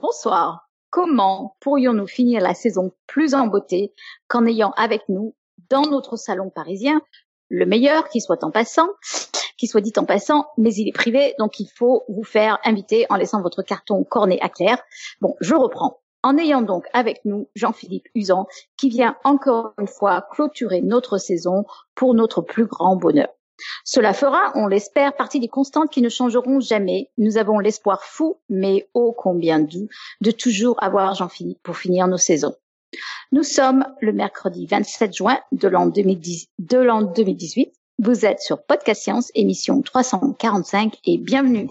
[0.00, 0.68] Bonsoir.
[0.90, 3.92] Comment pourrions-nous finir la saison plus en beauté
[4.28, 5.34] qu'en ayant avec nous,
[5.70, 7.02] dans notre salon parisien,
[7.48, 8.86] le meilleur qui soit en passant,
[9.56, 13.06] qui soit dit en passant, mais il est privé, donc il faut vous faire inviter
[13.10, 14.78] en laissant votre carton corné à clair.
[15.20, 15.98] Bon, je reprends.
[16.22, 18.46] En ayant donc avec nous Jean-Philippe Usan,
[18.76, 21.64] qui vient encore une fois clôturer notre saison
[21.96, 23.30] pour notre plus grand bonheur.
[23.84, 27.10] Cela fera, on l'espère, partie des constantes qui ne changeront jamais.
[27.18, 29.88] Nous avons l'espoir fou, mais ô combien doux,
[30.20, 32.54] de toujours avoir Jean-Philippe pour finir nos saisons.
[33.32, 37.72] Nous sommes le mercredi 27 juin de l'an 2018.
[37.98, 41.68] Vous êtes sur Podcast Science, émission 345 et bienvenue.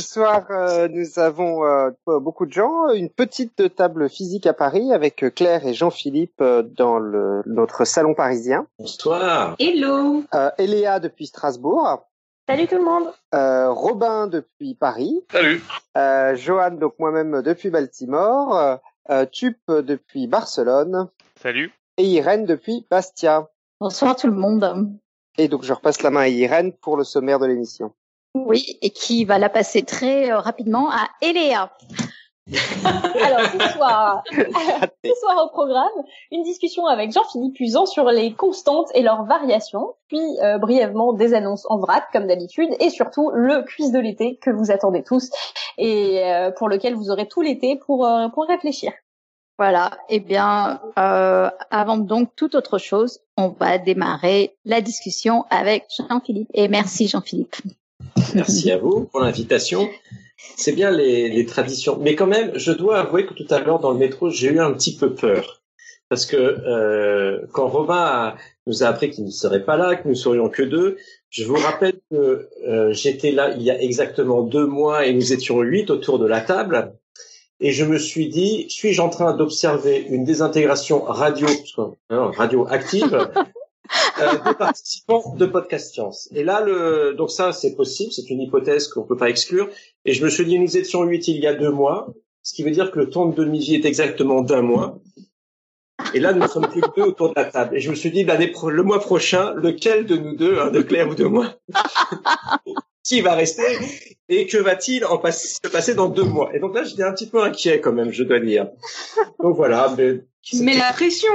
[0.00, 2.88] Ce soir, euh, nous avons euh, beaucoup de gens.
[2.92, 6.42] Une petite table physique à Paris avec euh, Claire et Jean-Philippe
[6.76, 8.66] dans le, notre salon parisien.
[8.78, 9.56] Bonsoir.
[9.58, 10.24] Hello.
[10.58, 12.06] Eléa depuis Strasbourg.
[12.48, 13.12] Salut tout le monde.
[13.32, 15.22] Robin depuis Paris.
[15.30, 15.62] Salut.
[16.36, 18.78] Johan, donc moi-même depuis Baltimore.
[19.32, 21.08] Tup depuis Barcelone.
[21.40, 21.72] Salut.
[21.96, 23.48] Et Irène depuis Bastia.
[23.80, 24.90] Bonsoir tout le monde.
[25.38, 27.92] Et donc je repasse la main à Irène pour le sommaire de l'émission.
[28.34, 31.72] Oui, et qui va la passer très euh, rapidement à Eléa.
[32.50, 35.86] Alors ce soir, ce soir au programme,
[36.32, 41.34] une discussion avec Jean-Philippe Usan sur les constantes et leurs variations, puis euh, brièvement des
[41.34, 45.30] annonces en vrac comme d'habitude, et surtout le quiz de l'été que vous attendez tous
[45.78, 48.92] et euh, pour lequel vous aurez tout l'été pour pour réfléchir.
[49.58, 49.90] Voilà.
[50.08, 56.48] Eh bien, avant donc toute autre chose, on va démarrer la discussion avec Jean-Philippe.
[56.54, 57.56] Et merci Jean-Philippe.
[58.34, 59.88] Merci à vous pour l'invitation.
[60.56, 61.98] C'est bien les, traditions.
[62.00, 64.60] Mais quand même, je dois avouer que tout à l'heure dans le métro, j'ai eu
[64.60, 65.62] un petit peu peur.
[66.08, 68.34] Parce que euh, quand Robin
[68.66, 70.96] nous a appris qu'il ne serait pas là, que nous serions que deux,
[71.28, 75.32] je vous rappelle que euh, j'étais là il y a exactement deux mois et nous
[75.32, 76.94] étions huit autour de la table.
[77.60, 81.46] Et je me suis dit, suis-je en train d'observer une désintégration radio,
[82.08, 83.30] radioactive
[84.20, 86.28] euh, des participants de Podcast Science.
[86.34, 89.68] Et là, le, donc ça, c'est possible, c'est une hypothèse qu'on peut pas exclure.
[90.04, 92.12] Et je me suis dit, nous étions huit il y a deux mois,
[92.42, 94.98] ce qui veut dire que le temps de demi-vie est exactement d'un mois.
[96.14, 97.76] Et là, nous sommes plus que deux autour de la table.
[97.76, 100.80] Et je me suis dit, l'année le mois prochain, lequel de nous deux, hein, de
[100.80, 101.54] Claire ou de moi,
[103.04, 103.78] qui va rester
[104.28, 105.02] et que va-t-il
[105.32, 106.54] se passer dans deux mois?
[106.54, 108.68] Et donc là, j'étais un petit peu inquiet quand même, je dois dire.
[109.40, 109.94] Donc voilà.
[109.96, 110.20] Mais,
[110.60, 111.28] mais la pression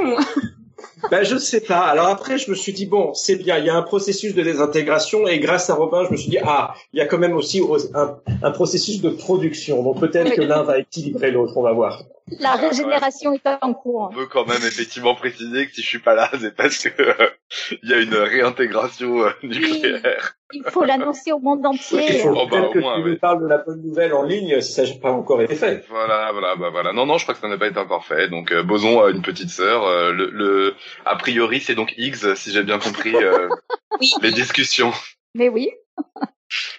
[1.11, 1.79] ben, je sais pas.
[1.79, 4.41] Alors après, je me suis dit, bon, c'est bien, il y a un processus de
[4.41, 7.35] désintégration et grâce à Robin, je me suis dit, ah, il y a quand même
[7.35, 7.61] aussi
[7.93, 9.83] un, un processus de production.
[9.83, 12.03] Donc peut-être que l'un va équilibrer l'autre, on va voir.
[12.39, 14.09] La régénération est en cours.
[14.11, 17.01] On peut quand même effectivement préciser que si je suis pas là, c'est parce que
[17.01, 17.29] euh,
[17.83, 20.33] il y a une réintégration euh, nucléaire.
[20.51, 22.03] il faut l'annoncer au monde entier.
[22.09, 24.59] Il faut oh, bah, que moins, tu nous parles de la bonne nouvelle en ligne
[24.61, 25.85] si ça n'a pas encore été fait.
[25.87, 26.93] Voilà, voilà, bah voilà.
[26.93, 28.27] Non, non, je crois que ça n'a pas été encore fait.
[28.27, 29.85] Donc euh, Boson a une petite sœur.
[29.85, 30.75] Euh, le, le,
[31.05, 33.13] a priori, c'est donc X, si j'ai bien compris
[33.99, 34.11] oui.
[34.23, 34.93] les discussions.
[35.35, 35.69] Mais oui.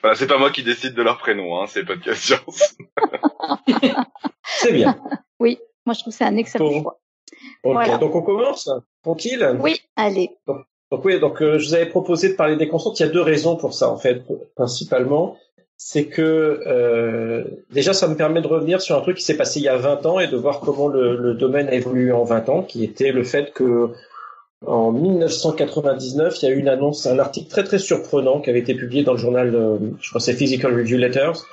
[0.00, 2.76] Voilà, c'est pas moi qui décide de leur prénom, hein, c'est Podcast Science.
[4.44, 4.96] c'est bien.
[5.40, 7.00] Oui, moi je trouve que c'est un excellent choix.
[7.64, 7.98] voilà.
[7.98, 8.70] donc on commence
[9.02, 10.30] Tranquille Oui, allez.
[10.46, 12.98] Donc, oui, donc euh, je vous avais proposé de parler des constantes.
[13.00, 14.22] Il y a deux raisons pour ça en fait,
[14.54, 15.36] principalement.
[15.78, 19.60] C'est que euh, déjà ça me permet de revenir sur un truc qui s'est passé
[19.60, 22.24] il y a 20 ans et de voir comment le, le domaine a évolué en
[22.24, 23.92] 20 ans, qui était le fait que
[24.64, 28.60] en 1999, il y a eu une annonce, un article très très surprenant qui avait
[28.60, 31.44] été publié dans le journal, euh, je crois c'est Physical Review Letters,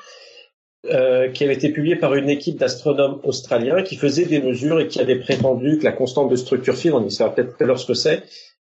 [0.86, 4.88] euh, qui avait été publié par une équipe d'astronomes australiens qui faisait des mesures et
[4.88, 7.78] qui avait prétendu que la constante de structure fine, on y saura peut-être tout à
[7.78, 8.24] ce que c'est,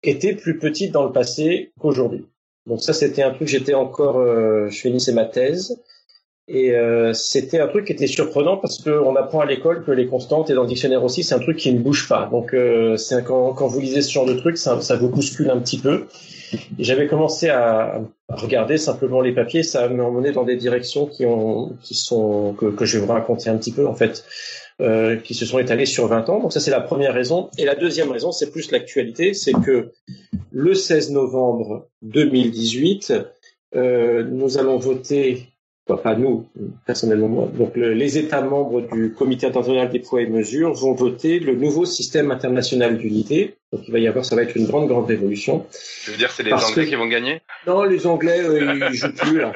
[0.02, 2.26] était plus petite dans le passé qu'aujourd'hui.
[2.66, 5.80] Donc ça, c'était un truc, j'étais encore, euh, je finissais ma thèse,
[6.52, 10.08] et euh, c'était un truc qui était surprenant parce qu'on apprend à l'école que les
[10.08, 12.28] constantes et dans le dictionnaire aussi, c'est un truc qui ne bouge pas.
[12.32, 15.60] Donc euh, quand, quand, vous lisez ce genre de truc, ça, ça vous bouscule un
[15.60, 16.06] petit peu.
[16.80, 21.76] J'avais commencé à, regarder simplement les papiers, ça m'a emmené dans des directions qui ont,
[21.82, 24.24] qui sont que, que je vais vous raconter un petit peu en fait,
[24.80, 26.40] euh, qui se sont étalées sur 20 ans.
[26.40, 27.48] Donc ça c'est la première raison.
[27.58, 29.92] Et la deuxième raison, c'est plus l'actualité, c'est que
[30.50, 33.14] le 16 novembre 2018,
[33.76, 35.46] euh, nous allons voter
[35.96, 36.46] pas nous,
[36.86, 37.48] personnellement moi.
[37.52, 41.84] Donc les États membres du Comité international des poids et mesures vont voter le nouveau
[41.84, 43.56] système international d'unité.
[43.72, 45.66] Donc il va y avoir, ça va être une grande grande révolution.
[46.04, 47.40] Tu veux dire c'est les Anglais qui vont gagner?
[47.66, 49.52] Non, les Anglais euh, ils jouent plus là.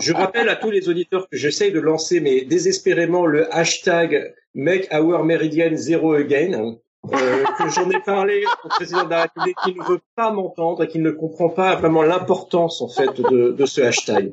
[0.00, 4.88] Je rappelle à tous les auditeurs que j'essaye de lancer mais désespérément le hashtag Make
[4.92, 6.76] Our Meridian Zero Again.
[7.12, 10.82] Euh, que j'en ai parlé au président de la République qui ne veut pas m'entendre
[10.82, 14.32] et qui ne comprend pas vraiment l'importance en fait de, de ce hashtag.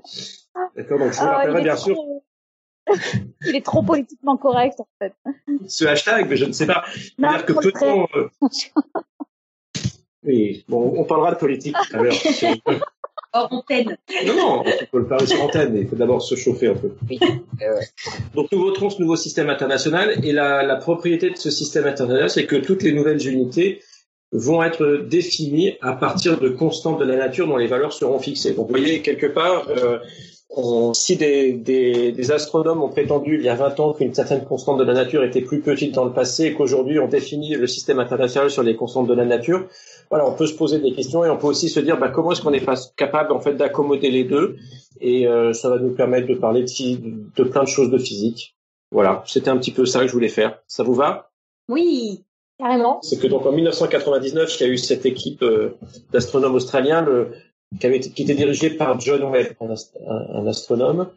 [0.76, 1.98] D'accord, donc je vous ah, rappellerai bien sûr.
[3.46, 5.14] il est trop politiquement correct en fait.
[5.68, 6.84] Ce hashtag, mais je ne sais pas.
[7.18, 8.08] dire que peut-on.
[8.16, 8.30] Euh,
[10.24, 12.14] oui, bon, on parlera de politique tout à l'heure.
[13.36, 13.98] Hors antenne.
[14.28, 16.76] Non, non, on peut le parler sur antenne, mais il faut d'abord se chauffer un
[16.76, 16.92] peu.
[17.10, 17.20] Oui.
[18.36, 22.30] Donc nous voterons ce nouveau système international et la, la propriété de ce système international,
[22.30, 23.82] c'est que toutes les nouvelles unités
[24.34, 28.54] vont être définies à partir de constantes de la nature dont les valeurs seront fixées.
[28.54, 30.00] Donc vous voyez, quelque part, euh,
[30.94, 34.78] si des, des, des, astronomes ont prétendu il y a 20 ans qu'une certaine constante
[34.78, 38.00] de la nature était plus petite dans le passé et qu'aujourd'hui on définit le système
[38.00, 39.66] international sur les constantes de la nature,
[40.10, 42.34] voilà, on peut se poser des questions et on peut aussi se dire bah, comment
[42.34, 42.66] est-ce qu'on est
[42.96, 44.58] capable en fait d'accommoder les deux
[45.02, 48.56] et euh, ça va nous permettre de parler de, de plein de choses de physique.
[48.92, 50.60] Voilà, c'était un petit peu ça que je voulais faire.
[50.68, 51.32] Ça vous va?
[51.68, 52.24] Oui,
[52.60, 53.00] carrément.
[53.02, 55.76] C'est que donc en 1999, il y a eu cette équipe euh,
[56.12, 57.32] d'astronomes australiens, le,
[57.80, 61.10] qui, avait, qui était dirigé par John Webb, un, astronome.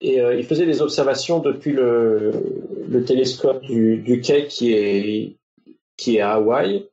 [0.00, 2.32] Et euh, il faisait des observations depuis le,
[2.88, 5.36] le télescope du, du Keck qui est,
[5.96, 6.88] qui est à Hawaï.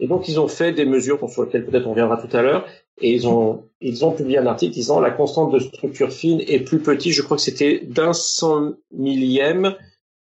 [0.00, 2.66] Et donc, ils ont fait des mesures sur lesquelles peut-être on viendra tout à l'heure.
[3.00, 6.60] Et ils ont, ils ont publié un article disant la constante de structure fine est
[6.60, 7.12] plus petite.
[7.12, 9.74] Je crois que c'était d'un cent millième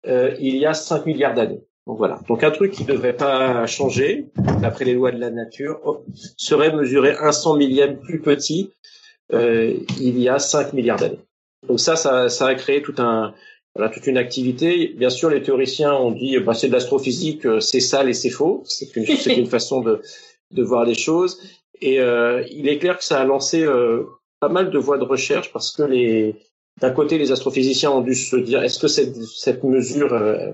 [0.07, 1.63] euh, il y a 5 milliards d'années.
[1.87, 2.21] Donc voilà.
[2.29, 4.27] Donc un truc qui ne devrait pas changer,
[4.61, 6.03] d'après les lois de la nature,
[6.37, 8.71] serait mesuré un cent millième plus petit
[9.33, 11.21] euh, il y a 5 milliards d'années.
[11.67, 13.35] Donc ça, ça, ça a créé tout un,
[13.75, 14.89] voilà, toute une activité.
[14.97, 18.31] Bien sûr, les théoriciens ont dit bah, c'est de l'astrophysique, euh, c'est sale et c'est
[18.31, 18.63] faux.
[18.67, 20.03] C'est une, c'est une façon de,
[20.51, 21.41] de voir les choses.
[21.81, 24.05] Et euh, il est clair que ça a lancé euh,
[24.41, 26.37] pas mal de voies de recherche parce que les,
[26.81, 30.53] d'un côté, les astrophysiciens ont dû se dire est-ce que cette, cette mesure euh,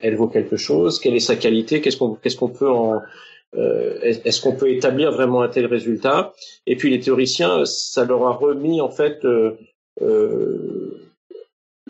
[0.00, 3.00] elle vaut quelque chose, quelle est sa qualité, qu'est-ce qu'on qu'est-ce qu'on peut en
[3.56, 6.32] euh, est-ce qu'on peut établir vraiment un tel résultat?
[6.66, 9.52] Et puis les théoriciens, ça leur a remis en fait euh,
[10.02, 11.10] euh,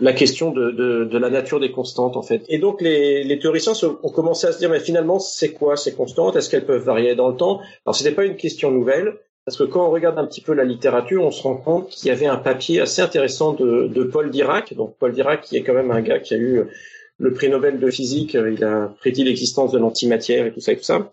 [0.00, 2.44] la question de, la nature des constantes en fait.
[2.48, 3.72] Et donc les, les théoriciens
[4.02, 6.36] ont commencé à se dire mais finalement c'est quoi ces constantes?
[6.36, 7.60] Est-ce qu'elles peuvent varier dans le temps?
[7.84, 10.64] Alors c'était pas une question nouvelle parce que quand on regarde un petit peu la
[10.64, 14.30] littérature, on se rend compte qu'il y avait un papier assez intéressant de, de Paul
[14.30, 14.74] Dirac.
[14.74, 16.66] Donc Paul Dirac qui est quand même un gars qui a eu
[17.18, 20.72] le prix Nobel de physique, euh, il a prédit l'existence de l'antimatière et tout ça
[20.72, 21.12] et tout ça,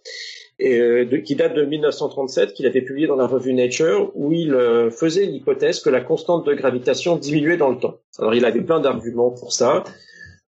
[0.59, 4.53] et euh, qui date de 1937, qu'il avait publié dans la revue Nature, où il
[4.53, 7.97] euh, faisait l'hypothèse que la constante de gravitation diminuait dans le temps.
[8.19, 9.83] Alors il avait plein d'arguments pour ça.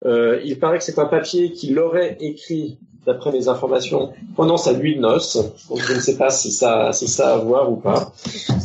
[0.06, 2.78] il paraît que c'est un papier qu'il aurait écrit
[3.08, 5.38] d'après mes informations, pendant sa nuit de noces.
[5.70, 8.12] Donc je ne sais pas si ça, c'est ça à voir ou pas.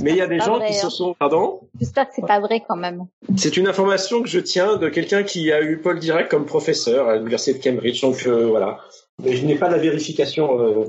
[0.03, 0.91] Mais il y a des gens qui se hein.
[0.91, 1.61] sont, pardon?
[1.81, 3.07] J'espère que c'est pas vrai quand même.
[3.37, 7.09] C'est une information que je tiens de quelqu'un qui a eu Paul Dirac comme professeur
[7.09, 8.03] à l'université de Cambridge.
[8.03, 8.81] Donc euh, voilà.
[9.23, 10.85] Mais je n'ai pas la vérification euh,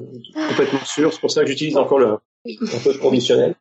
[0.50, 1.14] complètement sûre.
[1.14, 3.56] C'est pour ça que j'utilise encore le un peu conditionnel.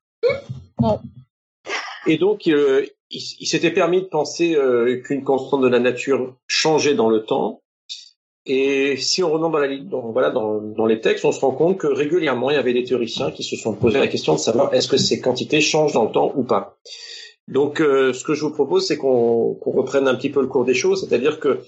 [2.06, 4.56] Et donc, euh, il, il s'était permis de penser
[5.04, 7.61] qu'une constante de la nature changeait dans le temps
[8.44, 11.78] et si on remonte dans, la, dans, voilà, dans, les textes, on se rend compte
[11.78, 14.74] que régulièrement, il y avait des théoriciens qui se sont posé la question de savoir
[14.74, 16.76] est-ce que ces quantités changent dans le temps ou pas.
[17.46, 20.64] Donc, euh, ce que je vous propose, c'est qu'on reprenne un petit peu le cours
[20.64, 21.60] des choses, c'est-à-dire que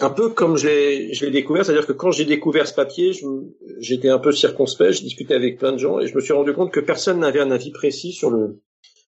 [0.00, 0.68] un peu comme je
[1.24, 3.12] l'ai découvert, c'est-à-dire que quand j'ai découvert ce papier,
[3.80, 6.52] j'étais un peu circonspect, je discutais avec plein de gens et je me suis rendu
[6.54, 8.60] compte que personne n'avait un avis précis sur le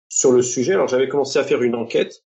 [0.08, 0.74] sur le sujet.
[0.74, 2.24] Alors j'avais commencé à faire une enquête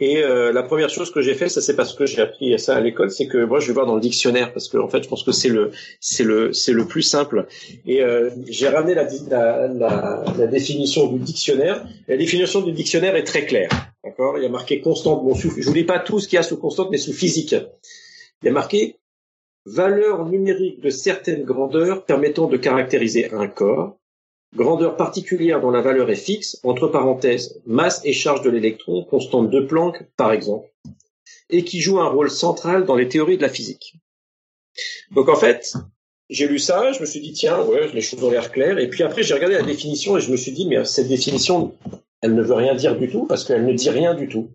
[0.00, 2.76] et euh, la première chose que j'ai fait, ça c'est parce que j'ai appris ça
[2.76, 5.02] à l'école, c'est que moi je vais voir dans le dictionnaire parce que en fait
[5.02, 7.46] je pense que c'est le c'est le c'est le plus simple.
[7.86, 11.84] Et euh, j'ai ramené la, la, la, définition du dictionnaire.
[12.06, 13.70] La définition du dictionnaire est très claire.
[14.04, 14.38] D'accord?
[14.38, 15.24] Il y a marqué constante.
[15.24, 17.12] Bon, sous, je vous dis pas tout ce qu'il y a sous constante, mais sous
[17.12, 17.54] physique.
[18.42, 18.96] Il y a marqué
[19.66, 23.97] valeur numérique de certaines grandeurs permettant de caractériser un corps
[24.54, 29.50] grandeur particulière dont la valeur est fixe, entre parenthèses, masse et charge de l'électron, constante
[29.50, 30.68] de Planck, par exemple,
[31.50, 33.96] et qui joue un rôle central dans les théories de la physique.
[35.10, 35.74] Donc en fait,
[36.30, 38.88] j'ai lu ça, je me suis dit, tiens, ouais, les choses ont l'air claires, et
[38.88, 41.74] puis après j'ai regardé la définition et je me suis dit, mais cette définition,
[42.20, 44.50] elle ne veut rien dire du tout, parce qu'elle ne dit rien du tout.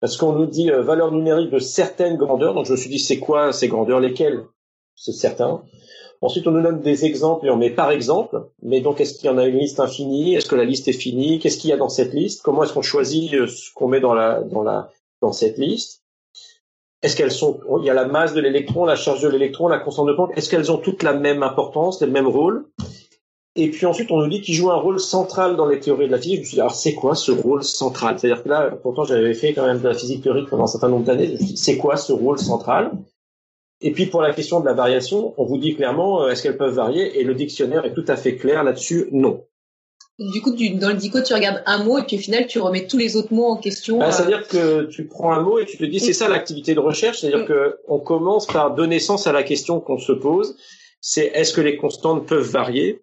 [0.00, 2.98] Parce qu'on nous dit euh, valeur numérique de certaines grandeurs, donc je me suis dit,
[2.98, 4.42] c'est quoi ces grandeurs, lesquelles?
[4.96, 5.62] C'est certain.
[6.22, 8.44] Ensuite, on nous donne des exemples et on met par exemple.
[8.62, 10.34] Mais donc, est-ce qu'il y en a une liste infinie?
[10.36, 11.40] Est-ce que la liste est finie?
[11.40, 12.42] Qu'est-ce qu'il y a dans cette liste?
[12.42, 14.88] Comment est-ce qu'on choisit euh, ce qu'on met dans la dans la
[15.20, 16.02] dans cette liste?
[17.02, 19.80] Est-ce qu'elles sont Il y a la masse de l'électron, la charge de l'électron, la
[19.80, 20.30] constante de Planck.
[20.36, 22.66] Est-ce qu'elles ont toutes la même importance, le même rôle
[23.54, 26.12] et puis ensuite, on nous dit qu'il joue un rôle central dans les théories de
[26.12, 26.36] la physique.
[26.36, 28.18] Je me suis dit, alors c'est quoi ce rôle central?
[28.18, 30.88] C'est-à-dire que là, pourtant, j'avais fait quand même de la physique théorique pendant un certain
[30.88, 31.36] nombre d'années.
[31.54, 32.92] C'est quoi ce rôle central?
[33.82, 36.56] Et puis pour la question de la variation, on vous dit clairement, euh, est-ce qu'elles
[36.56, 37.20] peuvent varier?
[37.20, 39.44] Et le dictionnaire est tout à fait clair là-dessus, non.
[40.18, 42.60] Du coup, tu, dans le dico, tu regardes un mot et puis au final, tu
[42.60, 43.98] remets tous les autres mots en question.
[43.98, 46.80] Bah, C'est-à-dire que tu prends un mot et tu te dis, c'est ça l'activité de
[46.80, 47.20] recherche.
[47.20, 47.46] C'est-à-dire mm.
[47.46, 50.56] que on commence par donner sens à la question qu'on se pose.
[51.00, 53.02] C'est est-ce que les constantes peuvent varier?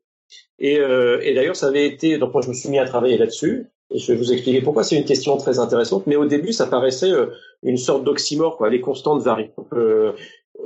[0.59, 2.17] Et, euh, et d'ailleurs, ça avait été.
[2.17, 3.67] Donc moi, je me suis mis à travailler là-dessus.
[3.91, 4.83] Et je vais vous expliquer pourquoi.
[4.83, 6.05] C'est une question très intéressante.
[6.05, 7.27] Mais au début, ça paraissait euh,
[7.63, 8.55] une sorte d'oxymore.
[8.57, 8.69] Quoi.
[8.69, 9.49] Les constantes varient.
[9.73, 10.13] Euh,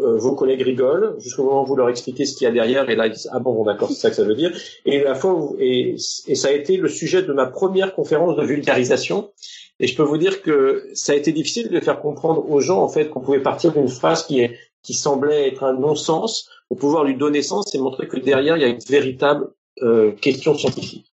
[0.01, 2.89] euh, vos collègues rigolent jusqu'au moment où vous leur expliquez ce qu'il y a derrière.
[2.89, 4.51] Et là, ils disent ah bon, d'accord, c'est ça que ça veut dire.
[4.85, 9.31] Et la fois et, ça a été le sujet de ma première conférence de vulgarisation.
[9.79, 12.81] Et je peux vous dire que ça a été difficile de faire comprendre aux gens
[12.81, 16.77] en fait qu'on pouvait partir d'une phrase qui est qui semblait être un non-sens pour
[16.77, 19.49] pouvoir lui donner sens et montrer que derrière il y a une véritable
[19.81, 21.11] euh, question scientifique.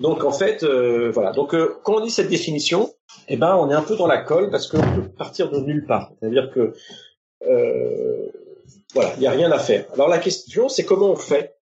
[0.00, 1.32] Donc en fait, euh, voilà.
[1.32, 2.90] Donc quand on dit cette définition,
[3.28, 5.86] eh ben on est un peu dans la colle parce qu'on peut partir de nulle
[5.86, 6.12] part.
[6.20, 6.74] C'est-à-dire que
[7.48, 8.26] euh,
[8.94, 9.86] voilà, il n'y a rien à faire.
[9.94, 11.56] Alors la question, c'est comment on fait?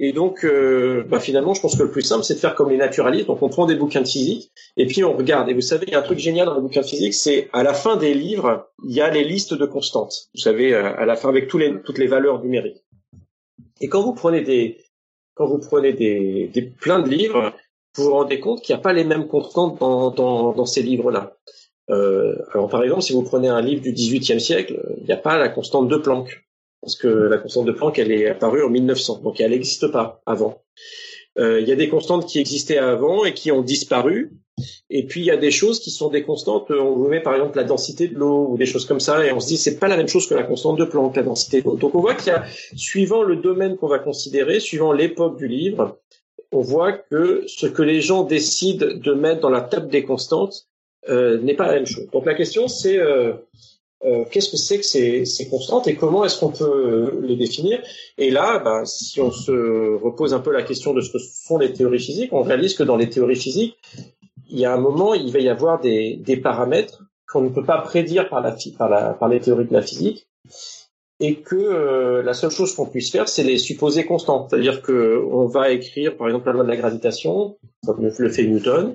[0.00, 2.70] Et donc, euh, bah, finalement, je pense que le plus simple, c'est de faire comme
[2.70, 3.26] les naturalistes.
[3.26, 5.48] Donc, on prend des bouquins de physique et puis on regarde.
[5.48, 7.48] Et vous savez, il y a un truc génial dans les bouquins de physique, c'est
[7.52, 10.28] à la fin des livres, il y a les listes de constantes.
[10.34, 12.84] Vous savez, à la fin avec toutes les valeurs numériques.
[13.80, 14.78] Et quand vous prenez des,
[15.34, 15.48] quand
[16.80, 17.52] plein de livres,
[17.96, 21.36] vous vous rendez compte qu'il n'y a pas les mêmes constantes dans ces livres-là.
[21.90, 25.16] Euh, alors par exemple, si vous prenez un livre du XVIIIe siècle, il n'y a
[25.16, 26.44] pas la constante de Planck,
[26.82, 30.20] parce que la constante de Planck, elle est apparue en 1900, donc elle n'existe pas
[30.26, 30.62] avant.
[31.38, 34.32] Euh, il y a des constantes qui existaient avant et qui ont disparu,
[34.90, 36.70] et puis il y a des choses qui sont des constantes.
[36.70, 39.32] On vous met par exemple la densité de l'eau ou des choses comme ça, et
[39.32, 41.60] on se dit c'est pas la même chose que la constante de Planck, la densité
[41.62, 41.76] de l'eau.
[41.76, 42.44] Donc on voit qu'il y a,
[42.76, 45.98] suivant le domaine qu'on va considérer, suivant l'époque du livre,
[46.52, 50.67] on voit que ce que les gens décident de mettre dans la table des constantes
[51.08, 52.08] n'est pas la même chose.
[52.12, 53.34] Donc la question c'est euh,
[54.04, 57.82] euh, qu'est-ce que c'est que ces, constantes et comment est-ce qu'on peut les définir?
[58.16, 61.58] Et là, bah, si on se repose un peu la question de ce que sont
[61.58, 63.76] les théories physiques, on réalise que dans les théories physiques,
[64.48, 67.78] il y a un moment, il va y avoir des, paramètres qu'on ne peut pas
[67.78, 68.42] prédire par,
[69.28, 70.28] les théories de la physique,
[71.20, 74.46] et que euh, la seule chose qu'on puisse faire, c'est les supposer constants.
[74.48, 78.44] C'est-à-dire que on va écrire, par exemple, la loi de la gravitation, comme le fait
[78.44, 78.94] Newton,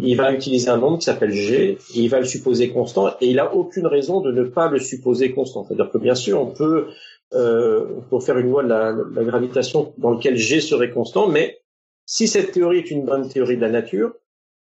[0.00, 3.26] il va utiliser un nombre qui s'appelle G, et il va le supposer constant, et
[3.28, 5.64] il n'a aucune raison de ne pas le supposer constant.
[5.64, 6.88] C'est-à-dire que bien sûr, on peut,
[7.34, 11.60] euh, peut faire une loi de la, gravitation dans laquelle G serait constant, mais
[12.06, 14.12] si cette théorie est une bonne théorie de la nature,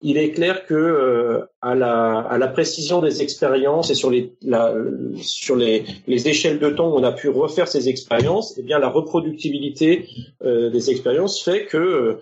[0.05, 4.35] il est clair que euh, à, la, à, la, précision des expériences et sur les,
[4.43, 4.75] la,
[5.17, 8.81] sur les, les, échelles de temps où on a pu refaire ces expériences, eh bien
[8.81, 10.09] la reproductibilité
[10.45, 12.19] euh, des expériences fait que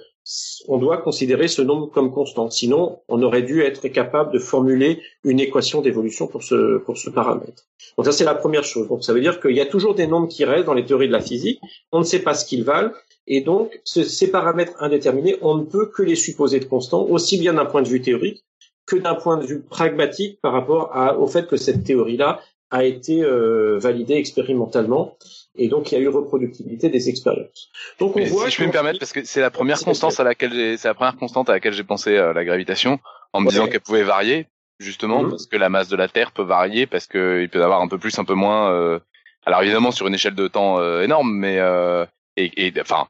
[0.68, 2.50] on doit considérer ce nombre comme constant.
[2.50, 7.64] Sinon, on aurait dû être capable de formuler une équation d'évolution pour ce, paramètre.
[7.96, 8.88] Donc ça, c'est la première chose.
[8.88, 11.08] Donc ça veut dire qu'il y a toujours des nombres qui restent dans les théories
[11.08, 11.60] de la physique.
[11.92, 12.92] On ne sait pas ce qu'ils valent.
[13.26, 17.54] Et donc, ces paramètres indéterminés, on ne peut que les supposer de constants, aussi bien
[17.54, 18.44] d'un point de vue théorique
[18.86, 23.22] que d'un point de vue pragmatique par rapport au fait que cette théorie-là a été
[23.22, 25.16] euh, validée expérimentalement
[25.56, 27.70] et donc il y a eu reproductibilité des expériences.
[27.98, 30.24] Donc on voit si je peux me permettre parce que c'est la première constante à
[30.24, 33.00] laquelle j'ai c'est la première constante à laquelle j'ai pensé euh, la gravitation
[33.32, 34.46] en me disant qu'elle pouvait varier
[34.78, 35.30] justement mhm.
[35.30, 37.80] parce que la masse de la Terre peut varier parce que il peut y avoir
[37.80, 38.98] un peu plus un peu moins euh,
[39.44, 43.08] alors évidemment sur une échelle de temps euh, énorme mais euh, et, et enfin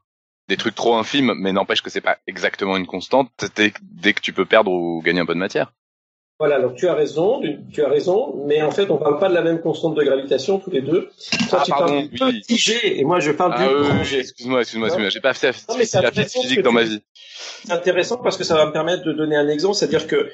[0.51, 4.19] des trucs trop infimes, mais n'empêche que c'est pas exactement une constante dès, dès que
[4.19, 5.71] tu peux perdre ou gagner un peu de matière.
[6.41, 7.39] Voilà, donc tu as raison,
[7.71, 10.57] tu as raison, mais en fait, on parle pas de la même constante de gravitation
[10.57, 11.09] tous les deux.
[11.49, 14.17] Toi, ah, tu parles du petit g, et moi, je parle ah, du grand g.
[14.17, 15.53] Excuse-moi, excuse-moi, excuse-moi, j'ai pas fait
[16.01, 17.03] la physique dans ma vie.
[17.63, 20.31] C'est intéressant parce que ça va me permettre de donner un exemple, c'est-à-dire que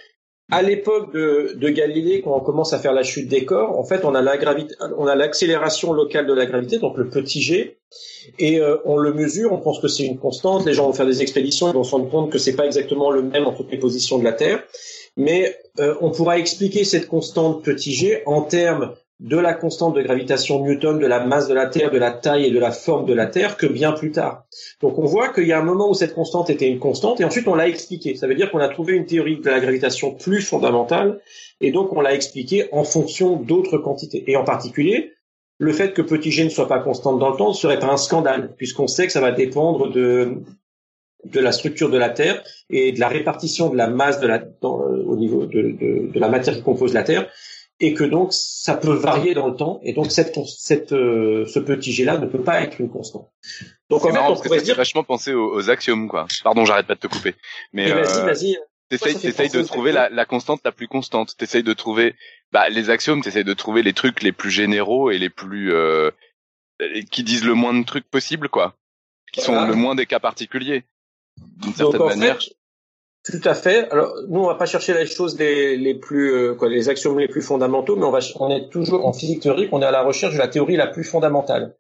[0.49, 3.83] à l'époque de, de, Galilée, quand on commence à faire la chute des corps, en
[3.83, 7.41] fait, on a la gravité, on a l'accélération locale de la gravité, donc le petit
[7.41, 7.79] g,
[8.39, 10.65] et euh, on le mesure, on pense que c'est une constante.
[10.65, 13.11] Les gens vont faire des expéditions, ils vont se rendre compte que c'est pas exactement
[13.11, 14.63] le même en toutes les positions de la Terre,
[15.17, 20.01] mais euh, on pourra expliquer cette constante petit g en termes de la constante de
[20.03, 23.07] gravitation Newton, de la masse de la Terre, de la taille et de la forme
[23.07, 24.45] de la Terre que bien plus tard.
[24.79, 27.25] Donc on voit qu'il y a un moment où cette constante était une constante et
[27.25, 28.15] ensuite on l'a expliquée.
[28.15, 31.19] Ça veut dire qu'on a trouvé une théorie de la gravitation plus fondamentale
[31.61, 34.23] et donc on l'a expliquée en fonction d'autres quantités.
[34.27, 35.13] Et en particulier,
[35.57, 37.91] le fait que petit g ne soit pas constante dans le temps ne serait pas
[37.91, 40.43] un scandale, puisqu'on sait que ça va dépendre de,
[41.23, 44.43] de la structure de la Terre et de la répartition de la masse de la,
[44.61, 47.29] au niveau de, de, de, la matière qui compose la Terre,
[47.79, 51.59] et que donc ça peut varier dans le temps, et donc cette, cette, euh, ce
[51.59, 53.29] petit G-là ne peut pas être une constante.
[53.89, 54.75] Donc en fait, on pourrait dire...
[54.75, 56.27] vachement penser aux, axiomes, quoi.
[56.43, 57.35] Pardon, j'arrête pas de te couper.
[57.73, 58.57] Mais vas-y, vas-y.
[58.89, 61.35] T'essayes, de trouver la, la, constante la plus constante.
[61.37, 62.15] T'essayes de trouver,
[62.53, 63.21] bah, les axiomes.
[63.21, 66.09] T'essayes de trouver les trucs les plus généraux et les plus euh,
[67.11, 68.75] qui disent le moins de trucs possible, quoi.
[69.33, 70.85] Qui sont le moins des cas particuliers.
[71.61, 72.39] D'une certaine manière.
[73.23, 73.89] tout à fait.
[73.91, 77.19] Alors nous, on va pas chercher les choses les, les plus euh, quoi, les axiomes
[77.19, 79.91] les plus fondamentaux, mais on va, on est toujours en physique théorique, on est à
[79.91, 81.75] la recherche de la théorie la plus fondamentale.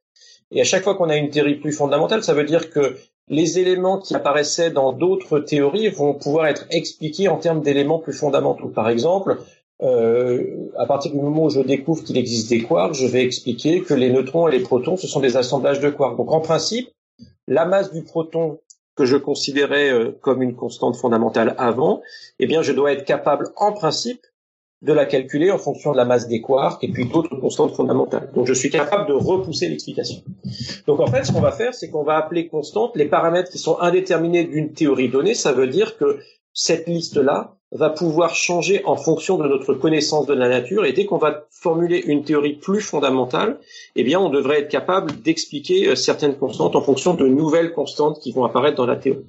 [0.51, 2.97] Et à chaque fois qu'on a une théorie plus fondamentale, ça veut dire que
[3.27, 8.13] les éléments qui apparaissaient dans d'autres théories vont pouvoir être expliqués en termes d'éléments plus
[8.13, 8.69] fondamentaux.
[8.69, 9.37] Par exemple,
[9.81, 13.81] euh, à partir du moment où je découvre qu'il existe des quarks, je vais expliquer
[13.81, 16.17] que les neutrons et les protons, ce sont des assemblages de quarks.
[16.17, 16.89] Donc en principe,
[17.47, 18.59] la masse du proton
[18.97, 22.01] que je considérais euh, comme une constante fondamentale avant,
[22.39, 24.25] eh bien je dois être capable en principe
[24.81, 28.31] de la calculer en fonction de la masse des quarks et puis d'autres constantes fondamentales.
[28.33, 30.21] Donc je suis capable de repousser l'explication.
[30.85, 33.57] Donc en fait, ce qu'on va faire, c'est qu'on va appeler constante les paramètres qui
[33.57, 35.33] sont indéterminés d'une théorie donnée.
[35.33, 36.19] Ça veut dire que
[36.53, 41.05] cette liste-là va pouvoir changer en fonction de notre connaissance de la nature et dès
[41.05, 43.59] qu'on va formuler une théorie plus fondamentale,
[43.95, 48.19] eh bien on devrait être capable d'expliquer euh, certaines constantes en fonction de nouvelles constantes
[48.21, 49.25] qui vont apparaître dans la théorie.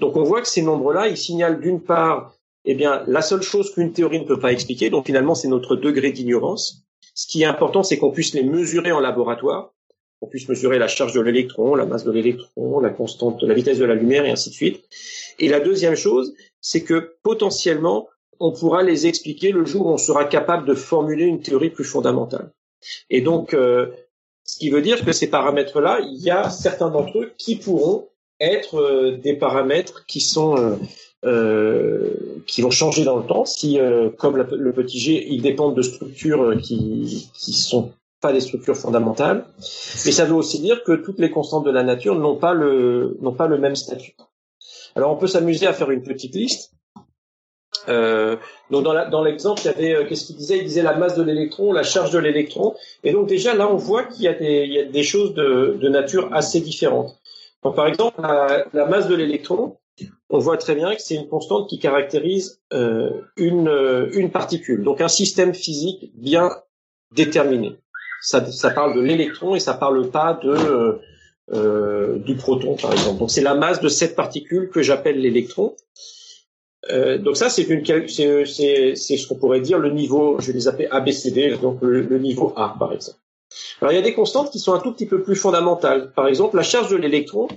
[0.00, 2.32] Donc on voit que ces nombres-là, ils signalent d'une part
[2.70, 5.74] eh bien, la seule chose qu'une théorie ne peut pas expliquer, donc finalement, c'est notre
[5.74, 6.84] degré d'ignorance.
[7.14, 9.72] Ce qui est important, c'est qu'on puisse les mesurer en laboratoire,
[10.20, 13.78] qu'on puisse mesurer la charge de l'électron, la masse de l'électron, la constante, la vitesse
[13.78, 14.84] de la lumière, et ainsi de suite.
[15.38, 18.08] Et la deuxième chose, c'est que potentiellement,
[18.40, 21.84] on pourra les expliquer le jour où on sera capable de formuler une théorie plus
[21.84, 22.52] fondamentale.
[23.10, 23.86] Et donc, euh,
[24.44, 28.08] ce qui veut dire que ces paramètres-là, il y a certains d'entre eux qui pourront
[28.40, 30.78] être euh, des paramètres qui sont
[31.24, 32.14] euh,
[32.46, 33.44] qui vont changer dans le temps.
[33.44, 33.78] Si,
[34.18, 39.44] comme le petit g, ils dépendent de structures qui qui sont pas des structures fondamentales.
[40.04, 43.16] Mais ça veut aussi dire que toutes les constantes de la nature n'ont pas le
[43.20, 44.14] n'ont pas le même statut.
[44.98, 46.72] Alors on peut s'amuser à faire une petite liste.
[47.88, 48.34] Euh,
[48.68, 50.58] donc dans l'exemple, il y avait qu'est-ce qu'il disait?
[50.58, 52.74] Il disait la masse de l'électron, la charge de l'électron.
[53.04, 57.16] Et donc déjà là, on voit qu'il y a des choses de, nature assez différentes.
[57.62, 59.76] Par exemple, la, masse de l'électron,
[60.30, 64.82] on voit très bien que c'est une constante qui caractérise euh, une, euh, une particule,
[64.82, 66.50] donc un système physique bien
[67.12, 67.76] déterminé.
[68.20, 71.00] Ça, ça parle de l'électron et ça parle pas de
[71.52, 73.18] euh, du proton, par exemple.
[73.18, 75.74] Donc c'est la masse de cette particule que j'appelle l'électron.
[76.90, 81.56] Euh, donc ça, c'est ce qu'on pourrait dire le niveau, je vais les appeler ABCD,
[81.60, 83.18] donc le, le niveau A, par exemple.
[83.80, 86.12] Alors il y a des constantes qui sont un tout petit peu plus fondamentales.
[86.14, 87.48] Par exemple, la charge de l'électron,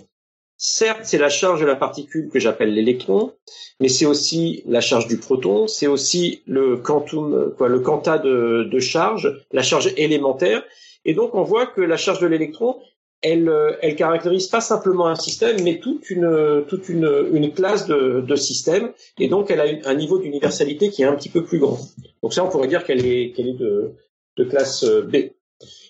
[0.64, 3.34] Certes, c'est la charge de la particule que j'appelle l'électron,
[3.80, 8.70] mais c'est aussi la charge du proton, c'est aussi le quantum, quoi, le quanta de,
[8.72, 10.64] de, charge, la charge élémentaire.
[11.04, 12.80] Et donc, on voit que la charge de l'électron,
[13.22, 18.22] elle, elle caractérise pas simplement un système, mais toute une, toute une, une classe de,
[18.22, 18.92] de systèmes.
[19.20, 21.80] Et donc, elle a un niveau d'universalité qui est un petit peu plus grand.
[22.24, 23.94] Donc ça, on pourrait dire qu'elle est, est de,
[24.38, 25.16] de classe B.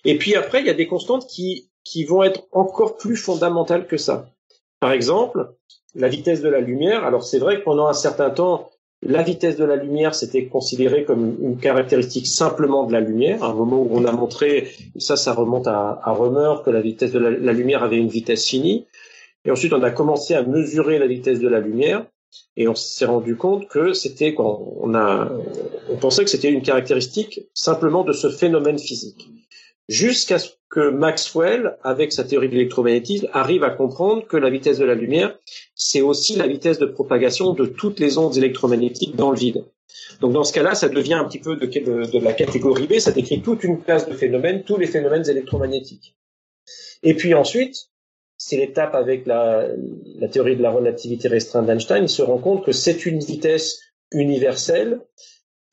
[0.04, 3.88] Et puis après, il y a des constantes qui, qui vont être encore plus fondamentales
[3.88, 4.30] que ça.
[4.80, 5.54] Par exemple,
[5.96, 7.04] la vitesse de la lumière.
[7.06, 8.70] Alors c'est vrai que pendant un certain temps,
[9.04, 13.44] la vitesse de la lumière c'était considéré comme une caractéristique simplement de la lumière.
[13.44, 17.12] À un moment où on a montré, ça, ça remonte à, à que la vitesse
[17.12, 18.86] de la, lumière avait une vitesse finie.
[19.44, 22.06] Et ensuite, on a commencé à mesurer la vitesse de la lumière.
[22.56, 25.30] Et on s'est rendu compte que c'était on a,
[25.90, 29.30] on pensait que c'était une caractéristique simplement de ce phénomène physique
[29.90, 34.78] jusqu'à ce que Maxwell, avec sa théorie de l'électromagnétisme, arrive à comprendre que la vitesse
[34.78, 35.38] de la lumière,
[35.76, 39.66] c'est aussi la vitesse de propagation de toutes les ondes électromagnétiques dans le vide.
[40.22, 43.42] Donc dans ce cas-là, ça devient un petit peu de, la catégorie B, ça décrit
[43.42, 46.16] toute une classe de phénomènes, tous les phénomènes électromagnétiques.
[47.04, 47.90] Et puis ensuite,
[48.38, 49.68] c'est l'étape avec la,
[50.20, 53.82] la théorie de la relativité restreinte d'Einstein, il se rend compte que c'est une vitesse
[54.14, 55.02] universelle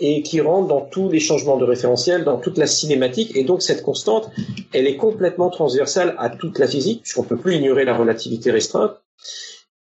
[0.01, 3.37] et qui rentre dans tous les changements de référentiel, dans toute la cinématique.
[3.37, 4.31] Et donc cette constante,
[4.73, 8.51] elle est complètement transversale à toute la physique, puisqu'on ne peut plus ignorer la relativité
[8.51, 8.93] restreinte.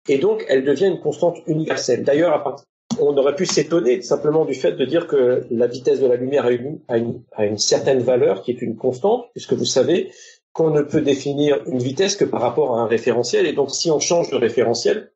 [0.09, 2.03] Et donc elle devient une constante universelle.
[2.03, 2.57] D'ailleurs,
[2.99, 6.45] on aurait pu s'étonner simplement du fait de dire que la vitesse de la lumière
[6.87, 10.11] a une, certaine valeur qui est une constante, puisque vous savez
[10.53, 13.45] qu'on ne peut définir une vitesse que par rapport à un référentiel.
[13.45, 15.11] Et donc si on change de référentiel,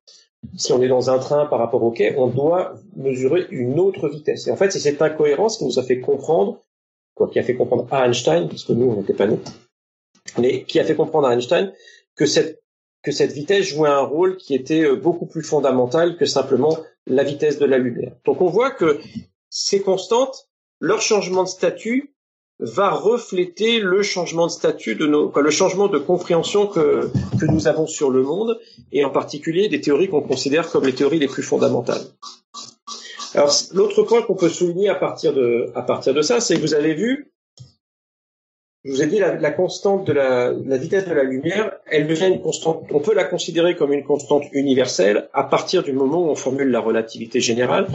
[0.58, 4.10] si on est dans un train par rapport au quai, on doit mesurer une autre
[4.10, 4.47] vitesse.
[4.47, 6.60] Et en fait, c'est cette incohérence qui nous a fait comprendre
[7.15, 9.39] quoi, qui a fait comprendre à Einstein, parce que nous on n'était pas nés,
[10.38, 11.73] mais qui a fait comprendre à Einstein
[12.15, 12.62] que cette
[13.01, 17.23] que cette vitesse jouait un rôle qui était euh, beaucoup plus fondamental que simplement la
[17.23, 18.13] vitesse de la lumière.
[18.25, 18.99] Donc on voit que
[19.51, 22.14] ces constantes, leur changement de statut
[22.60, 27.68] va refléter le changement de statut de nos, le changement de compréhension que, que nous
[27.68, 28.60] avons sur le monde,
[28.91, 32.02] et en particulier des théories qu'on considère comme les théories les plus fondamentales.
[33.34, 36.62] Alors l'autre point qu'on peut souligner à partir de, à partir de ça, c'est que
[36.62, 37.34] vous avez vu,
[38.86, 42.08] je vous ai dit la, la constante de la, la, vitesse de la lumière, elle
[42.08, 42.86] devient une constante.
[42.91, 46.70] On peut la considérer comme une constante universelle à partir du moment où on formule
[46.70, 47.88] la relativité générale.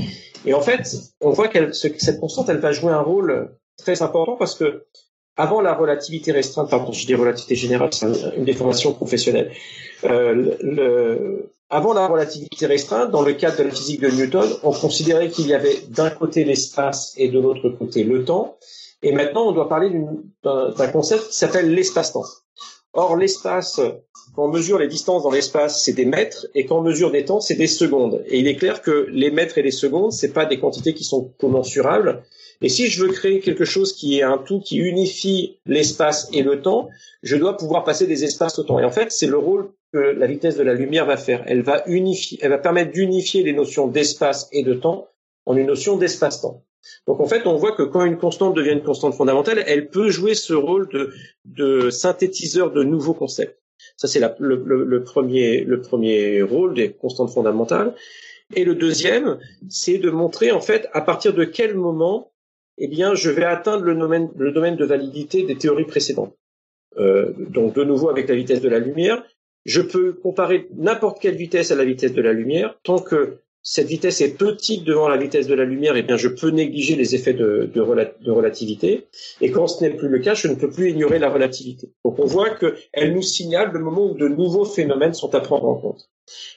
[0.45, 0.83] Et en fait,
[1.21, 4.87] on voit qu'elle, cette constante, elle va jouer un rôle très important parce que
[5.37, 8.07] avant la relativité restreinte, pardon, je dis relativité générale, c'est
[8.37, 9.53] une déformation professionnelle.
[10.05, 11.39] Euh,
[11.71, 15.47] avant la relativité restreinte, dans le cadre de la physique de Newton, on considérait qu'il
[15.47, 18.57] y avait d'un côté l'espace et de l'autre côté le temps.
[19.03, 19.91] Et maintenant, on doit parler
[20.45, 22.25] d'un concept qui s'appelle l'espace-temps.
[22.93, 23.81] Or, l'espace,
[24.35, 27.25] quand on mesure les distances dans l'espace, c'est des mètres, et quand on mesure des
[27.25, 28.23] temps, c'est des secondes.
[28.27, 31.05] Et il est clair que les mètres et les secondes, c'est pas des quantités qui
[31.05, 32.25] sont commensurables.
[32.63, 36.43] Et si je veux créer quelque chose qui est un tout qui unifie l'espace et
[36.43, 36.91] le temps,
[37.23, 38.79] je dois pouvoir passer des espaces au temps.
[38.79, 41.43] Et en fait, c'est le rôle que la vitesse de la lumière va faire.
[41.47, 45.09] Elle va unifier, elle va permettre d'unifier les notions d'espace et de temps
[45.47, 46.63] en une notion d'espace-temps.
[47.07, 50.11] Donc en fait, on voit que quand une constante devient une constante fondamentale, elle peut
[50.11, 51.13] jouer ce rôle de,
[51.45, 53.59] de synthétiseur de nouveaux concepts.
[53.97, 57.95] Ça, c'est le, le, premier, le premier rôle des constantes fondamentales.
[58.55, 62.30] Et le deuxième, c'est de montrer en fait à partir de quel moment,
[62.81, 66.35] eh bien, je vais atteindre le domaine, de validité des théories précédentes.
[66.99, 69.23] Euh, donc de nouveau avec la vitesse de la lumière,
[69.65, 73.87] je peux comparer n'importe quelle vitesse à la vitesse de la lumière tant que cette
[73.87, 77.15] vitesse est petite devant la vitesse de la lumière, eh bien, je peux négliger les
[77.15, 79.07] effets de, de, relativité.
[79.41, 81.93] Et quand ce n'est plus le cas, je ne peux plus ignorer la relativité.
[82.05, 85.67] Donc, on voit qu'elle nous signale le moment où de nouveaux phénomènes sont à prendre
[85.67, 86.10] en compte.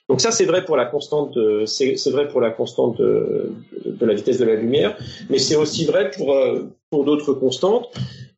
[0.10, 3.52] Donc ça, c'est vrai pour la constante, c'est vrai pour la constante de,
[3.86, 4.98] de, la vitesse de la lumière,
[5.30, 7.90] mais c'est aussi vrai pour euh, pour d'autres constantes.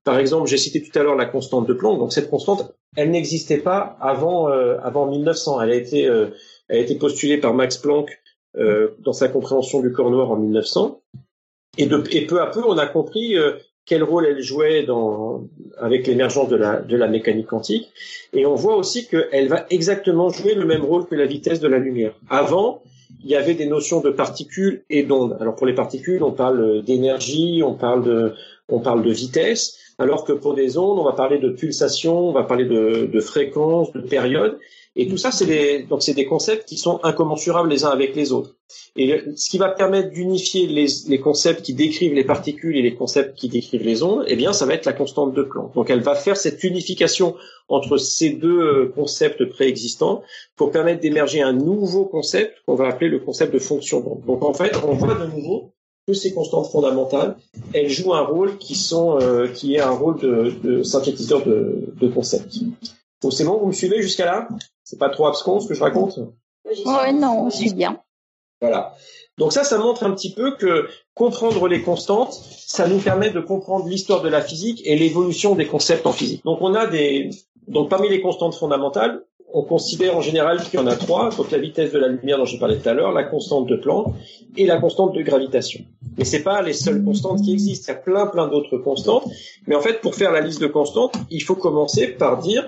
[0.03, 1.99] Par exemple, j'ai cité tout à l'heure la constante de Planck.
[1.99, 5.61] Donc cette constante, elle n'existait pas avant euh, avant 1900.
[5.61, 6.27] Elle a été euh,
[6.69, 8.21] elle a été postulée par Max Planck
[8.57, 11.01] euh, dans sa compréhension du corps noir en 1900.
[11.77, 11.88] Et,
[12.25, 13.53] peu à peu, on a compris euh,
[13.86, 15.43] quel rôle elle jouait dans,
[15.78, 17.91] avec l'émergence de la, de la mécanique quantique.
[18.34, 21.67] Et on voit aussi qu'elle va exactement jouer le même rôle que la vitesse de
[21.67, 22.13] la lumière.
[22.30, 22.82] Avant,
[23.24, 25.38] il y avait des notions de particules et d'ondes.
[25.39, 28.34] Alors pour les particules, on parle d'énergie, on parle de,
[28.69, 32.32] on parle de vitesse, alors que pour des ondes, on va parler de pulsation, on
[32.34, 34.58] va parler de, de fréquence, de période.
[34.97, 38.15] Et tout ça, c'est des, donc c'est des concepts qui sont incommensurables les uns avec
[38.15, 38.55] les autres.
[38.95, 42.95] Et ce qui va permettre d'unifier les, les, concepts qui décrivent les particules et les
[42.95, 45.73] concepts qui décrivent les ondes, eh bien, ça va être la constante de Planck.
[45.73, 47.36] Donc, elle va faire cette unification
[47.67, 50.23] entre ces deux euh, concepts préexistants
[50.55, 54.23] pour permettre d'émerger un nouveau concept qu'on va appeler le concept de fonction d'onde.
[54.25, 55.73] Donc, en fait, on voit de nouveau
[56.08, 57.36] que ces constantes fondamentales,
[57.73, 61.93] elles jouent un rôle qui sont, euh, qui est un rôle de, de synthétiseur de,
[61.99, 62.60] de concepts.
[63.21, 64.47] Donc, c'est bon, vous me suivez jusqu'à là?
[64.86, 66.17] C'est pas trop abscon ce que je raconte?
[66.65, 68.00] Oui, non, on suit bien.
[68.62, 68.95] Voilà.
[69.38, 73.41] Donc ça, ça montre un petit peu que comprendre les constantes, ça nous permet de
[73.41, 76.45] comprendre l'histoire de la physique et l'évolution des concepts en physique.
[76.45, 77.32] Donc on a des,
[77.67, 81.52] donc parmi les constantes fondamentales, on considère en général qu'il y en a trois, donc
[81.52, 84.13] la vitesse de la lumière dont j'ai parlé tout à l'heure, la constante de Planck
[84.58, 85.84] et la constante de gravitation.
[86.17, 89.26] Mais c'est pas les seules constantes qui existent, il y a plein plein d'autres constantes.
[89.67, 92.67] Mais en fait, pour faire la liste de constantes, il faut commencer par dire,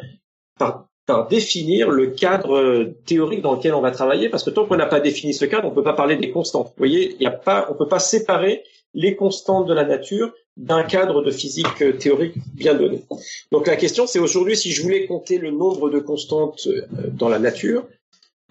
[0.60, 0.87] par
[1.30, 4.86] définir le cadre euh, théorique dans lequel on va travailler, parce que tant qu'on n'a
[4.86, 6.68] pas défini ce cadre, on ne peut pas parler des constantes.
[6.68, 10.34] Vous voyez, il y a pas, on peut pas séparer les constantes de la nature
[10.58, 13.04] d'un cadre de physique euh, théorique bien donné.
[13.52, 17.30] Donc la question, c'est aujourd'hui, si je voulais compter le nombre de constantes euh, dans
[17.30, 17.88] la nature,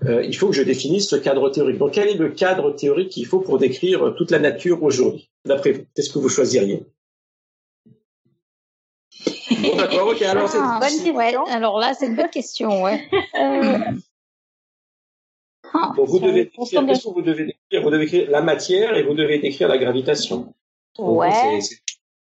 [0.03, 1.79] il faut que je définisse ce cadre théorique.
[1.79, 5.73] Donc quel est le cadre théorique qu'il faut pour décrire toute la nature aujourd'hui, d'après
[5.73, 5.85] vous?
[5.95, 6.83] Qu'est-ce que vous choisiriez?
[9.51, 10.23] Bon, d'accord, ok.
[10.23, 11.45] Alors, c'est ah, bonne question.
[11.47, 13.09] alors là, c'est une bonne question, ouais.
[13.41, 13.79] euh...
[15.97, 19.15] bon, vous devez décrire, que vous devez décrire Vous devez décrire la matière et vous
[19.15, 20.55] devez décrire la gravitation.
[20.99, 21.61] Ouais.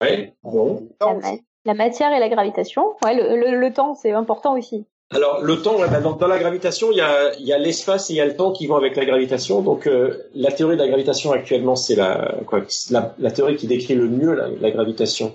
[0.02, 0.90] Ouais, bon.
[1.02, 2.96] La, la, matière et la gravitation.
[3.04, 4.86] Ouais, le, le, le temps, c'est important aussi.
[5.10, 7.58] Alors le temps, ouais, bah, dans, dans, la gravitation, il y a, il y a
[7.58, 9.62] l'espace et il y a le temps qui vont avec la gravitation.
[9.62, 13.68] Donc euh, la théorie de la gravitation actuellement, c'est la, quoi, la, la, théorie qui
[13.68, 15.34] décrit le mieux la, la gravitation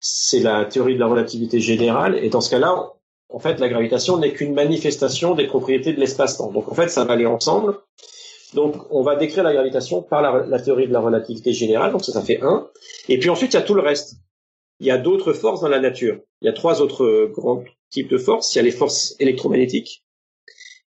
[0.00, 2.18] c'est la théorie de la relativité générale.
[2.22, 2.92] Et dans ce cas-là,
[3.30, 6.50] en fait, la gravitation n'est qu'une manifestation des propriétés de l'espace-temps.
[6.52, 7.78] Donc en fait, ça va aller ensemble.
[8.54, 11.92] Donc on va décrire la gravitation par la, théorie de la relativité générale.
[11.92, 12.68] Donc ça, ça fait un.
[13.08, 14.16] Et puis ensuite, il y a tout le reste.
[14.80, 16.20] il y a d'autres forces dans la nature.
[16.40, 18.54] Il y a trois autres grands types de forces.
[18.54, 20.04] Il y a les forces électromagnétiques,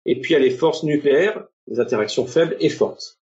[0.06, 3.20] et puis il y a les forces nucléaires, les interactions faibles et fortes.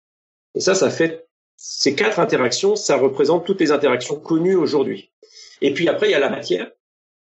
[0.56, 5.12] Et ça, ça fait ces quatre interactions, ça représente toutes les interactions connues aujourd'hui.
[5.62, 6.70] Et puis après, il y a la matière,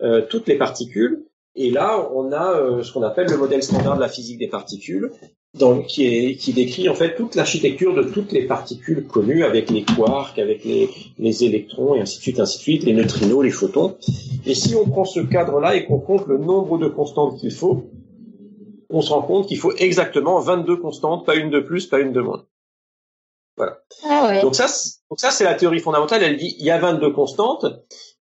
[0.02, 1.26] euh, toutes les particules.
[1.56, 4.48] Et là, on a euh, ce qu'on appelle le modèle standard de la physique des
[4.48, 5.12] particules,
[5.54, 9.70] donc, qui, est, qui décrit en fait toute l'architecture de toutes les particules connues, avec
[9.70, 10.90] les quarks, avec les,
[11.20, 13.98] les électrons, et ainsi de suite, ainsi de suite, les neutrinos, les photons.
[14.46, 17.92] Et si on prend ce cadre-là et qu'on compte le nombre de constantes qu'il faut,
[18.90, 22.14] on se rend compte qu'il faut exactement 22 constantes, pas une de plus, pas une
[22.14, 22.46] de moins.
[23.58, 23.78] Voilà.
[24.04, 24.68] Ah donc ça,
[25.10, 26.24] donc ça c'est la théorie fondamentale.
[26.24, 27.66] Elle dit il y a 22 constantes,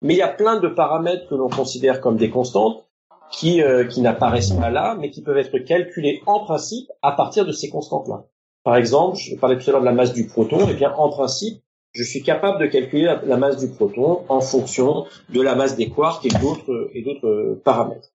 [0.02, 2.86] mais il y a plein de paramètres que l'on considère comme des constantes
[3.32, 7.46] qui euh, qui n'apparaissent pas là, mais qui peuvent être calculés en principe à partir
[7.46, 8.26] de ces constantes-là.
[8.64, 10.68] Par exemple, je parlais tout à l'heure de la masse du proton.
[10.68, 14.42] et eh bien, en principe, je suis capable de calculer la, masse du proton en
[14.42, 18.10] fonction de la masse des quarks et d'autres et d'autres paramètres.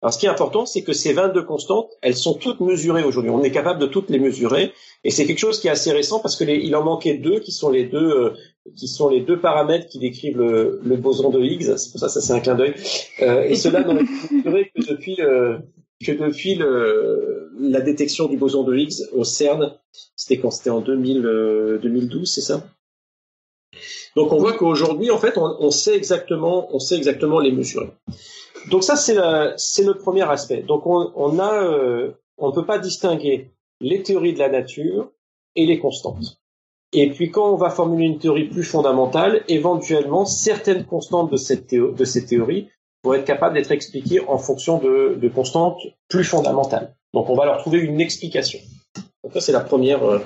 [0.00, 3.30] Alors, ce qui est important, c'est que ces 22 constantes, elles sont toutes mesurées aujourd'hui.
[3.30, 4.72] On est capable de toutes les mesurer,
[5.04, 7.52] et c'est quelque chose qui est assez récent parce que il en manquait deux, qui
[7.52, 8.34] sont les deux, euh,
[8.76, 11.76] qui sont les deux paramètres qui décrivent le, le boson de Higgs.
[11.76, 12.74] C'est pour ça, ça c'est un clin d'œil.
[13.20, 15.58] Euh, et cela n'ont été mesurés que depuis euh,
[16.04, 19.74] que depuis le, la détection du boson de Higgs au CERN.
[20.16, 20.50] C'était quand?
[20.50, 21.22] C'était en 2000,
[21.82, 22.64] 2012, c'est ça?
[24.16, 27.88] Donc on voit qu'aujourd'hui, en fait, on, on sait exactement, on sait exactement les mesurer.
[28.70, 30.62] Donc ça, c'est le premier aspect.
[30.62, 35.10] Donc on, on a, euh, on ne peut pas distinguer les théories de la nature
[35.56, 36.41] et les constantes.
[36.92, 41.66] Et puis quand on va formuler une théorie plus fondamentale, éventuellement certaines constantes de, cette
[42.26, 42.68] théories
[43.02, 45.78] vont être capables d'être expliquées en fonction de, constantes
[46.08, 46.94] plus fondamentales.
[47.14, 48.58] Donc on va leur trouver une explication.
[49.24, 50.18] Donc ça c'est la première, euh,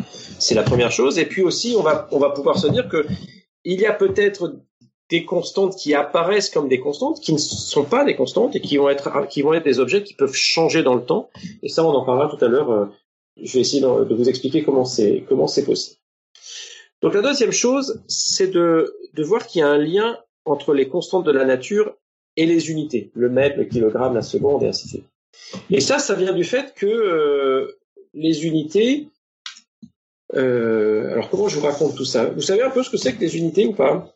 [0.51, 1.19] la première chose.
[1.19, 3.07] Et puis aussi on va on va pouvoir se dire que
[3.65, 4.57] il y a peut-être
[5.09, 8.77] des constantes qui apparaissent comme des constantes, qui ne sont pas des constantes et qui
[8.77, 11.31] vont être qui vont être des objets qui peuvent changer dans le temps.
[11.63, 12.71] Et ça, on en parlera tout à l'heure.
[12.71, 12.87] Euh,
[13.41, 16.01] je vais essayer de vous expliquer comment c'est comment c'est possible.
[17.07, 20.89] Donc la deuxième chose, c'est de de voir qu'il y a un lien entre les
[20.89, 21.95] constantes de la nature
[22.37, 25.07] et les unités, le mètre, le kilogramme, la seconde et ainsi de suite.
[25.71, 27.79] Et ça, ça vient du fait que euh,
[28.13, 29.07] les unités.
[30.35, 32.25] Euh, alors comment je vous raconte tout ça?
[32.25, 34.13] Vous savez un peu ce que c'est que les unités ou pas?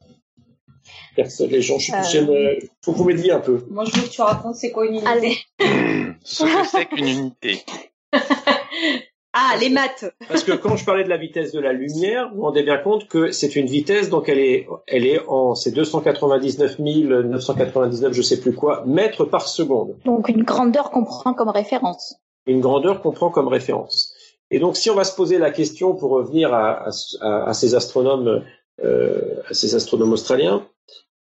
[1.14, 2.58] Personne, les gens, je euh...
[2.84, 3.64] faut vous m'aidiez un peu.
[3.70, 5.38] Moi, je veux que tu racontes c'est quoi une unité.
[6.24, 7.64] Ce que c'est qu'une unité.
[9.32, 10.12] ah, les maths.
[10.28, 12.78] Parce que quand je parlais de la vitesse de la lumière, vous vous rendez bien
[12.78, 18.22] compte que c'est une vitesse, donc elle est, elle est en, c'est 299 999, je
[18.22, 19.96] sais plus quoi, mètres par seconde.
[20.04, 22.16] Donc une grandeur qu'on prend comme référence.
[22.46, 24.14] Une grandeur qu'on prend comme référence.
[24.50, 26.88] Et donc, si on va se poser la question pour revenir à,
[27.20, 28.42] à, à ces astronomes,
[28.82, 30.66] euh, à ces astronomes australiens,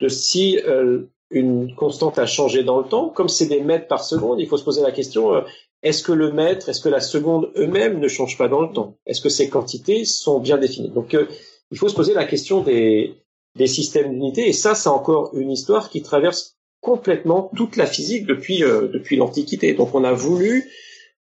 [0.01, 4.03] de si euh, une constante a changé dans le temps, comme c'est des mètres par
[4.03, 5.41] seconde, il faut se poser la question euh,
[5.83, 8.97] est-ce que le mètre, est-ce que la seconde eux-mêmes ne changent pas dans le temps?
[9.05, 10.89] Est-ce que ces quantités sont bien définies?
[10.89, 11.27] Donc, euh,
[11.71, 13.15] il faut se poser la question des,
[13.55, 18.25] des systèmes d'unités, et ça, c'est encore une histoire qui traverse complètement toute la physique
[18.25, 19.73] depuis depuis l'Antiquité.
[19.73, 20.71] Donc, on a voulu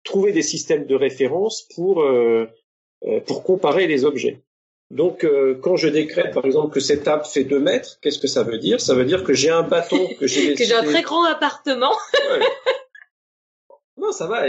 [0.05, 2.05] trouver des systèmes de référence pour
[3.27, 4.45] pour comparer les objets.
[4.91, 8.27] Donc, euh, quand je décrète, par exemple, que cette table fait 2 mètres, qu'est-ce que
[8.27, 8.81] ça veut dire?
[8.81, 11.93] Ça veut dire que j'ai un bâton que j'ai que j'ai un très grand appartement.
[13.99, 14.45] Non, ça va.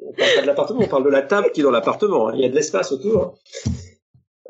[0.00, 2.28] On parle pas de l'appartement, on parle de la table qui est dans l'appartement.
[2.28, 2.32] Hein.
[2.34, 3.38] Il y a de l'espace autour.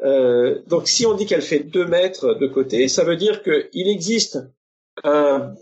[0.03, 3.89] Euh, donc, si on dit qu'elle fait 2 mètres de côté, ça veut dire qu'il
[3.89, 4.39] existe
[5.05, 5.55] un,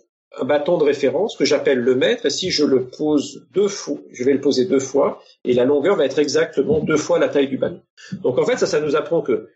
[0.42, 2.26] bâton de référence que j'appelle le mètre.
[2.26, 5.64] Et si je le pose deux fois, je vais le poser deux fois, et la
[5.64, 7.80] longueur va être exactement deux fois la taille du bâton.
[8.22, 9.48] Donc, en fait, ça, ça nous apprend que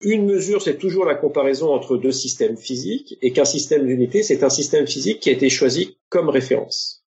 [0.00, 4.42] une mesure, c'est toujours la comparaison entre deux systèmes physiques, et qu'un système d'unité, c'est
[4.42, 7.01] un système physique qui a été choisi comme référence.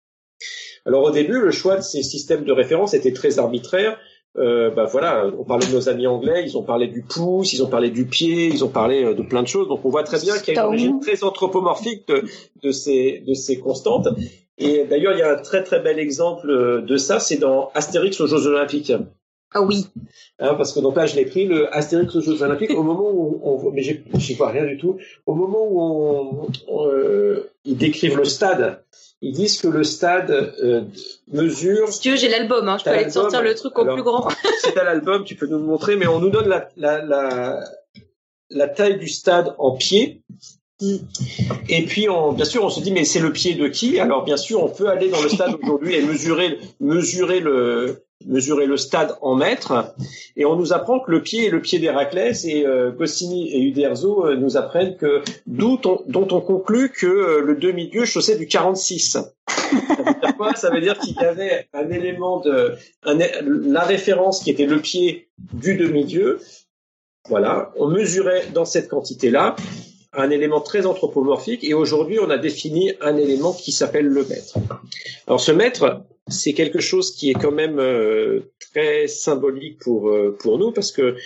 [0.86, 3.98] Alors au début, le choix de ces systèmes de référence était très arbitraire.
[4.38, 7.62] Euh, bah voilà, on parlait de nos amis anglais, ils ont parlé du pouce, ils
[7.62, 9.68] ont parlé du pied, ils ont parlé euh, de plein de choses.
[9.68, 12.24] Donc on voit très bien qu'il y a une origine très anthropomorphique de,
[12.62, 14.08] de, ces, de ces constantes.
[14.56, 18.20] Et d'ailleurs, il y a un très très bel exemple de ça, c'est dans Astérix
[18.20, 18.92] aux Jeux Olympiques.
[19.54, 19.86] Ah oui.
[20.38, 23.10] Hein, parce que donc là, je l'ai pris, le Astérix aux Jeux Olympiques, au moment
[23.12, 28.16] où on, mais j'y vois rien du tout, au moment où on, euh, ils décrivent
[28.16, 28.82] le stade,
[29.22, 30.82] ils disent que le stade euh,
[31.32, 31.92] mesure.
[31.92, 34.02] Si tu veux, j'ai l'album, hein, je peux aller te sortir le truc au plus
[34.02, 34.28] grand.
[34.60, 37.64] c'est à l'album, tu peux nous le montrer, mais on nous donne la, la, la,
[38.50, 40.22] la taille du stade en pied.
[41.68, 43.98] Et puis, bien sûr, on se dit, mais c'est le pied de qui?
[44.00, 48.66] Alors, bien sûr, on peut aller dans le stade aujourd'hui et mesurer, mesurer le, mesurer
[48.66, 49.94] le stade en mètres.
[50.36, 54.26] Et on nous apprend que le pied est le pied d'Héraclès et euh, et Uderzo
[54.26, 59.12] euh, nous apprennent que dont on conclut que euh, le demi-dieu chaussait du 46.
[59.12, 60.54] Ça veut dire quoi?
[60.54, 65.28] Ça veut dire qu'il y avait un élément de la référence qui était le pied
[65.52, 66.38] du demi-dieu.
[67.28, 69.54] Voilà, on mesurait dans cette quantité-là
[70.12, 74.58] un élément très anthropomorphique et aujourd'hui on a défini un élément qui s'appelle le mètre.
[75.26, 78.40] Alors ce mètre, c'est quelque chose qui est quand même euh,
[78.72, 81.16] très symbolique pour euh, pour nous parce que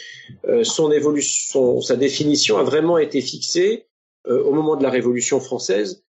[0.47, 3.87] euh, son évolution, sa définition a vraiment été fixée
[4.29, 6.03] au moment de la Révolution française.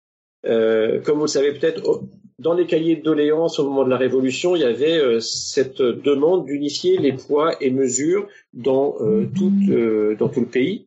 [0.44, 2.02] comme vous le savez peut-être,
[2.40, 6.46] dans les cahiers de doléances au moment de la Révolution, il y avait cette demande
[6.46, 10.87] d'unifier les poids et mesures dans dans tout le pays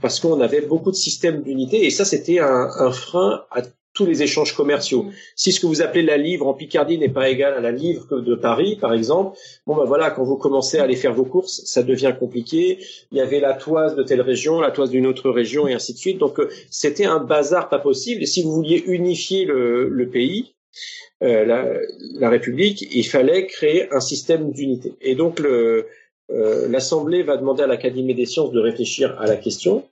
[0.00, 4.06] parce qu'on avait beaucoup de systèmes d'unité et ça c'était un, un frein à tous
[4.06, 5.06] les échanges commerciaux.
[5.34, 8.20] Si ce que vous appelez la livre en Picardie n'est pas égal à la livre
[8.20, 11.62] de Paris, par exemple, bon ben voilà, quand vous commencez à aller faire vos courses,
[11.64, 12.78] ça devient compliqué.
[13.10, 15.92] Il y avait la toise de telle région, la toise d'une autre région, et ainsi
[15.92, 16.18] de suite.
[16.18, 18.22] Donc euh, c'était un bazar pas possible.
[18.22, 20.54] Et si vous vouliez unifier le, pays,
[21.22, 21.66] euh, la,
[22.14, 24.94] la, République, il fallait créer un système d'unité.
[25.00, 25.86] Et donc le,
[26.30, 29.84] l'Assemblée va demander à l'Académie des sciences de réfléchir à la question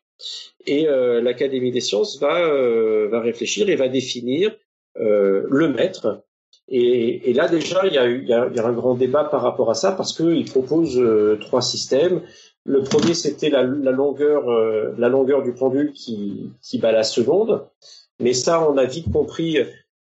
[0.66, 4.54] et euh, l'Académie des sciences va, euh, va réfléchir et va définir
[4.98, 6.22] euh, le maître.
[6.68, 9.42] Et, et, là déjà, il y, a, il, y a, il un grand débat par
[9.42, 11.02] rapport à ça parce qu'il propose
[11.40, 12.22] trois systèmes.
[12.64, 14.44] Le premier, c'était la, la, longueur,
[14.98, 17.66] la longueur du pendule qui, qui bat la seconde.
[18.20, 19.56] Mais ça, on a vite compris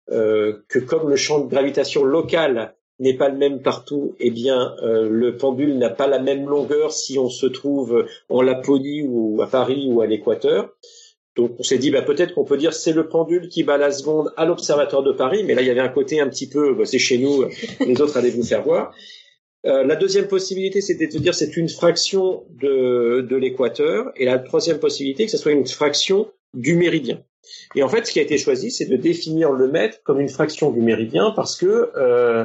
[0.08, 5.09] que comme le champ de gravitation local n'est pas le même partout, eh bien, euh,
[5.11, 9.48] le pendule n'a pas la même longueur si on se trouve en Laponie ou à
[9.48, 10.70] Paris ou à l'équateur.
[11.37, 13.90] Donc, on s'est dit, bah, peut-être qu'on peut dire c'est le pendule qui bat la
[13.90, 16.74] seconde à l'observatoire de Paris, mais là, il y avait un côté un petit peu,
[16.74, 17.44] bah, c'est chez nous,
[17.80, 18.94] les autres allez vous faire voir.
[19.66, 24.38] Euh, la deuxième possibilité, c'était de dire c'est une fraction de, de l'équateur, et la
[24.38, 27.20] troisième possibilité, que ce soit une fraction du méridien.
[27.74, 30.28] Et en fait, ce qui a été choisi, c'est de définir le mètre comme une
[30.28, 32.44] fraction du méridien, parce que euh,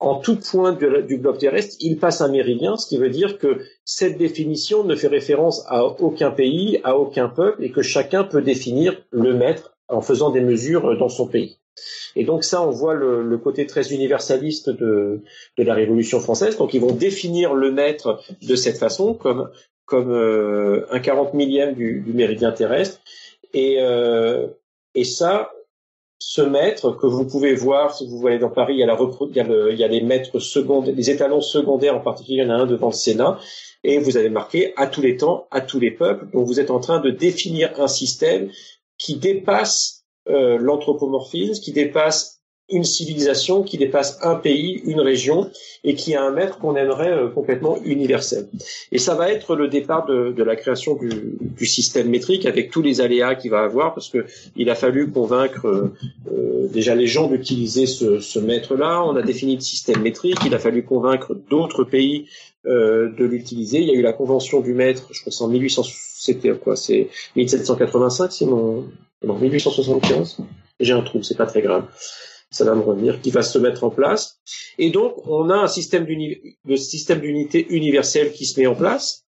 [0.00, 3.58] en tout point du globe terrestre, il passe un méridien, ce qui veut dire que
[3.84, 8.42] cette définition ne fait référence à aucun pays, à aucun peuple, et que chacun peut
[8.42, 11.58] définir le mètre en faisant des mesures dans son pays.
[12.16, 15.22] Et donc ça, on voit le, côté très universaliste de,
[15.56, 16.56] de, la Révolution française.
[16.56, 19.50] Donc ils vont définir le mètre de cette façon, comme,
[19.84, 23.00] comme euh, un quarante millième du, du, méridien terrestre.
[23.54, 24.48] Et, euh,
[24.94, 25.52] et ça,
[26.18, 30.00] ce mètre que vous pouvez voir si vous voyez dans Paris, il y a, les
[30.00, 33.38] mètres secondaires, les étalons secondaires en particulier, il y en a un devant le Sénat,
[33.84, 36.28] et vous avez marqué à tous les temps, à tous les peuples.
[36.32, 38.50] Donc vous êtes en train de définir un système
[38.98, 42.37] qui dépasse euh, l'anthropomorphisme, qui dépasse
[42.70, 45.50] une civilisation qui dépasse un pays, une région,
[45.84, 48.48] et qui a un maître qu'on aimerait euh, complètement universel.
[48.92, 51.08] Et ça va être le départ de, de la création du,
[51.40, 54.26] du, système métrique avec tous les aléas qu'il va avoir, parce que
[54.56, 55.94] il a fallu convaincre euh,
[56.30, 59.02] euh déjà les gens d'utiliser ce, ce maître-là.
[59.02, 60.36] On a défini le système métrique.
[60.44, 62.26] Il a fallu convaincre d'autres pays
[62.66, 63.78] euh, de l'utiliser.
[63.78, 65.84] Il y a eu la convention du maître, je crois c'est en 1800,
[66.18, 66.76] c'était quoi?
[66.76, 68.84] C'est 1785, c'est mon
[69.24, 70.38] non 1875.
[70.80, 71.84] J'ai un trou, c'est pas très grave
[72.50, 74.40] ça va me revenir, qui va se mettre en place.
[74.78, 79.24] Et donc, on a un système d'unité universelle qui se met en place.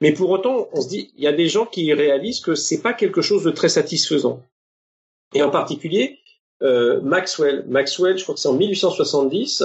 [0.00, 2.80] Mais pour autant, on se dit, il y a des gens qui réalisent que c'est
[2.80, 4.42] pas quelque chose de très satisfaisant.
[5.34, 6.18] Et en particulier,
[6.62, 7.64] euh, Maxwell.
[7.68, 9.64] Maxwell, je crois que c'est en 1870,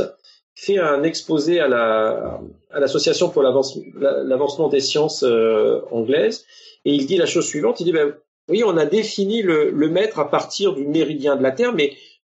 [0.56, 2.40] fait un exposé à la
[2.70, 6.46] à l'association pour l'avancement des sciences euh, anglaises
[6.86, 8.14] et il dit la chose suivante il dit ben,
[8.50, 11.94] oui on a défini le, le mètre à partir du méridien de la Terre mais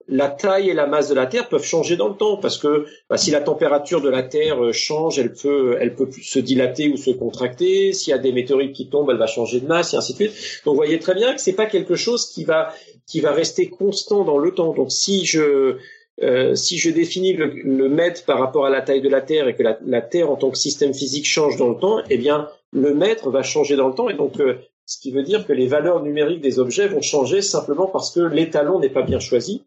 [0.08, 2.86] la taille et la masse de la Terre peuvent changer dans le temps parce que
[3.10, 6.88] bah, si la température de la Terre euh, change, elle peut, elle peut se dilater
[6.88, 7.92] ou se contracter.
[7.92, 10.28] S'il y a des météorites qui tombent, elle va changer de masse et ainsi de
[10.28, 10.62] suite.
[10.64, 12.72] Donc, vous voyez très bien que c'est pas quelque chose qui va,
[13.06, 14.72] qui va rester constant dans le temps.
[14.72, 15.76] Donc, si je,
[16.22, 19.48] euh, si je définis le, le, mètre par rapport à la taille de la Terre
[19.48, 22.16] et que la, la, Terre en tant que système physique change dans le temps, eh
[22.16, 25.46] bien, le mètre va changer dans le temps et donc euh, ce qui veut dire
[25.46, 29.18] que les valeurs numériques des objets vont changer simplement parce que l'étalon n'est pas bien
[29.18, 29.64] choisi.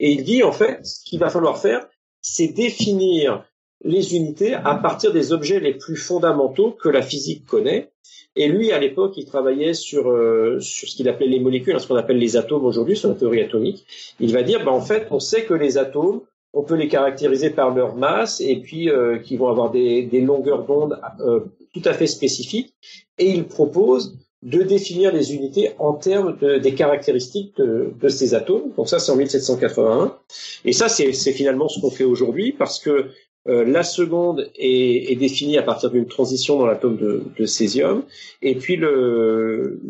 [0.00, 1.86] Et il dit, en fait, ce qu'il va falloir faire,
[2.20, 3.44] c'est définir
[3.84, 7.92] les unités à partir des objets les plus fondamentaux que la physique connaît.
[8.34, 11.78] Et lui, à l'époque, il travaillait sur, euh, sur ce qu'il appelait les molécules, hein,
[11.78, 13.86] ce qu'on appelle les atomes aujourd'hui, sur la théorie atomique.
[14.20, 17.50] Il va dire, bah, en fait, on sait que les atomes, on peut les caractériser
[17.50, 21.40] par leur masse et puis euh, qui vont avoir des, des longueurs d'onde euh,
[21.74, 22.74] tout à fait spécifiques.
[23.18, 28.72] Et il propose de définir les unités en termes des caractéristiques de, ces atomes.
[28.76, 30.16] Donc ça, c'est en 1781.
[30.64, 33.06] Et ça, c'est finalement ce qu'on fait aujourd'hui parce que
[33.48, 38.04] euh, la seconde est, définie à partir d'une transition dans l'atome de, de, césium.
[38.42, 39.80] Et puis le,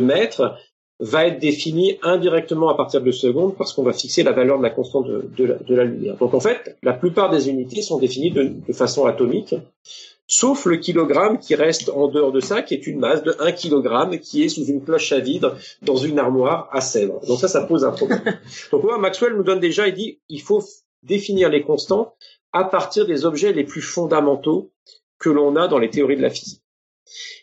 [0.00, 0.56] maître
[0.98, 4.62] va être défini indirectement à partir de seconde parce qu'on va fixer la valeur de
[4.62, 6.16] la constante de, la, lumière.
[6.16, 9.54] Donc en fait, la plupart des unités sont définies de façon atomique
[10.26, 13.52] sauf le kilogramme qui reste en dehors de ça, qui est une masse de 1
[13.52, 15.52] kilogramme qui est sous une cloche à vide
[15.82, 17.20] dans une armoire à sèvres.
[17.26, 18.22] Donc ça, ça pose un problème.
[18.72, 20.62] Donc Maxwell nous donne déjà, il dit, il faut
[21.02, 22.14] définir les constants
[22.52, 24.72] à partir des objets les plus fondamentaux
[25.18, 26.62] que l'on a dans les théories de la physique.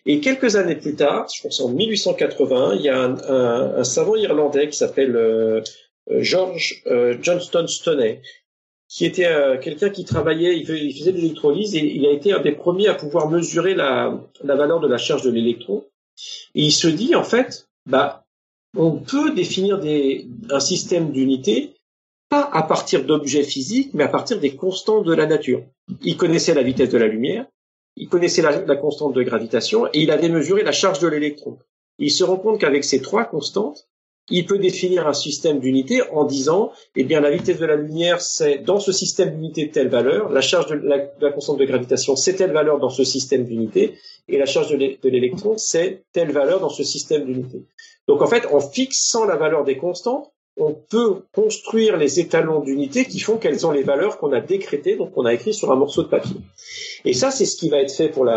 [0.05, 3.84] Et quelques années plus tard, je pense en 1880, il y a un, un, un
[3.86, 5.61] savant irlandais qui s'appelle euh,
[6.09, 8.21] George euh, Johnston Stoney,
[8.94, 12.39] qui était euh, quelqu'un qui travaillait, il faisait, de l'électrolyse et il a été un
[12.39, 15.84] des premiers à pouvoir mesurer la, valeur de la charge de l'électron.
[16.54, 18.24] Il se dit, en fait, bah,
[18.78, 19.82] on peut définir
[20.52, 21.74] un système d'unité
[22.30, 25.64] pas à partir d'objets physiques, mais à partir des constantes de la nature.
[26.04, 27.48] Il connaissait la vitesse de la lumière,
[27.96, 31.58] il connaissait la, la constante de gravitation et il avait mesuré la charge de l'électron.
[31.98, 33.88] Il se rend compte qu'avec ces trois constantes,
[34.30, 38.21] il peut définir un système d'unité en disant, eh bien, la vitesse de la lumière,
[38.21, 42.36] c'est dans ce système d'unité telle valeur, la charge de la, constante de gravitation, c'est
[42.36, 43.97] telle valeur dans ce système d'unité,
[44.30, 47.65] et la charge de l'électron, c'est telle valeur dans ce système d'unité.
[48.07, 53.05] Donc, en fait, en fixant la valeur des constantes, on peut construire les étalons d'unité
[53.05, 55.76] qui font qu'elles ont les valeurs qu'on a décrétées, donc qu'on a écrit sur un
[55.76, 56.38] morceau de papier.
[57.05, 58.30] Et ça, c'est ce qui va être fait pour,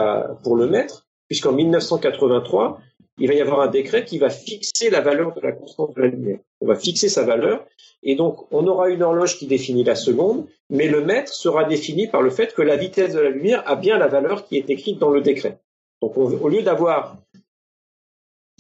[0.43, 2.81] pour le maître, puisqu'en 1983,
[3.19, 6.03] il va y avoir un décret qui va fixer la valeur de la constante de
[6.03, 6.39] la lumière.
[6.61, 7.65] On va fixer sa valeur,
[8.03, 12.09] et donc on aura une horloge qui définit la seconde, mais le mètre sera défini
[12.09, 14.69] par le fait que la vitesse de la lumière a bien la valeur qui est
[14.71, 15.59] écrite dans le décret.
[16.03, 17.17] Donc au lieu d'avoir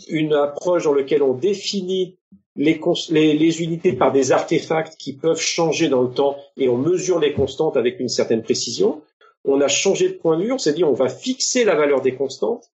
[0.08, 2.18] une approche dans laquelle on définit
[2.56, 7.18] les, les, unités par des artefacts qui peuvent changer dans le temps et on mesure
[7.18, 9.02] les constantes avec une certaine précision,
[9.46, 12.00] on a changé de point de vue, on s'est dit on va fixer la valeur
[12.02, 12.70] des constantes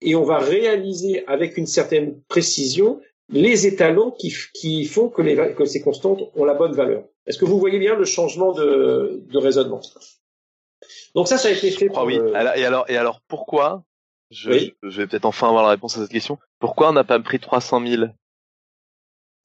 [0.00, 3.00] et on va réaliser avec une certaine précision
[3.30, 7.04] les étalons qui, qui font que, les, que, ces constantes ont la bonne valeur.
[7.26, 9.80] Est-ce que vous voyez bien le changement de, de raisonnement?
[11.14, 11.88] Donc ça, ça a été fait.
[11.94, 12.18] Ah oui.
[12.56, 13.84] Et alors, et alors, pourquoi?
[14.30, 16.38] Je, je vais peut-être enfin avoir la réponse à cette question.
[16.60, 18.02] Pourquoi on n'a pas pris 300 000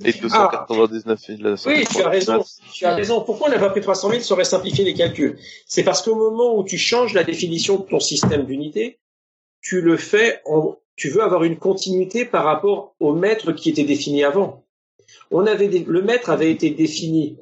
[0.04, 2.44] et 299 000 Oui, tu as raison.
[2.74, 3.22] Tu as raison.
[3.22, 5.38] Pourquoi on n'a pas pris 300 000 Ça aurait simplifié les calculs?
[5.66, 9.00] C'est parce qu'au moment où tu changes la définition de ton système d'unité,
[9.62, 13.84] tu le fais en, tu veux avoir une continuité par rapport au mètre qui était
[13.84, 14.66] défini avant.
[15.32, 17.38] On avait le mètre avait été défini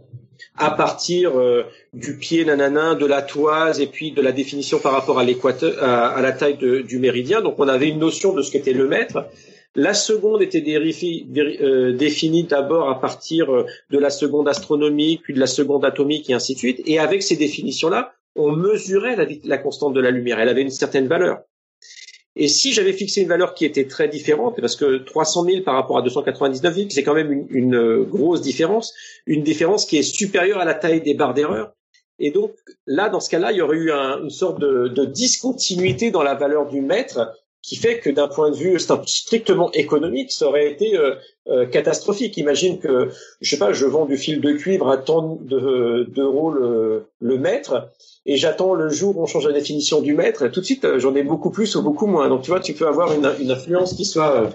[0.56, 4.91] à partir euh, du pied nanana, de la toise et puis de la définition par
[4.91, 7.41] rapport à l'équateur, à, la taille du méridien.
[7.41, 9.26] Donc on avait une notion de ce qu'était le mètre.
[9.76, 15.39] La seconde était euh, définie d'abord à partir euh, de la seconde astronomique, puis de
[15.39, 16.82] la seconde atomique et ainsi de suite.
[16.86, 20.39] Et avec ces définitions-là, on mesurait la, constante de la lumière.
[20.39, 21.41] Elle avait une certaine valeur.
[22.36, 25.76] Et si j'avais fixé une valeur qui était très différente, parce que 300 000 par
[25.76, 28.93] rapport à 299 000, c'est quand même une, euh, grosse différence,
[29.26, 31.74] une différence qui est supérieure à la taille des barres d'erreur.
[32.19, 32.53] Et donc
[32.86, 36.36] là, dans ce cas-là, il y aurait eu un, une sorte de, discontinuité dans la
[36.36, 37.34] valeur du mètre
[37.64, 41.16] qui fait que d'un point de vue strictement économique, ça aurait été euh,
[41.47, 42.36] euh, catastrophique.
[42.36, 43.09] Imagine que,
[43.39, 47.89] je sais pas, je vends du fil de cuivre à tant d'euros le, le mètre,
[48.26, 50.84] et j'attends le jour où on change la définition du mètre, et tout de suite
[50.84, 52.28] euh, j'en ai beaucoup plus ou beaucoup moins.
[52.28, 54.49] Donc tu vois, tu peux avoir une, une influence qui soit.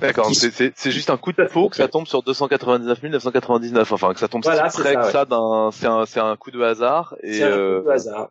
[0.00, 4.18] D'accord, c'est juste un coup de peau que ça tombe sur 299 999, enfin que
[4.18, 7.14] ça tombe voilà, si près que ça d'un, c'est un, c'est un coup de hasard.
[7.22, 8.30] C'est un coup de hasard.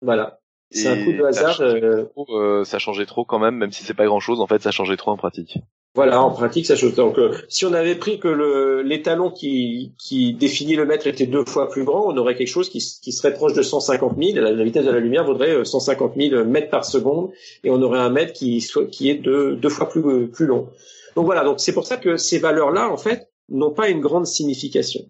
[0.00, 0.38] Voilà.
[0.74, 1.56] C'est un coup de hasard.
[1.56, 4.20] Ça changeait, euh, trop, euh, ça changeait trop quand même, même si c'est pas grand
[4.20, 4.40] chose.
[4.40, 5.58] En fait, ça changeait trop en pratique.
[5.94, 6.94] Voilà, en pratique, ça change.
[6.94, 11.26] Donc, euh, si on avait pris que le, l'étalon qui, qui définit le mètre était
[11.26, 14.44] deux fois plus grand, on aurait quelque chose qui, qui serait proche de 150 000.
[14.44, 17.30] La, la, vitesse de la lumière vaudrait 150 000 mètres par seconde,
[17.62, 20.68] et on aurait un mètre qui, soit, qui est deux, deux fois plus, plus long.
[21.14, 21.44] Donc voilà.
[21.44, 25.02] Donc c'est pour ça que ces valeurs-là, en fait, n'ont pas une grande signification.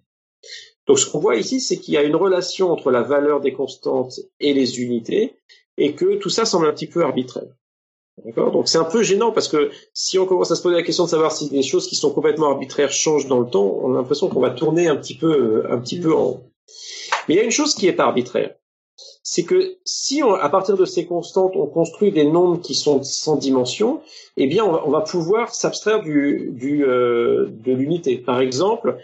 [0.86, 3.52] Donc ce qu'on voit ici, c'est qu'il y a une relation entre la valeur des
[3.52, 5.36] constantes et les unités,
[5.78, 7.48] et que tout ça semble un petit peu arbitraire.
[8.24, 8.52] D'accord?
[8.52, 11.04] Donc c'est un peu gênant parce que si on commence à se poser la question
[11.04, 13.96] de savoir si des choses qui sont complètement arbitraires changent dans le temps, on a
[13.96, 16.40] l'impression qu'on va tourner un petit peu, un petit peu en haut.
[17.28, 18.54] Mais il y a une chose qui est arbitraire,
[19.24, 23.36] c'est que si à partir de ces constantes on construit des nombres qui sont sans
[23.36, 24.00] dimension,
[24.36, 28.18] eh bien on va, pouvoir s'abstraire du, du euh, de l'unité.
[28.18, 28.98] Par exemple,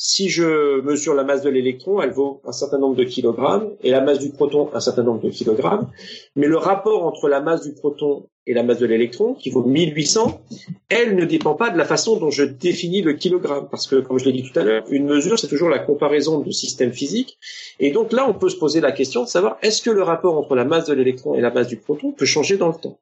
[0.00, 3.90] si je mesure la masse de l'électron, elle vaut un certain nombre de kilogrammes, et
[3.90, 5.90] la masse du proton, un certain nombre de kilogrammes.
[6.36, 9.64] Mais le rapport entre la masse du proton et la masse de l'électron, qui vaut
[9.64, 10.40] 1800,
[10.88, 13.66] elle ne dépend pas de la façon dont je définis le kilogramme.
[13.68, 16.38] Parce que, comme je l'ai dit tout à l'heure, une mesure, c'est toujours la comparaison
[16.38, 17.36] de systèmes physiques.
[17.80, 20.38] Et donc là, on peut se poser la question de savoir est-ce que le rapport
[20.38, 23.00] entre la masse de l'électron et la masse du proton peut changer dans le temps?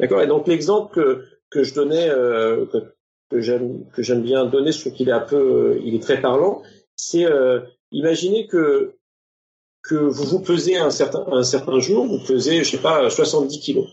[0.00, 0.20] D'accord?
[0.20, 2.66] Et donc l'exemple que, je donnais, euh,
[3.32, 6.20] j'aime que j'aime bien donner, je trouve qu'il est un peu, euh, il est très
[6.20, 6.62] parlant.
[6.96, 7.60] C'est euh,
[7.92, 8.94] imaginez que
[9.82, 13.60] que vous vous pesez un certain un certain jour, vous pesez, je sais pas, 70
[13.60, 13.86] kilos.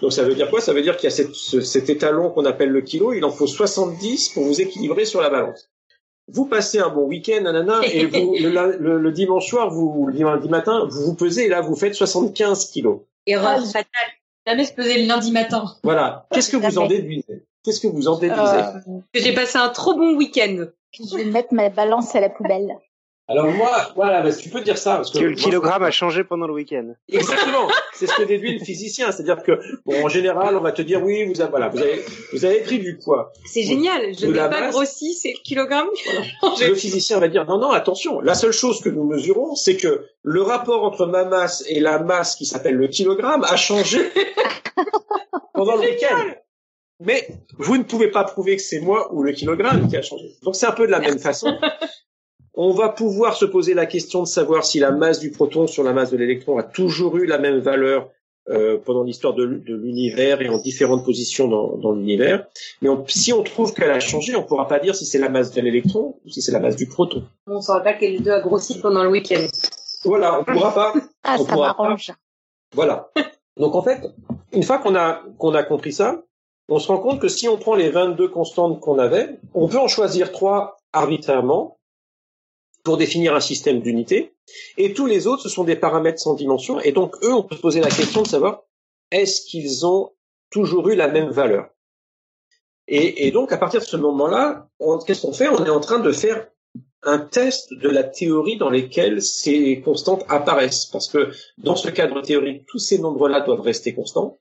[0.00, 0.60] Donc ça veut dire quoi?
[0.60, 3.30] Ça veut dire qu'il y a cette, cet étalon qu'on appelle le kilo, il en
[3.30, 5.70] faut 70 pour vous équilibrer sur la balance.
[6.28, 10.44] Vous passez un bon week-end, nanana, et vous, le, le, dimanche soir, vous, le dimanche
[10.44, 13.00] matin, vous vous pesez et là vous faites 75 kilos.
[13.26, 14.10] Erreur ah, fatale.
[14.46, 15.64] Jamais se peser le lundi matin.
[15.82, 16.26] Voilà.
[16.32, 17.44] Qu'est-ce que vous en déduisez?
[17.64, 20.66] Qu'est-ce que vous en déduisez euh, J'ai passé un trop bon week-end.
[20.92, 22.76] Je vais mettre ma balance à la poubelle.
[23.30, 26.48] Alors moi, voilà, bah, tu peux dire ça parce que, le kilogramme a changé pendant
[26.48, 26.94] le week-end.
[27.08, 29.52] Exactement, c'est ce que déduit le physicien, c'est-à-dire que
[29.86, 32.60] bon, en général, on va te dire oui, vous avez, voilà, vous avez, vous avez
[32.62, 33.32] pris du poids.
[33.44, 35.86] C'est génial, je n'ai pas grossi, c'est le kilogramme.
[36.60, 40.06] le physicien va dire non, non, attention, la seule chose que nous mesurons, c'est que
[40.22, 44.10] le rapport entre ma masse et la masse qui s'appelle le kilogramme a changé
[45.54, 46.32] pendant le week-end.
[47.00, 47.26] Mais
[47.58, 50.34] vous ne pouvez pas prouver que c'est moi ou le kilogramme qui a changé.
[50.42, 51.56] Donc c'est un peu de la même façon.
[52.54, 55.82] On va pouvoir se poser la question de savoir si la masse du proton sur
[55.82, 58.10] la masse de l'électron a toujours eu la même valeur
[58.48, 62.46] euh, pendant l'histoire de, l'univers et en différentes positions dans, l'univers.
[62.82, 65.28] Mais si on trouve qu'elle a changé, on ne pourra pas dire si c'est la
[65.28, 67.24] masse de l'électron ou si c'est la masse du proton.
[67.46, 69.46] On ne saura pas quel les deux a grossi pendant le week-end.
[70.04, 70.94] Voilà, on ne pourra pas.
[71.22, 72.12] Ah, ça m'arrange.
[72.74, 73.10] Voilà.
[73.56, 74.00] Donc en fait,
[74.52, 76.22] une fois qu'on a qu'on a compris ça,
[76.70, 79.78] on se rend compte que si on prend les 22 constantes qu'on avait, on peut
[79.78, 81.78] en choisir trois arbitrairement
[82.84, 84.34] pour définir un système d'unité,
[84.78, 87.56] et tous les autres, ce sont des paramètres sans dimension, et donc eux, on peut
[87.56, 88.62] se poser la question de savoir
[89.10, 90.12] est-ce qu'ils ont
[90.50, 91.68] toujours eu la même valeur?
[92.92, 94.68] Et, donc, à partir de ce moment-là,
[95.06, 95.48] qu'est-ce qu'on fait?
[95.48, 96.48] On est en train de faire
[97.04, 102.20] un test de la théorie dans lesquelles ces constantes apparaissent, parce que dans ce cadre
[102.20, 104.38] théorique, tous ces nombres-là doivent rester constants,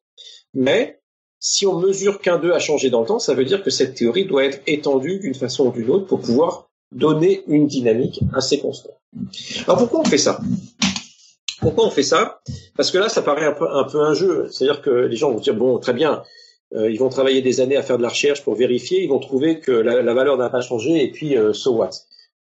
[0.55, 0.98] mais
[1.39, 3.95] si on mesure qu'un d'eux a changé dans le temps, ça veut dire que cette
[3.95, 8.59] théorie doit être étendue d'une façon ou d'une autre pour pouvoir donner une dynamique assez
[8.59, 8.99] constante.
[9.65, 10.39] Alors pourquoi on fait ça?
[11.61, 12.41] Pourquoi on fait ça?
[12.75, 14.47] Parce que là, ça paraît un peu un, jeu.
[14.49, 16.23] C'est-à-dire que les gens vont dire, bon, très bien,
[16.73, 19.19] euh, ils vont travailler des années à faire de la recherche pour vérifier, ils vont
[19.19, 21.89] trouver que la, valeur n'a pas changé, et puis, euh, so what?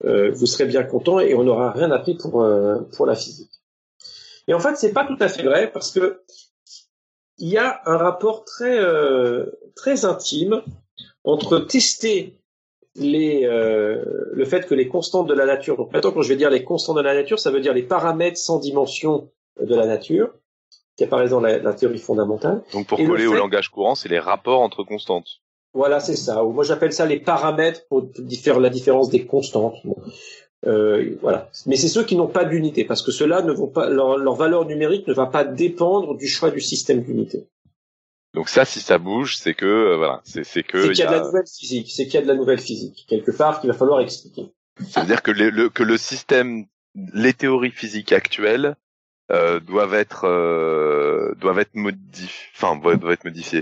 [0.05, 2.47] Euh, Vous serez bien content et on n'aura rien appris pour,
[2.95, 3.51] pour la physique.
[4.49, 6.21] Et en fait, c'est pas tout à fait vrai, parce que
[7.39, 10.63] il y a un rapport très euh, très intime
[11.25, 12.39] entre tester
[12.95, 15.77] les euh, le fait que les constantes de la nature.
[15.77, 17.83] Donc maintenant, quand je vais dire les constantes de la nature, ça veut dire les
[17.83, 19.31] paramètres sans dimension
[19.61, 20.31] de la nature
[20.97, 22.63] qui apparaissent dans la, théorie fondamentale.
[22.73, 25.41] Donc pour coller au langage courant, c'est les rapports entre constantes.
[25.75, 26.43] Voilà, c'est ça.
[26.43, 28.09] Moi j'appelle ça les paramètres pour
[28.43, 29.75] faire la différence des constantes.
[30.65, 31.51] Euh, voilà.
[31.67, 34.35] Mais c'est ceux qui n'ont pas d'unité, parce que ceux-là ne vont pas, leur, leur,
[34.35, 37.47] valeur numérique ne va pas dépendre du choix du système d'unité.
[38.35, 41.11] Donc ça, si ça bouge, c'est que euh, voilà, c'est que c'est qu'il y, a
[41.11, 43.71] de la nouvelle physique, c'est qu'il y a de la nouvelle physique quelque part qu'il
[43.71, 44.53] va falloir expliquer.
[44.91, 48.77] Ça veut dire que le, que le système, les théories physiques actuelles
[49.33, 53.61] euh, doivent être euh, doivent être modifiés enfin doivent être modifiés.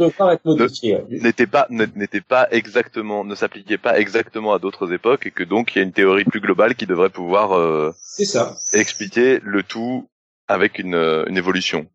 [1.09, 5.75] N'était pas n'était pas exactement ne s'appliquait pas exactement à d'autres époques et que donc
[5.75, 8.57] il y a une théorie plus globale qui devrait pouvoir euh, ça.
[8.75, 10.07] expliquer le tout
[10.49, 11.87] avec une euh, une évolution.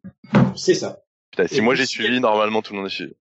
[0.56, 1.04] C'est ça.
[1.30, 3.14] Putain, si moi j'ai suivi normalement tout le monde est suivi.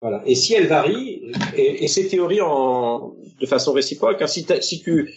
[0.00, 0.20] Voilà.
[0.26, 4.82] Et si elle varie et, et ces théories en de façon réciproque hein, si, si
[4.82, 5.14] tu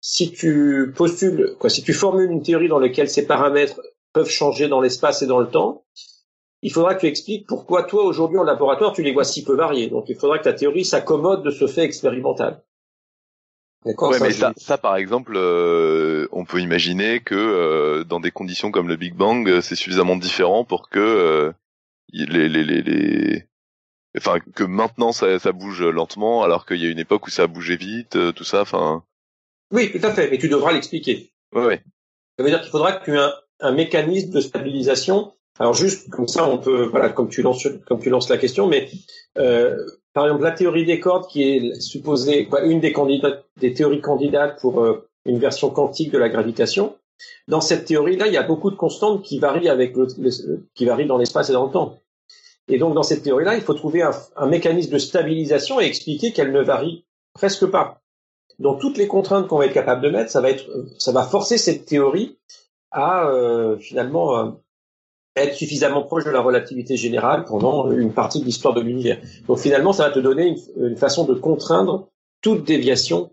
[0.00, 3.80] si tu postules quoi si tu formules une théorie dans laquelle ces paramètres
[4.12, 5.84] peuvent changer dans l'espace et dans le temps,
[6.62, 9.54] il faudra que tu expliques pourquoi toi aujourd'hui en laboratoire tu les vois si peu
[9.54, 9.88] variés.
[9.88, 12.62] Donc il faudra que ta théorie s'accommode de ce fait expérimental.
[13.84, 14.10] D'accord.
[14.10, 18.70] Ouais, mais ça, ça, par exemple, euh, on peut imaginer que euh, dans des conditions
[18.70, 21.54] comme le Big Bang, euh, c'est suffisamment différent pour que
[22.12, 23.46] les, les, les, les,
[24.18, 27.44] enfin que maintenant ça, ça bouge lentement, alors qu'il y a une époque où ça
[27.44, 28.60] a bougé vite, tout ça.
[28.60, 29.02] Enfin.
[29.72, 30.28] Oui, tout à fait.
[30.30, 31.32] Mais tu devras l'expliquer.
[31.54, 31.82] Ouais, ouais.
[32.36, 35.32] Ça veut dire qu'il faudra que tu aies un, un mécanisme de stabilisation.
[35.58, 38.66] Alors juste comme ça, on peut, voilà, comme tu lances, comme tu lances la question,
[38.66, 38.88] mais
[39.38, 39.76] euh,
[40.14, 44.82] par exemple la théorie des cordes, qui est supposée, quoi, une des théories candidates pour
[44.82, 46.96] euh, une version quantique de la gravitation.
[47.48, 49.94] Dans cette théorie-là, il y a beaucoup de constantes qui varient avec
[50.74, 51.98] qui varient dans l'espace et dans le temps.
[52.68, 56.32] Et donc dans cette théorie-là, il faut trouver un, un mécanisme de stabilisation et expliquer
[56.32, 57.04] qu'elle ne varie
[57.34, 58.00] presque pas.
[58.58, 60.64] Donc toutes les contraintes qu'on va être capable de mettre, ça va être,
[60.98, 62.38] ça va forcer cette théorie
[62.90, 64.50] à euh, finalement euh,
[65.36, 69.20] être suffisamment proche de la relativité générale pendant une partie de l'histoire de l'univers.
[69.46, 72.08] Donc finalement, ça va te donner une, façon de contraindre
[72.40, 73.32] toute déviation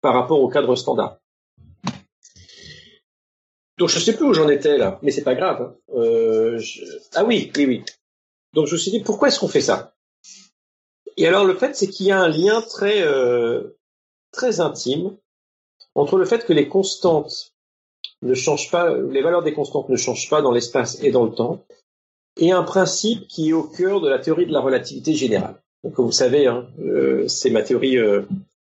[0.00, 1.18] par rapport au cadre standard.
[3.78, 5.62] Donc je sais plus où j'en étais là, mais c'est pas grave.
[5.62, 5.94] Hein.
[5.96, 6.60] Euh,
[7.14, 7.84] ah oui, oui, oui.
[8.52, 9.94] Donc je me suis dit pourquoi est-ce qu'on fait ça?
[11.16, 13.78] Et alors le fait c'est qu'il y a un lien très euh,
[14.30, 15.16] très intime
[15.94, 17.51] entre le fait que les constantes
[18.22, 21.32] ne changent pas, les valeurs des constantes ne changent pas dans l'espace et dans le
[21.32, 21.64] temps,
[22.36, 25.56] et un principe qui est au cœur de la théorie de la relativité générale.
[25.84, 28.22] Donc, comme vous savez, hein, euh, c'est ma théorie euh,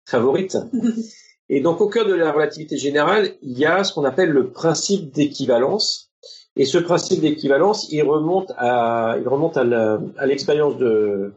[0.07, 0.57] favorite.
[1.51, 4.51] Et donc, au cœur de la relativité générale, il y a ce qu'on appelle le
[4.51, 6.11] principe d'équivalence.
[6.57, 11.35] Et ce principe d'équivalence, il remonte à, il remonte à l'expérience de,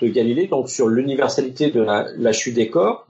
[0.00, 3.06] de Galilée, donc sur l'universalité de la, la, chute des corps.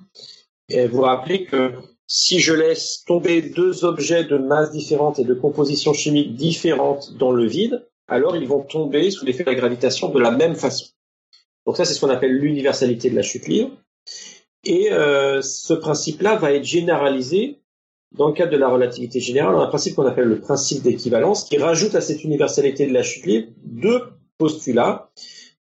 [0.69, 1.73] Et vous rappelez que
[2.13, 7.31] si je laisse tomber deux objets de masse différente et de composition chimique différente dans
[7.31, 10.87] le vide, alors ils vont tomber sous l'effet de la gravitation de la même façon.
[11.65, 13.71] Donc ça, c'est ce qu'on appelle l'universalité de la chute libre.
[14.65, 17.61] Et euh, ce principe-là va être généralisé
[18.11, 21.59] dans le cadre de la relativité générale, un principe qu'on appelle le principe d'équivalence, qui
[21.59, 24.03] rajoute à cette universalité de la chute libre deux
[24.37, 25.13] postulats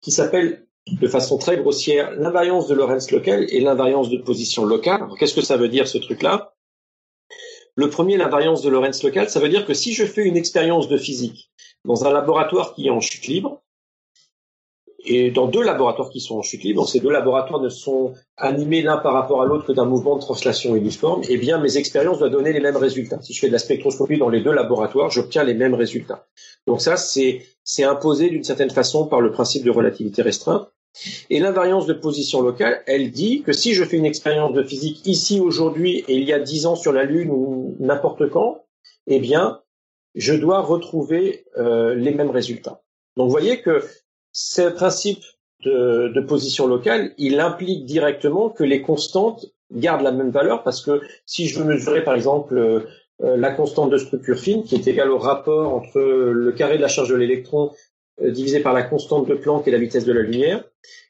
[0.00, 5.06] qui s'appellent de façon très grossière l'invariance de Lorentz local et l'invariance de position locale.
[5.18, 6.54] Qu'est-ce que ça veut dire ce truc-là?
[7.74, 10.88] Le premier, l'invariance de Lorentz local, ça veut dire que si je fais une expérience
[10.88, 11.50] de physique
[11.84, 13.62] dans un laboratoire qui est en chute libre,
[15.08, 18.14] et dans deux laboratoires qui sont en chute libre, donc ces deux laboratoires ne sont
[18.36, 21.76] animés l'un par rapport à l'autre que d'un mouvement de translation uniforme, eh bien mes
[21.76, 23.20] expériences doivent donner les mêmes résultats.
[23.22, 26.26] Si je fais de la spectroscopie dans les deux laboratoires, j'obtiens les mêmes résultats.
[26.66, 27.44] Donc ça, c'est
[27.84, 30.68] imposé d'une certaine façon par le principe de relativité restreinte.
[31.30, 35.06] Et l'invariance de position locale, elle dit que si je fais une expérience de physique
[35.06, 38.64] ici aujourd'hui et il y a dix ans sur la Lune ou n'importe quand,
[39.06, 39.60] eh bien,
[40.14, 42.82] je dois retrouver euh, les mêmes résultats.
[43.16, 43.84] Donc, vous voyez que
[44.32, 45.22] ce principe
[45.64, 51.00] de, position locale, il implique directement que les constantes gardent la même valeur parce que
[51.24, 55.10] si je veux mesurer, par exemple, euh, la constante de structure fine, qui est égale
[55.10, 57.72] au rapport entre le carré de la charge de l'électron
[58.20, 60.64] divisé par la constante de Planck et la vitesse de la lumière,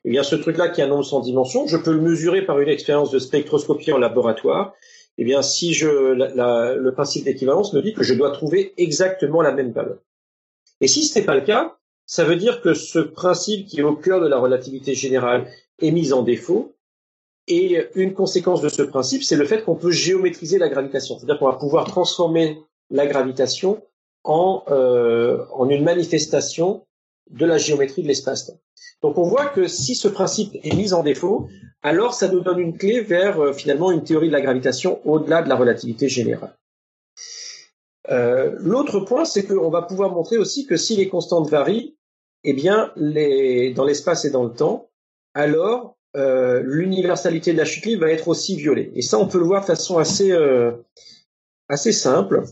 [0.05, 2.61] eh bien ce truc-là qui est un nombre sans dimension, je peux le mesurer par
[2.61, 4.75] une expérience de spectroscopie en laboratoire.
[5.19, 9.53] Eh bien si je le principe d'équivalence me dit que je dois trouver exactement la
[9.53, 9.99] même valeur.
[10.81, 11.77] Et si ce n'est pas le cas,
[12.07, 15.49] ça veut dire que ce principe qui est au cœur de la relativité générale
[15.81, 16.75] est mis en défaut.
[17.49, 21.17] Et une conséquence de ce principe, c'est le fait qu'on peut géométriser la gravitation.
[21.17, 22.59] C'est-à-dire qu'on va pouvoir transformer
[22.91, 23.83] la gravitation
[24.25, 26.86] en, euh, en une manifestation
[27.31, 28.59] de la géométrie de l'espace-temps.
[29.03, 31.49] Donc on voit que si ce principe est mis en défaut,
[31.83, 35.43] alors ça nous donne une clé vers euh, finalement une théorie de la gravitation au-delà
[35.43, 36.57] de la relativité générale.
[38.11, 41.97] Euh, L'autre point, c'est qu'on va pouvoir montrer aussi que si les constantes varient,
[42.45, 44.89] eh bien, dans l'espace et dans le temps,
[45.35, 48.93] alors euh, l'universalité de la chute libre va être aussi violée.
[48.95, 50.33] Et ça, on peut le voir de façon assez
[51.69, 52.45] assez simple.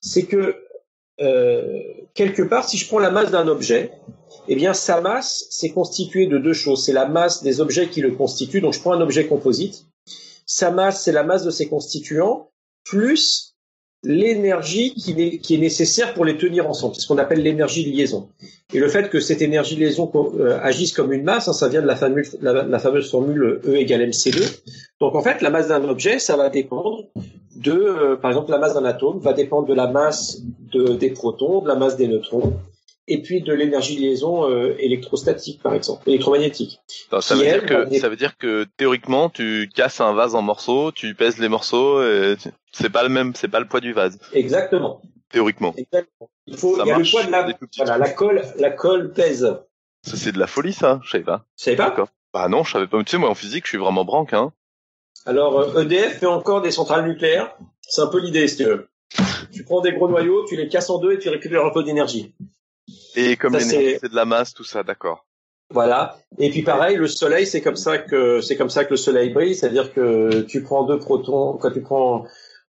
[0.00, 0.56] C'est que
[2.14, 3.92] quelque part, si je prends la masse d'un objet,
[4.48, 6.84] eh bien sa masse, c'est constitué de deux choses.
[6.84, 8.60] C'est la masse des objets qui le constituent.
[8.60, 9.86] Donc je prends un objet composite.
[10.46, 12.50] Sa masse, c'est la masse de ses constituants,
[12.84, 13.49] plus
[14.02, 16.94] l'énergie qui, est nécessaire pour les tenir ensemble.
[16.94, 18.28] C'est ce qu'on appelle l'énergie de liaison.
[18.72, 21.82] Et le fait que cette énergie liaison euh, agisse comme une masse, hein, ça vient
[21.82, 24.62] de la fameuse, formule E égale mc2.
[25.00, 27.04] Donc en fait, la masse d'un objet, ça va dépendre
[27.56, 30.40] de, euh, par exemple, la masse d'un atome va dépendre de la masse
[30.72, 32.54] de, des protons, de la masse des neutrons,
[33.06, 36.80] et puis de l'énergie de liaison euh, électrostatique, par exemple, électromagnétique.
[37.20, 40.92] ça, veut dire que, ça veut dire que théoriquement, tu casses un vase en morceaux,
[40.92, 42.36] tu pèses les morceaux, et
[42.72, 44.18] c'est pas le même, c'est pas le poids du vase.
[44.32, 45.02] Exactement.
[45.30, 45.74] Théoriquement.
[45.76, 46.30] Exactement.
[46.46, 49.56] Il faut, il y a le poids de la, voilà, la colle, la colle pèse.
[50.02, 51.00] C'est de la folie, ça.
[51.04, 51.44] Je savais pas.
[51.56, 51.94] Je savais pas.
[52.32, 53.02] Bah non, je savais pas.
[53.02, 54.52] Tu sais, moi en physique, je suis vraiment branque, hein.
[55.26, 57.56] Alors, EDF euh, e fait encore des centrales nucléaires.
[57.82, 58.88] C'est un peu l'idée, si tu veux.
[59.52, 61.82] Tu prends des gros noyaux, tu les casses en deux et tu récupères un peu
[61.82, 62.34] d'énergie.
[63.16, 65.26] Et comme l'énergie, c'est de la masse, tout ça, d'accord.
[65.72, 66.18] Voilà.
[66.38, 69.30] Et puis pareil, le soleil, c'est comme ça que c'est comme ça que le soleil
[69.30, 72.26] brille, c'est-à-dire que tu prends deux protons, quand tu prends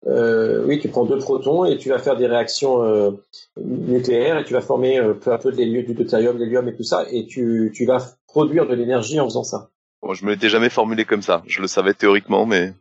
[0.07, 3.11] euh, oui, tu prends deux protons et tu vas faire des réactions euh,
[3.57, 6.83] nucléaires et tu vas former euh, peu à peu du deutérium, de l'hélium et tout
[6.83, 9.69] ça, et tu, tu vas produire de l'énergie en faisant ça.
[10.01, 11.43] Bon, je me l'étais jamais formulé comme ça.
[11.45, 12.73] Je le savais théoriquement, mais.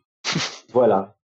[0.72, 1.16] voilà.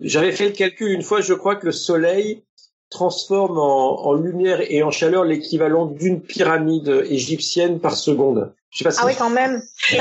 [0.00, 1.22] J'avais fait le calcul une fois.
[1.22, 2.44] Je crois que le Soleil
[2.90, 8.52] transforme en, lumière et en chaleur l'équivalent d'une pyramide égyptienne par seconde.
[8.70, 8.98] Je sais pas si...
[9.02, 9.62] Ah oui, quand même.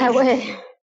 [0.00, 0.38] ah ouais.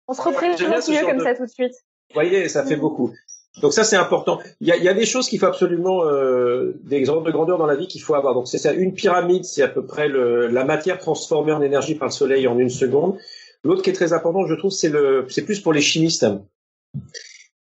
[0.07, 1.73] On se représente mieux comme ça tout de suite.
[2.09, 3.13] Vous voyez, ça fait beaucoup.
[3.61, 4.39] Donc ça c'est important.
[4.61, 7.31] Il y a, il y a des choses qu'il faut absolument euh, des ordres de
[7.31, 8.33] grandeur dans la vie qu'il faut avoir.
[8.33, 11.95] Donc c'est ça, une pyramide, c'est à peu près le, la matière transformée en énergie
[11.95, 13.17] par le soleil en une seconde.
[13.63, 16.25] L'autre qui est très important, je trouve, c'est le, c'est plus pour les chimistes.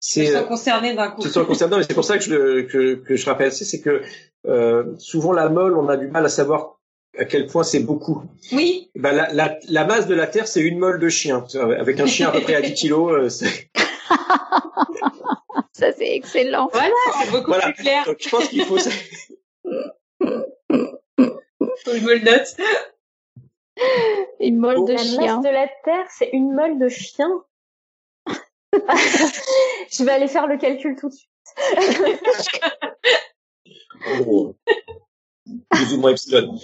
[0.04, 1.22] C'est sont concernés d'un coup.
[1.22, 4.02] sont concernés, mais c'est pour ça que je que, que je rappelle, c'est que
[4.47, 6.80] euh, souvent la molle, on a du mal à savoir
[7.20, 8.24] à quel point c'est beaucoup.
[8.52, 8.89] Oui.
[8.95, 11.45] Ben, la, la, la masse de la Terre, c'est une molle de chien.
[11.78, 13.70] Avec un chien à peu près à 10 kilos, euh, c'est...
[15.72, 16.68] ça c'est excellent.
[16.74, 18.04] Voilà, c'est beaucoup plus clair.
[18.06, 18.80] Donc je pense qu'il faut.
[18.80, 18.89] faut
[21.93, 22.56] je me le note.
[24.39, 25.36] Une molle de la chien.
[25.36, 27.30] masse de la Terre, c'est une molle de chien?
[29.91, 31.30] je vais aller faire le calcul tout de suite.
[34.07, 34.55] En gros,
[35.69, 36.57] plus ou moins epsilon.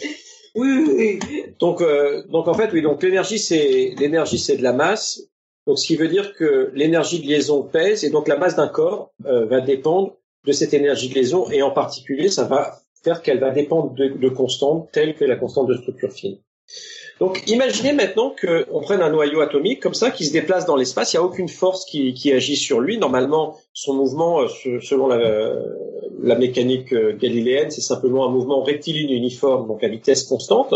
[0.56, 2.82] Oui, oui, Donc, euh, donc en fait, oui.
[2.82, 5.22] Donc l'énergie, c'est l'énergie, c'est de la masse.
[5.68, 8.70] Donc, ce qui veut dire que l'énergie de liaison pèse, et donc la masse d'un
[8.70, 13.22] corps euh, va dépendre de cette énergie de liaison, et en particulier, ça va faire
[13.22, 16.40] qu'elle va dépendre de, de constantes telles que la constante de structure fine.
[17.20, 21.14] Donc, imaginez maintenant qu'on prenne un noyau atomique comme ça qui se déplace dans l'espace.
[21.14, 22.98] Il n'y a aucune force qui, agit sur lui.
[22.98, 25.18] Normalement, son mouvement, euh, selon la,
[26.22, 30.74] la mécanique euh, galiléenne, c'est simplement un mouvement rectiligne uniforme, donc à vitesse constante.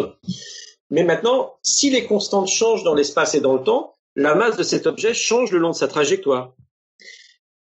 [0.89, 4.63] Mais maintenant, si les constantes changent dans l'espace et dans le temps, la masse de
[4.63, 6.53] cet objet change le long de sa trajectoire.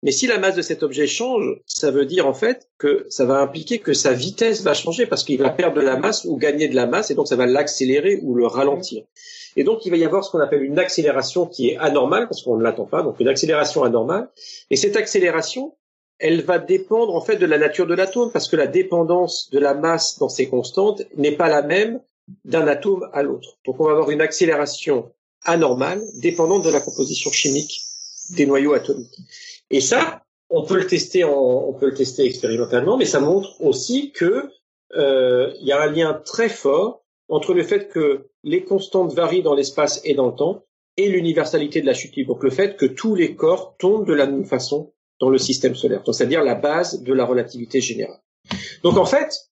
[0.06, 3.26] Mais si la masse de cet objet change, ça veut dire en fait que ça
[3.26, 6.38] va impliquer que sa vitesse va changer parce qu'il va perdre de la masse ou
[6.38, 9.04] gagner de la masse et donc ça va l'accélérer ou le ralentir.
[9.56, 12.44] Et donc il va y avoir ce qu'on appelle une accélération qui est anormale parce
[12.44, 14.30] qu'on ne l'attend pas, donc une accélération anormale.
[14.70, 15.76] Et cette accélération,
[16.20, 19.58] elle va dépendre en fait de la nature de l'atome parce que la dépendance de
[19.58, 22.00] la masse dans ces constantes n'est pas la même
[22.44, 23.58] d'un atome à l'autre.
[23.66, 25.12] Donc on va avoir une accélération
[25.46, 27.82] anormale dépendante de la composition chimique
[28.32, 29.18] des noyaux atomiques.
[29.70, 34.12] Et ça, on peut le tester, on peut le tester expérimentalement, mais ça montre aussi
[34.12, 34.50] que
[34.96, 39.42] euh, il y a un lien très fort entre le fait que les constantes varient
[39.42, 40.64] dans l'espace et dans le temps
[40.98, 42.36] et l'universalité de la chute libre.
[42.36, 45.76] Donc le fait que tous les corps tombent de la même façon dans le système
[45.76, 48.22] solaire, c'est-à-dire la base de la relativité générale.
[48.84, 49.50] Donc en fait,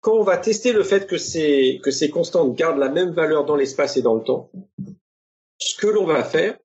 [0.00, 3.44] quand on va tester le fait que ces, que ces constantes gardent la même valeur
[3.44, 4.50] dans l'espace et dans le temps,
[5.58, 6.58] ce que l'on va faire,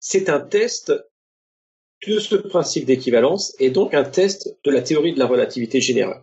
[0.00, 0.92] c'est un test
[2.06, 6.22] de ce principe d'équivalence et donc un test de la théorie de la relativité générale.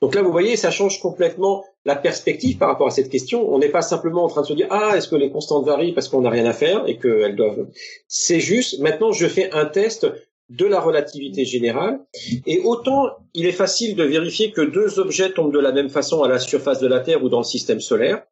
[0.00, 3.52] Donc là, vous voyez, ça change complètement la perspective par rapport à cette question.
[3.52, 5.92] On n'est pas simplement en train de se dire ah est-ce que les constantes varient
[5.92, 7.66] parce qu'on n'a rien à faire et qu'elles doivent?
[8.08, 10.06] C'est juste maintenant je fais un test
[10.48, 12.00] de la relativité générale
[12.46, 16.22] et autant il est facile de vérifier que deux objets tombent de la même façon
[16.22, 18.22] à la surface de la Terre ou dans le système solaire.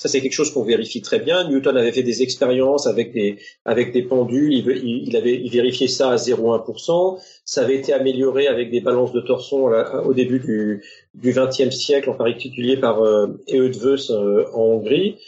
[0.00, 1.46] Ça, c'est quelque chose qu'on vérifie très bien.
[1.46, 3.36] Newton avait fait des expériences avec des,
[3.66, 4.50] avec des pendules.
[4.50, 7.20] Il, avait il vérifiait ça à 0,1%.
[7.44, 10.82] Ça avait été amélioré avec des balances de torsion au début du,
[11.12, 15.18] du 20e siècle, en particulier par euh, Eötvös euh, en Hongrie.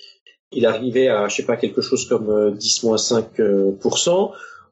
[0.52, 3.30] Il arrivait à, je sais pas, quelque chose comme 10-5%.
[3.40, 4.28] Euh,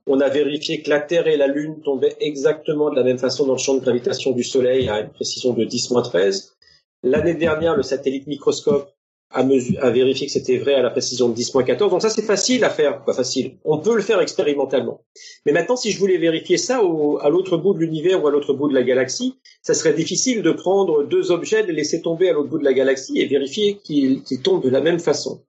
[0.06, 3.44] On a vérifié que la Terre et la Lune tombaient exactement de la même façon
[3.44, 6.52] dans le champ de gravitation du Soleil à une précision de 10-13.
[7.02, 8.90] L'année dernière, le satellite microscope
[9.30, 11.90] à, à vérifier que c'était vrai à la précision de 10.14.
[11.90, 13.56] Donc ça, c'est facile à faire, pas facile.
[13.64, 15.02] On peut le faire expérimentalement.
[15.46, 18.30] Mais maintenant, si je voulais vérifier ça au, à l'autre bout de l'univers ou à
[18.30, 22.02] l'autre bout de la galaxie, ça serait difficile de prendre deux objets, de les laisser
[22.02, 25.42] tomber à l'autre bout de la galaxie et vérifier qu'ils tombent de la même façon.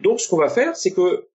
[0.00, 1.26] Donc, ce qu'on va faire, c'est que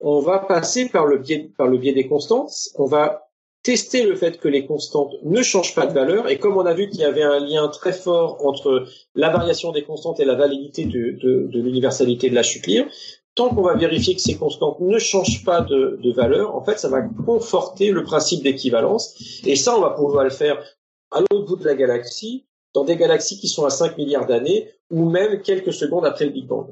[0.00, 2.52] on va passer par le biais, par le biais des constantes.
[2.74, 3.23] On va
[3.64, 6.28] tester le fait que les constantes ne changent pas de valeur.
[6.28, 9.72] Et comme on a vu qu'il y avait un lien très fort entre la variation
[9.72, 12.88] des constantes et la validité de, l'universalité de la chute libre,
[13.34, 16.78] tant qu'on va vérifier que ces constantes ne changent pas de, de valeur, en fait,
[16.78, 19.40] ça va conforter le principe d'équivalence.
[19.44, 20.62] Et ça, on va pouvoir le faire
[21.10, 22.44] à l'autre bout de la galaxie,
[22.74, 26.32] dans des galaxies qui sont à 5 milliards d'années, ou même quelques secondes après le
[26.32, 26.66] Big Bang.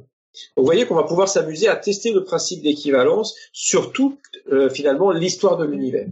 [0.57, 4.18] vous voyez qu'on va pouvoir s'amuser à tester le principe d'équivalence sur toute,
[4.53, 6.09] euh, finalement, l'histoire de l'univers.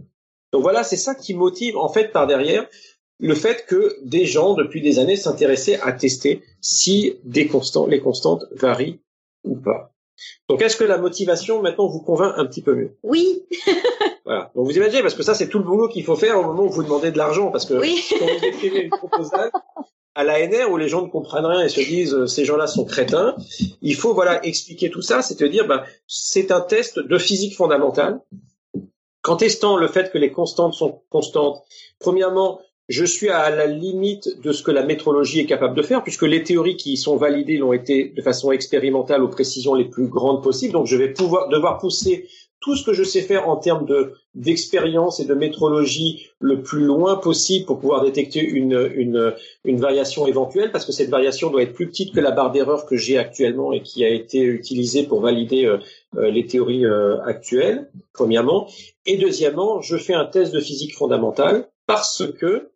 [0.51, 2.67] Donc voilà, c'est ça qui motive en fait par derrière
[3.19, 8.01] le fait que des gens depuis des années s'intéressaient à tester si des constants, les
[8.01, 8.99] constantes varient
[9.43, 9.93] ou pas.
[10.49, 12.97] Donc est-ce que la motivation maintenant vous convainc un petit peu mieux?
[13.03, 13.43] Oui.
[14.25, 14.51] voilà.
[14.55, 16.63] Donc vous imaginez parce que ça c'est tout le boulot qu'il faut faire au moment
[16.63, 18.03] où vous demandez de l'argent parce que oui.
[18.09, 19.51] quand vous écrivez une proposale
[20.15, 22.83] à l'ANR où les gens ne comprennent rien et se disent euh, ces gens-là sont
[22.83, 23.35] crétins,
[23.81, 27.55] il faut voilà expliquer tout ça, c'est à dire ben, c'est un test de physique
[27.55, 28.19] fondamentale
[29.21, 31.63] Qu'en testant le fait que les constantes sont constantes,
[31.99, 32.59] premièrement,
[32.89, 36.23] je suis à la limite de ce que la métrologie est capable de faire, puisque
[36.23, 40.43] les théories qui sont validées l'ont été de façon expérimentale aux précisions les plus grandes
[40.43, 40.73] possibles.
[40.73, 42.27] Donc, je vais pouvoir devoir pousser
[42.61, 46.85] tout ce que je sais faire en termes de d'expérience et de métrologie le plus
[46.85, 49.33] loin possible pour pouvoir détecter une, une,
[49.65, 52.85] une variation éventuelle, parce que cette variation doit être plus petite que la barre d'erreur
[52.85, 55.79] que j'ai actuellement et qui a été utilisée pour valider euh,
[56.15, 58.69] euh, les théories euh, actuelles, premièrement.
[59.05, 62.69] Et deuxièmement, je fais un test de physique fondamentale parce que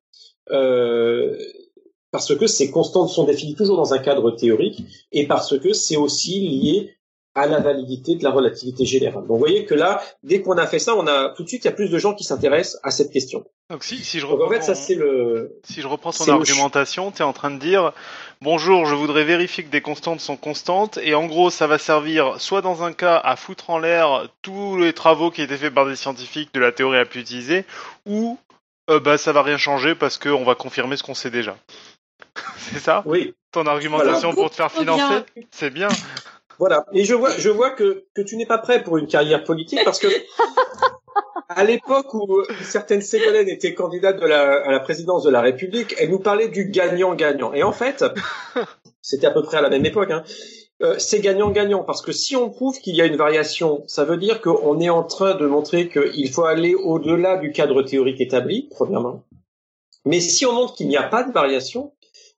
[2.11, 5.97] parce que ces constantes sont définies toujours dans un cadre théorique et parce que c'est
[5.97, 6.94] aussi lié
[7.35, 9.21] à la validité de la relativité générale.
[9.21, 11.65] Donc vous voyez que là, dès qu'on a fait ça, on a tout de suite
[11.65, 13.43] il y a plus de gens qui s'intéressent à cette question.
[13.69, 15.59] Donc si, si je reprends, en fait, ça c'est le.
[15.63, 17.91] Si je reprends ton argumentation, tu es en train de dire
[18.41, 22.39] bonjour, je voudrais vérifier que des constantes sont constantes et en gros ça va servir
[22.39, 25.85] soit dans un cas à foutre en l'air tous les travaux qui étaient faits par
[25.85, 27.65] des scientifiques de la théorie à plus utiliser,
[28.05, 28.37] ou
[28.89, 31.57] euh, bah ça va rien changer parce qu'on va confirmer ce qu'on sait déjà.
[32.57, 33.03] c'est ça?
[33.05, 33.33] Oui.
[33.51, 35.89] Ton argumentation pour te faire financer, c'est bien.
[36.59, 36.85] Voilà.
[36.93, 39.79] Et je vois, je vois que, que tu n'es pas prêt pour une carrière politique
[39.83, 40.07] parce que
[41.49, 45.95] à l'époque où certaines Ségolènes étaient candidates de la, à la présidence de la République,
[45.99, 47.53] elle nous parlait du gagnant-gagnant.
[47.53, 48.05] Et en fait,
[49.01, 50.11] c'était à peu près à la même époque.
[50.11, 50.23] Hein,
[50.81, 54.17] euh, c'est gagnant-gagnant parce que si on prouve qu'il y a une variation, ça veut
[54.17, 58.67] dire qu'on est en train de montrer qu'il faut aller au-delà du cadre théorique établi,
[58.71, 59.23] premièrement.
[60.05, 61.93] Mais si on montre qu'il n'y a pas de variation,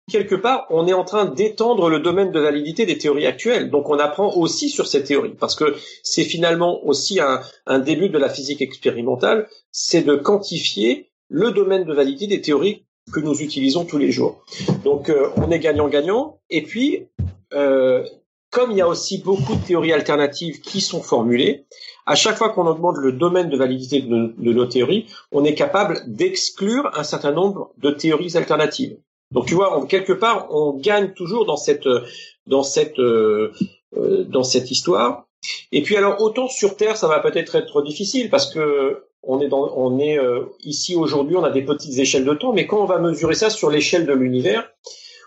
[0.10, 3.70] quelque part, on est en train d'étendre le domaine de validité des théories actuelles.
[3.70, 8.18] Donc on apprend aussi sur ces théories, parce que c'est finalement aussi un, début de
[8.18, 13.86] la physique expérimentale, c'est de quantifier le domaine de validité des théories que nous utilisons
[13.86, 14.44] tous les jours.
[14.84, 17.08] Donc euh, on est gagnant-gagnant, et puis
[17.54, 18.04] euh,
[18.50, 21.66] comme il y a aussi beaucoup de théories alternatives qui sont formulées,
[22.06, 26.02] à chaque fois qu'on augmente le domaine de validité de nos théories, on est capable
[26.08, 28.98] d'exclure un certain nombre de théories alternatives.
[29.32, 33.52] Donc tu vois, quelque part, on gagne toujours euh,
[33.96, 35.28] euh, dans cette histoire.
[35.72, 39.52] Et puis alors autant sur Terre, ça va peut-être être difficile parce que on est
[39.52, 43.00] on euh, ici aujourd'hui, on a des petites échelles de temps, mais quand on va
[43.00, 44.70] mesurer ça sur l'échelle de l'univers,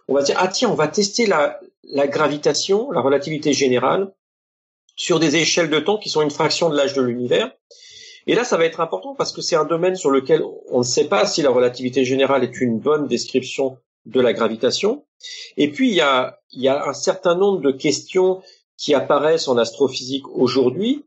[0.08, 4.12] on va dire ah tiens, on va tester la gravitation, la relativité générale
[4.96, 7.52] sur des échelles de temps qui sont une fraction de l'âge de l'univers.
[8.26, 10.84] Et là, ça va être important parce que c'est un domaine sur lequel on ne
[10.84, 15.04] sait pas si la relativité générale est une bonne description de la gravitation.
[15.56, 18.42] Et puis, il y a, il y a un certain nombre de questions
[18.76, 21.04] qui apparaissent en astrophysique aujourd'hui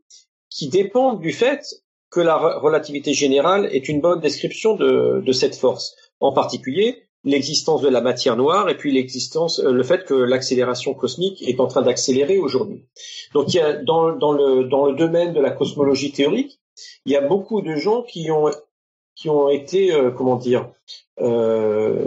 [0.48, 1.64] qui dépendent du fait
[2.10, 5.96] que la relativité générale est une bonne description de, de cette force.
[6.20, 10.94] En particulier, l'existence de la matière noire et puis l'existence, euh, le fait que l'accélération
[10.94, 12.84] cosmique est en train d'accélérer aujourd'hui.
[13.32, 16.60] Donc, il y a dans, dans, le, dans le domaine de la cosmologie théorique,
[17.06, 18.50] il y a beaucoup de gens qui ont
[19.16, 20.70] qui ont été, euh, comment dire,
[21.20, 22.04] euh,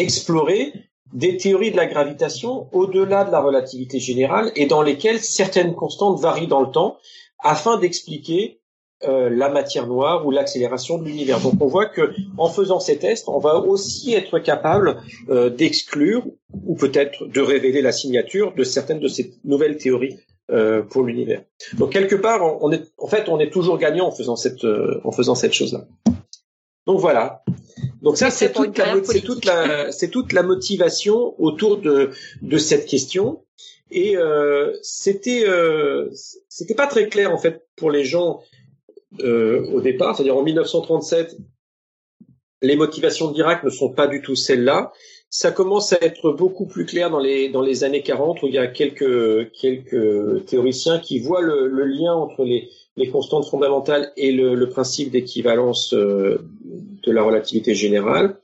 [0.00, 0.72] explorer
[1.12, 6.20] des théories de la gravitation au-delà de la relativité générale et dans lesquelles certaines constantes
[6.20, 6.98] varient dans le temps
[7.42, 8.60] afin d'expliquer
[9.08, 11.40] euh, la matière noire ou l'accélération de l'univers.
[11.40, 14.98] Donc on voit que en faisant ces tests, on va aussi être capable
[15.30, 16.22] euh, d'exclure
[16.66, 20.18] ou peut-être de révéler la signature de certaines de ces nouvelles théories
[20.50, 21.42] euh, pour l'univers.
[21.78, 24.66] Donc quelque part, on est en fait on est toujours gagnant en faisant cette
[25.04, 25.86] en faisant cette chose-là.
[26.86, 27.42] Donc voilà.
[28.02, 32.10] Donc ça, c'est toute, la, toute la, c'est toute la motivation autour de,
[32.42, 33.44] de cette question.
[33.90, 36.08] Et euh, c'était, euh,
[36.48, 38.40] c'était pas très clair en fait pour les gens
[39.20, 40.16] euh, au départ.
[40.16, 41.36] C'est-à-dire en 1937,
[42.62, 44.92] les motivations d'Irak ne sont pas du tout celles-là.
[45.28, 48.54] Ça commence à être beaucoup plus clair dans les dans les années 40 où il
[48.54, 54.12] y a quelques quelques théoriciens qui voient le, le lien entre les les constantes fondamentales
[54.16, 56.44] et le, le principe d'équivalence euh,
[57.02, 58.36] de la relativité générale.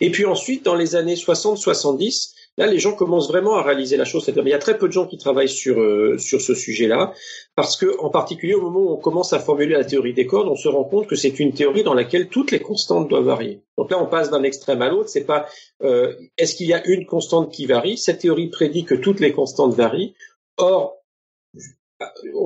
[0.00, 4.04] Et puis ensuite, dans les années 60-70, là, les gens commencent vraiment à réaliser la
[4.04, 4.24] chose.
[4.24, 7.14] C'est-à-dire, il y a très peu de gens qui travaillent sur euh, sur ce sujet-là,
[7.54, 10.48] parce que, en particulier, au moment où on commence à formuler la théorie des cordes,
[10.48, 13.62] on se rend compte que c'est une théorie dans laquelle toutes les constantes doivent varier.
[13.78, 15.08] Donc là, on passe d'un extrême à l'autre.
[15.08, 15.46] C'est pas
[15.82, 17.96] euh, est-ce qu'il y a une constante qui varie?
[17.96, 20.14] Cette théorie prédit que toutes les constantes varient.
[20.58, 21.01] Or,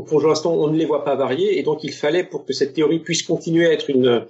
[0.07, 2.75] pour l'instant, on ne les voit pas varier, et donc il fallait, pour que cette
[2.75, 4.27] théorie puisse continuer à être une,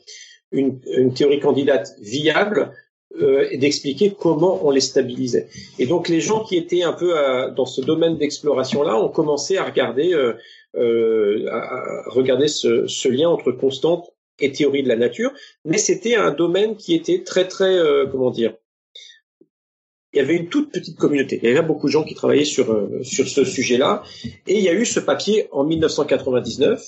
[1.15, 2.73] théorie candidate viable,
[3.21, 5.49] euh, d'expliquer comment on les stabilisait.
[5.79, 9.57] Et donc les gens qui étaient un peu à, dans ce domaine d'exploration-là ont commencé
[9.57, 10.35] à regarder, euh,
[10.77, 15.33] euh, à regarder ce, ce, lien entre constante et théorie de la nature,
[15.65, 18.55] mais c'était un domaine qui était très très, euh, comment dire,
[20.13, 21.39] il y avait une toute petite communauté.
[21.43, 24.03] Il y avait beaucoup de gens qui travaillaient sur, euh, sur ce sujet-là.
[24.47, 26.83] Et il y a eu ce papier en 1999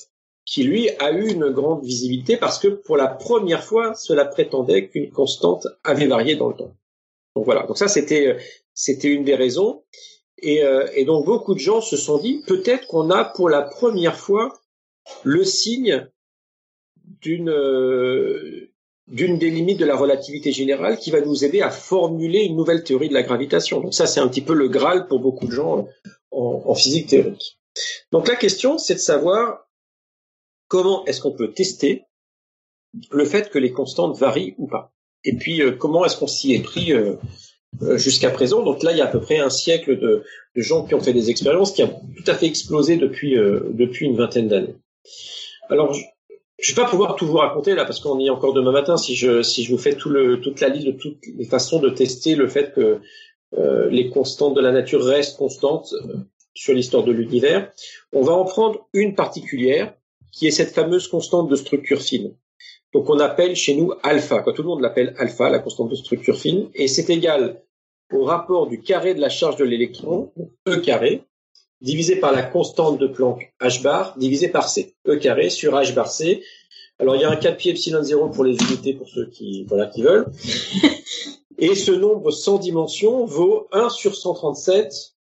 [0.44, 4.88] qui, lui, a eu une grande visibilité parce que pour la première fois, cela prétendait
[4.88, 6.74] qu'une constante avait varié dans le temps.
[7.36, 7.66] Donc voilà.
[7.66, 8.38] Donc ça, c'était,
[8.72, 9.84] c'était une des raisons.
[10.38, 13.62] Et, euh, et donc beaucoup de gens se sont dit, peut-être qu'on a pour la
[13.62, 14.58] première fois
[15.24, 16.08] le signe
[17.20, 18.70] d'une euh,
[19.09, 22.84] d'une des limites de la relativité générale qui va nous aider à formuler une nouvelle
[22.84, 23.80] théorie de la gravitation.
[23.80, 25.88] Donc ça, c'est un petit peu le Graal pour beaucoup de gens
[26.30, 27.59] en, physique théorique.
[28.12, 29.66] Donc la question, c'est de savoir
[30.68, 32.04] comment est-ce qu'on peut tester
[33.11, 34.92] le fait que les constantes varient ou pas.
[35.24, 37.16] Et puis, euh, comment est-ce qu'on s'y est pris euh,
[37.82, 38.62] euh, jusqu'à présent?
[38.62, 41.00] Donc là, il y a à peu près un siècle de, de, gens qui ont
[41.00, 44.76] fait des expériences qui ont tout à fait explosé depuis, depuis une vingtaine d'années.
[45.68, 45.94] Alors,
[46.59, 48.72] je, je vais pas pouvoir tout vous raconter là parce qu'on y est encore demain
[48.72, 52.48] matin si je vous fais toute la liste de toutes les façons de tester le
[52.48, 53.00] fait que
[53.56, 55.94] euh, les constantes de la nature restent constantes
[56.54, 57.70] sur l'histoire de l'univers.
[58.12, 59.94] On va en prendre une particulière
[60.32, 62.34] qui est cette fameuse constante de structure fine.
[62.92, 65.94] Donc on appelle chez nous alpha, quand tout le monde l'appelle alpha, la constante de
[65.94, 67.62] structure fine, et c'est égal
[68.12, 70.32] au rapport du carré de la charge de l'électron,
[70.66, 71.22] E carré,
[71.81, 75.95] divisé par la constante de Planck h bar, divisé par c, E carré sur h
[75.95, 76.43] bar c.
[76.99, 79.64] Alors il y a un 4 pi epsilon 0 pour les unités, pour ceux qui,
[79.68, 80.26] voilà, qui veulent.
[81.59, 85.14] Et ce nombre sans dimension vaut 1 sur 137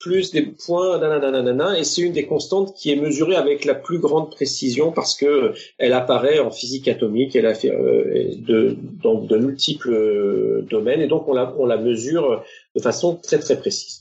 [0.00, 3.98] plus des points, nanana, et c'est une des constantes qui est mesurée avec la plus
[3.98, 9.20] grande précision parce que elle apparaît en physique atomique, elle a fait euh, de, dans
[9.20, 12.42] de multiples euh, domaines, et donc on la, on la mesure
[12.74, 13.99] de façon très très précise.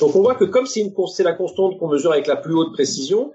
[0.00, 3.32] Donc on voit que comme c'est la constante qu'on mesure avec la plus haute précision,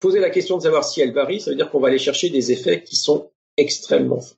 [0.00, 2.30] poser la question de savoir si elle varie, ça veut dire qu'on va aller chercher
[2.30, 4.36] des effets qui sont extrêmement forts.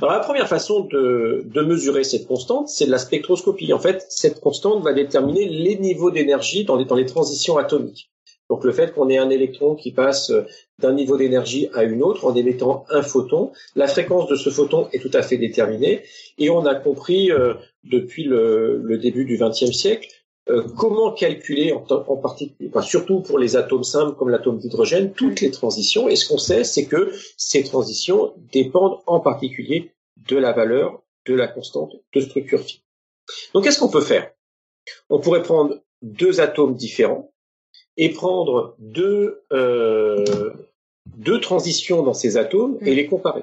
[0.00, 3.72] Alors la première façon de, mesurer cette constante, c'est de la spectroscopie.
[3.72, 8.10] En fait, cette constante va déterminer les niveaux d'énergie dans les transitions atomiques.
[8.48, 10.32] Donc le fait qu'on ait un électron qui passe
[10.78, 14.88] d'un niveau d'énergie à une autre en émettant un photon, la fréquence de ce photon
[14.92, 16.02] est tout à fait déterminée
[16.38, 20.08] et on a compris euh, depuis le, le, début du XXe siècle
[20.50, 25.12] euh, comment calculer en, en particulier, enfin, surtout pour les atomes simples comme l'atome d'hydrogène,
[25.12, 26.08] toutes les transitions.
[26.08, 29.92] Et ce qu'on sait, c'est que ces transitions dépendent en particulier
[30.28, 32.82] de la valeur de la constante de structure phi.
[33.52, 34.30] Donc qu'est-ce qu'on peut faire?
[35.10, 37.30] On pourrait prendre deux atomes différents
[37.98, 40.52] et prendre deux, euh,
[41.16, 43.42] deux transitions dans ces atomes et les comparer.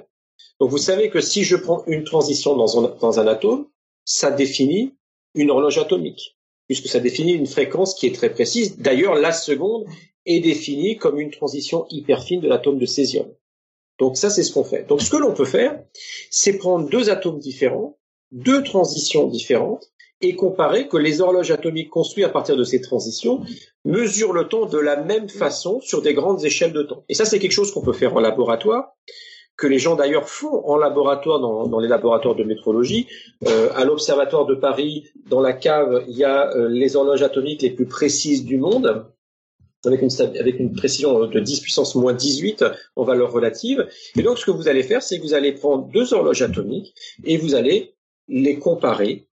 [0.60, 3.68] Donc vous savez que si je prends une transition dans un, dans un atome,
[4.06, 4.96] ça définit
[5.34, 6.38] une horloge atomique,
[6.68, 8.78] puisque ça définit une fréquence qui est très précise.
[8.78, 9.86] D'ailleurs, la seconde
[10.26, 13.28] est définie comme une transition hyper fine de l'atome de césium.
[14.00, 14.88] Donc ça, c'est ce qu'on fait.
[14.88, 15.78] Donc ce que l'on peut faire,
[16.32, 17.98] c'est prendre deux atomes différents,
[18.32, 19.92] deux transitions différentes,
[20.22, 23.42] et comparer que les horloges atomiques construites à partir de ces transitions
[23.84, 27.04] mesurent le temps de la même façon sur des grandes échelles de temps.
[27.10, 28.96] Et ça, c'est quelque chose qu'on peut faire en laboratoire,
[29.58, 33.08] que les gens d'ailleurs font en laboratoire dans, les laboratoires de métrologie.
[33.48, 37.62] Euh, à l'Observatoire de Paris, dans la cave, il y a euh, les horloges atomiques
[37.62, 39.06] les plus précises du monde.
[39.86, 40.10] Avec une,
[40.40, 43.88] avec une précision de 10 puissance moins 18 en valeur relative.
[44.18, 46.96] Et donc, ce que vous allez faire, c'est que vous allez prendre deux horloges atomiques
[47.24, 47.94] et vous allez
[48.28, 49.28] les comparer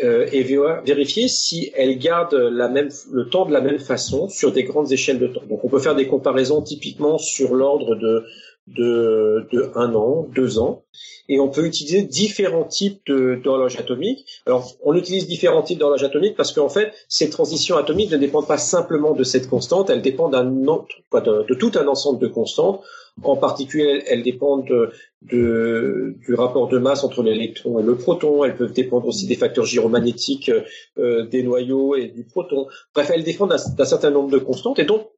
[0.00, 4.90] euh, et vérifier si la même, le temps de la même façon sur des grandes
[4.90, 5.42] échelles de temps.
[5.48, 8.24] Donc on peut faire des comparaisons typiquement sur l'ordre de,
[8.68, 10.82] de, un an, deux ans,
[11.28, 14.26] et on peut utiliser différents types d'horloges atomiques.
[14.46, 18.48] Alors on utilise différents types d'horloges atomiques parce qu'en fait ces transitions atomiques ne dépendent
[18.48, 22.82] pas simplement de cette constante, elles dépendent de tout un ensemble de constantes
[23.22, 24.90] en particulier, elles dépendent
[25.22, 28.44] de, du rapport de masse entre l'électron et le proton.
[28.44, 30.50] Elles peuvent dépendre aussi des facteurs gyromagnétiques
[30.98, 32.66] euh, des noyaux et du proton.
[32.94, 34.78] Bref, elles dépendent d'un certain nombre de constantes.
[34.78, 35.08] Et donc,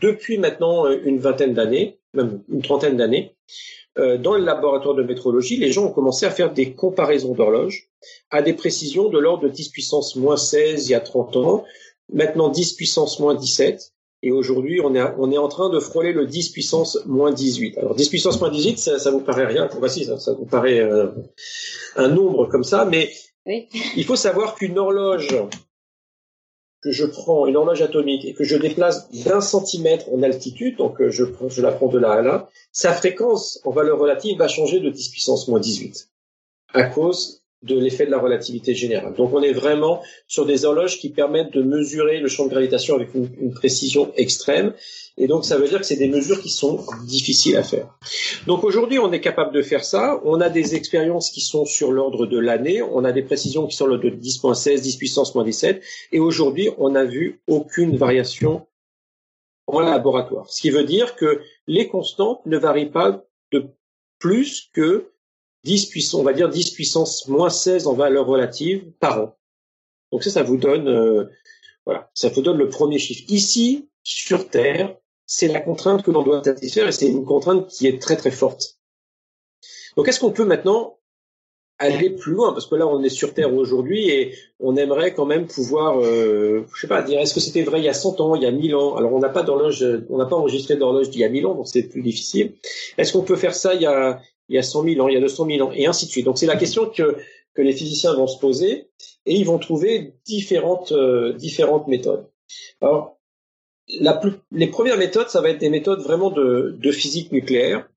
[0.00, 3.36] depuis maintenant euh, une vingtaine d'années, même une trentaine d'années,
[3.98, 7.90] euh, dans le laboratoire de métrologie, les gens ont commencé à faire des comparaisons d'horloges
[8.30, 11.64] à des précisions de l'ordre de 10 puissance moins 16 il y a 30 ans,
[12.12, 13.93] maintenant 10 puissance moins 17,
[14.24, 17.76] et aujourd'hui, on est, on est en train de frôler le 10 puissance moins 18.
[17.76, 19.68] Alors 10 puissance moins 18, ça, ça vous paraît rien.
[19.78, 21.08] Voici, ça, ça vous paraît euh,
[21.96, 23.10] un nombre comme ça, mais
[23.44, 23.68] oui.
[23.96, 25.36] il faut savoir qu'une horloge
[26.82, 31.00] que je prends, une horloge atomique, et que je déplace d'un centimètre en altitude, donc
[31.02, 34.48] euh, je, je la prends de là à là, sa fréquence en valeur relative va
[34.48, 36.08] changer de 10 puissance moins 18
[36.74, 39.14] à cause de l'effet de la relativité générale.
[39.14, 42.94] Donc on est vraiment sur des horloges qui permettent de mesurer le champ de gravitation
[42.94, 44.74] avec une, précision extrême.
[45.16, 47.96] Et donc ça veut dire que c'est des mesures qui sont difficiles à faire.
[48.46, 50.20] Donc aujourd'hui on est capable de faire ça.
[50.24, 52.82] On a des expériences qui sont sur l'ordre de l'année.
[52.82, 55.82] On a des précisions qui sont l'ordre de 10.16, 10 puissance moins 17.
[56.12, 58.66] Et aujourd'hui on n'a vu aucune variation
[59.66, 60.50] en laboratoire.
[60.50, 63.64] Ce qui veut dire que les constantes ne varient pas de
[64.18, 65.13] plus que
[65.64, 69.36] 10 puissance, va dire 10 puissance moins 16 en valeur relative par an.
[70.12, 71.24] Donc ça, ça vous donne, euh,
[71.86, 73.24] voilà, ça vous donne le premier chiffre.
[73.28, 74.96] Ici, sur Terre,
[75.26, 78.30] c'est la contrainte que l'on doit satisfaire et c'est une contrainte qui est très très
[78.30, 78.78] forte.
[79.96, 80.98] Donc est-ce qu'on peut maintenant
[81.78, 82.52] aller plus loin?
[82.52, 86.66] Parce que là on est sur Terre aujourd'hui et on aimerait quand même pouvoir euh,
[86.74, 88.46] je sais pas dire est-ce que c'était vrai il y a 100 ans il y
[88.46, 88.96] a 1000 ans?
[88.96, 91.54] Alors on n'a pas d'horloge on n'a pas enregistré d'horloge d'il y a 1000 ans
[91.54, 92.54] donc c'est plus difficile
[92.98, 95.14] est-ce qu'on peut faire ça il y a il y a 100 000 ans il
[95.14, 96.24] y a 200 000 ans et ainsi de suite.
[96.24, 97.16] Donc c'est la question que
[97.54, 98.88] que les physiciens vont se poser
[99.26, 102.26] et ils vont trouver différentes euh, différentes méthodes.
[102.80, 103.18] Alors
[104.00, 107.88] la plus, les premières méthodes ça va être des méthodes vraiment de, de physique nucléaire.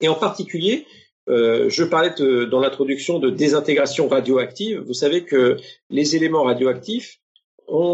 [0.00, 0.86] Et en particulier
[1.28, 2.14] euh, je parlais
[2.46, 4.80] dans l'introduction de désintégration radioactive.
[4.80, 5.58] Vous savez que
[5.90, 7.19] les éléments radioactifs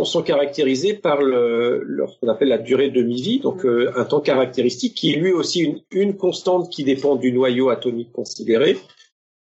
[0.05, 4.21] sont caractérisés par le, ce qu'on appelle la durée de demi-vie, donc euh, un temps
[4.21, 8.79] caractéristique qui est lui aussi une, une, constante qui dépend du noyau atomique considéré.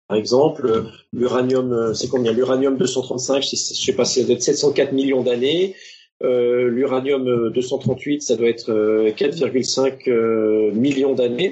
[0.07, 2.31] Par exemple, l'uranium, euh, c'est combien?
[2.31, 5.75] L'uranium 235, je sais pas, ça doit être 704 millions d'années.
[6.23, 11.51] Euh, l'uranium 238, ça doit être 4,5 millions d'années.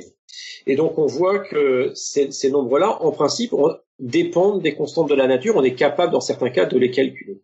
[0.66, 3.54] Et donc on voit que ces, ces nombres-là, en principe,
[4.00, 5.56] dépendent des constantes de la nature.
[5.56, 7.42] On est capable, dans certains cas, de les calculer.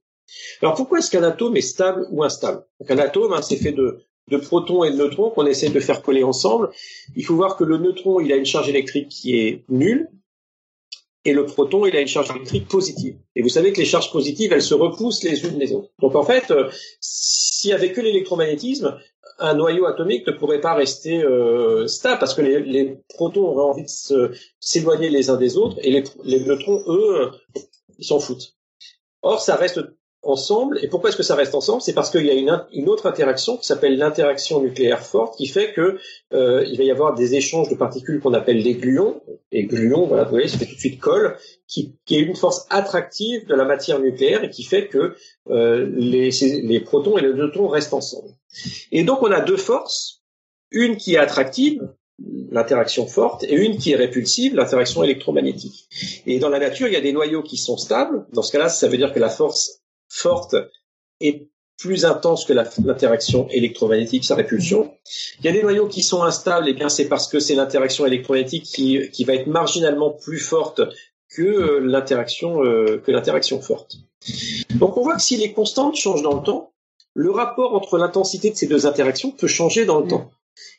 [0.61, 2.63] Alors pourquoi est-ce qu'un atome est stable ou instable?
[2.79, 4.03] Donc un atome, hein, c'est fait de,
[4.37, 6.69] protons et de neutrons qu'on essaie de faire coller ensemble.
[7.15, 10.09] Il faut voir que le neutron, il a une charge électrique qui est nulle,
[11.25, 13.17] et le proton, il a une charge électrique positive.
[13.35, 15.89] Et vous savez que les charges positives, elles se repoussent les unes les autres.
[15.99, 16.69] Donc en fait, euh,
[17.01, 18.97] s'il y avait que l'électromagnétisme,
[19.39, 23.69] un noyau atomique ne pourrait pas rester euh, stable parce que les, les, protons auraient
[23.69, 27.31] envie de s'éloigner les uns des autres et les, les neutrons, eux,
[27.99, 28.55] ils s'en foutent.
[29.21, 29.81] Or, ça reste
[30.27, 30.79] ensemble.
[30.83, 31.81] Et pourquoi est-ce que ça reste ensemble?
[31.81, 35.73] C'est parce qu'il y a une, autre interaction qui s'appelle l'interaction nucléaire forte, qui fait
[35.73, 35.97] que
[36.33, 39.21] euh, il va y avoir des échanges de particules qu'on appelle les gluons.
[39.51, 42.35] Et gluons, voilà, vous voyez, ça fait tout de suite colle, qui, qui est une
[42.35, 45.15] force attractive de la matière nucléaire et qui fait que
[45.49, 46.29] euh, les,
[46.63, 48.29] les protons et les neutrons restent ensemble.
[48.91, 50.21] Et donc on a deux forces,
[50.71, 51.81] une qui est attractive,
[52.51, 55.87] l'interaction forte, et une qui est répulsive, l'interaction électromagnétique.
[56.25, 58.25] Et dans la nature, il y a des noyaux qui sont stables.
[58.33, 60.55] Dans ce cas-là, ça veut dire que la force forte
[61.19, 61.47] et
[61.77, 64.93] plus intense que l'interaction électromagnétique, sa répulsion.
[65.39, 68.05] Il y a des noyaux qui sont instables, et bien c'est parce que c'est l'interaction
[68.05, 70.81] électromagnétique qui, qui, va être marginalement plus forte
[71.29, 73.97] que euh, l'interaction euh, que l'interaction forte.
[74.75, 76.71] Donc on voit que si les constantes changent dans le temps,
[77.13, 80.31] le rapport entre l'intensité de ces deux interactions peut changer dans le temps.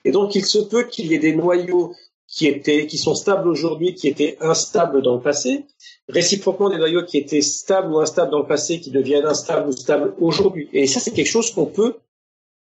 [0.05, 1.95] Et donc il se peut qu'il y ait des noyaux
[2.27, 5.65] qui étaient, qui sont stables aujourd'hui, qui étaient instables dans le passé,
[6.09, 9.73] réciproquement des noyaux qui étaient stables ou instables dans le passé, qui deviennent instables ou
[9.73, 10.69] stables aujourd'hui.
[10.73, 11.97] Et ça, c'est quelque chose qu'on peut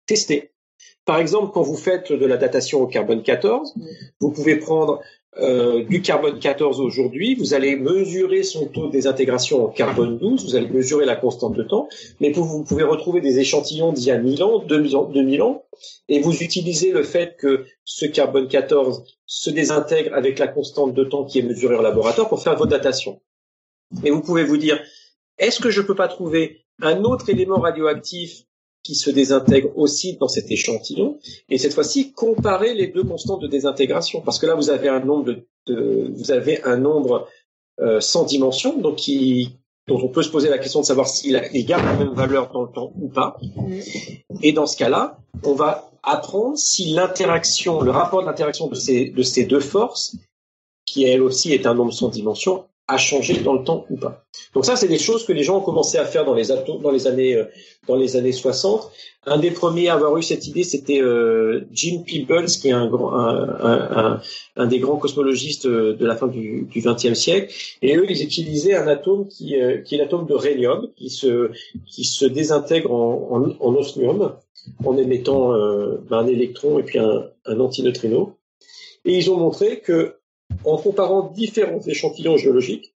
[0.05, 0.51] tester.
[1.05, 3.73] Par exemple, quand vous faites de la datation au carbone 14,
[4.19, 5.01] vous pouvez prendre
[5.39, 10.43] euh, du carbone 14 aujourd'hui, vous allez mesurer son taux de désintégration en carbone 12,
[10.43, 11.87] vous allez mesurer la constante de temps,
[12.19, 15.63] mais vous, pouvez retrouver des échantillons d'il y a 1000 ans, 2000 ans, 2000 ans,
[16.09, 21.05] et vous utilisez le fait que ce carbone 14 se désintègre avec la constante de
[21.05, 23.21] temps qui est mesurée en laboratoire pour faire votre datation.
[24.03, 24.81] Mais vous pouvez vous dire,
[25.37, 28.43] est-ce que je peux pas trouver un autre élément radioactif
[28.83, 31.19] qui se désintègre aussi dans cet échantillon,
[31.49, 34.99] et cette fois-ci comparer les deux constantes de désintégration, parce que là vous avez un
[34.99, 35.35] nombre
[35.67, 37.27] de, vous avez un nombre
[37.79, 39.57] euh, sans dimension, donc qui
[39.87, 41.33] dont on peut se poser la question de savoir s'il
[41.65, 43.37] garde la même valeur dans le temps ou pas.
[44.41, 49.23] Et dans ce cas-là, on va apprendre si l'interaction, le rapport d'interaction de ces, de
[49.23, 50.15] ces deux forces,
[50.85, 54.25] qui elle aussi est un nombre sans dimension, a changé dans le temps ou pas.
[54.53, 56.47] Donc ça, c'est des choses que les gens ont commencé à faire dans les,
[56.81, 57.45] dans les années euh,
[57.87, 58.91] dans les années 60.
[59.25, 62.91] Un des premiers à avoir eu cette idée, c'était euh, Jim Peebles, qui est un,
[62.91, 64.21] un, un,
[64.57, 67.53] un, des grands cosmologistes euh, de la fin du XXe siècle.
[67.81, 71.51] Et eux, ils utilisaient un atome qui, qui est l'atome de rhélium, qui se
[71.87, 74.33] qui se désintègre en, en, osmium
[74.85, 75.53] en émettant
[76.09, 78.35] ben, un électron et puis un, un antineutrino.
[79.05, 80.15] Et ils ont montré que
[80.65, 82.93] en comparant différents échantillons géologiques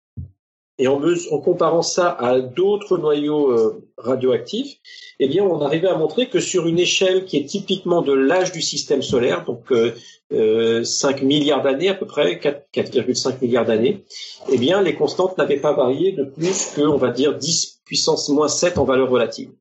[0.82, 1.00] et en,
[1.44, 4.78] comparant ça à d'autres noyaux euh, radioactifs,
[5.20, 8.52] eh bien, on arrivait à montrer que sur une échelle qui est typiquement de l'âge
[8.52, 12.40] du système solaire, donc euh, 5 euh, milliards d'années à peu près,
[12.74, 14.06] 4,5 milliards d'années,
[14.52, 18.30] eh bien, les constantes n'avaient pas varié de plus que, on va dire, 10 puissance
[18.30, 19.52] moins 7 en valeur relative.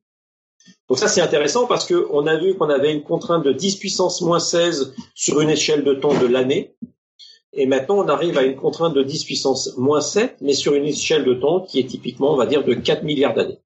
[0.89, 4.21] Donc ça, c'est intéressant parce qu'on a vu qu'on avait une contrainte de 10 puissance
[4.21, 6.73] moins 16 sur une échelle de temps de l'année,
[7.53, 10.85] et maintenant, on arrive à une contrainte de 10 puissance moins 7, mais sur une
[10.85, 13.59] échelle de temps qui est typiquement, on va dire, de 4 milliards d'années.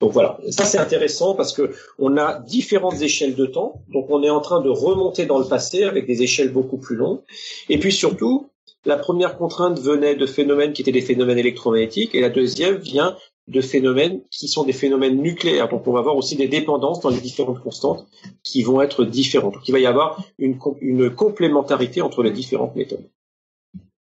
[0.00, 4.24] Donc voilà, ça c'est intéressant parce que on a différentes échelles de temps, donc on
[4.24, 7.20] est en train de remonter dans le passé avec des échelles beaucoup plus longues.
[7.68, 8.50] Et puis surtout,
[8.84, 13.16] la première contrainte venait de phénomènes qui étaient des phénomènes électromagnétiques et la deuxième vient
[13.48, 15.68] de phénomènes qui sont des phénomènes nucléaires.
[15.68, 18.06] Donc on va avoir aussi des dépendances dans les différentes constantes
[18.42, 19.54] qui vont être différentes.
[19.54, 20.58] Donc il va y avoir une,
[21.14, 23.08] complémentarité entre les différentes méthodes.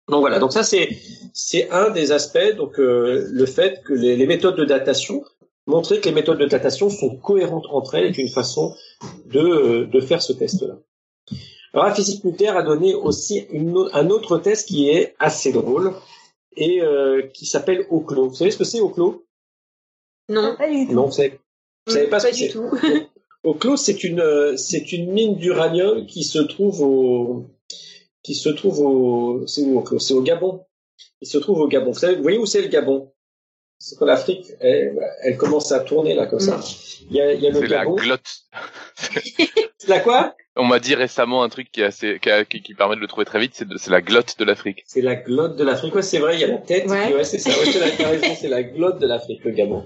[0.10, 4.58] Donc voilà, donc ça c'est un des aspects, donc euh, le fait que les, méthodes
[4.58, 5.24] de datation,
[5.66, 8.76] montrer que les méthodes de datation sont cohérentes entre elles est une façon
[9.28, 10.76] de, de faire ce test-là.
[11.74, 13.48] Alors la physique nucléaire a donné aussi
[13.94, 15.94] un autre test qui est assez drôle
[16.58, 18.30] et euh, qui s'appelle Oclo.
[18.30, 19.26] Vous savez ce que c'est Oclo
[20.30, 20.56] Non.
[20.58, 20.94] Pas du tout.
[20.94, 21.40] Non, vous savez,
[21.88, 22.50] vous savez pas, ce pas que du c'est.
[22.50, 22.70] tout.
[23.44, 27.46] Oclo, c'est une euh, c'est une mine d'uranium qui se trouve au
[28.22, 30.64] qui se trouve au c'est où Oclo C'est au Gabon.
[31.22, 31.92] Il se trouve au Gabon.
[31.92, 33.12] Vous savez, vous voyez où c'est le Gabon?
[33.80, 36.60] C'est quand l'Afrique elle, elle commence à tourner là comme ça.
[37.10, 37.96] Il y a, il y a le C'est la Gabon.
[37.96, 38.44] glotte.
[39.78, 40.36] C'est la quoi?
[40.56, 43.02] On m'a dit récemment un truc qui, est assez, qui, a- qui, qui permet de
[43.02, 44.84] le trouver très vite, c'est de- c'est la glotte de l'Afrique.
[44.86, 45.96] C'est la glotte de l'Afrique.
[45.96, 46.88] Ouais, c'est vrai, il y a la tête.
[46.88, 47.14] Ouais.
[47.14, 47.50] Ouais, c'est ça.
[47.50, 49.84] Ouais, c'est la glotte de l'Afrique, le Gabon.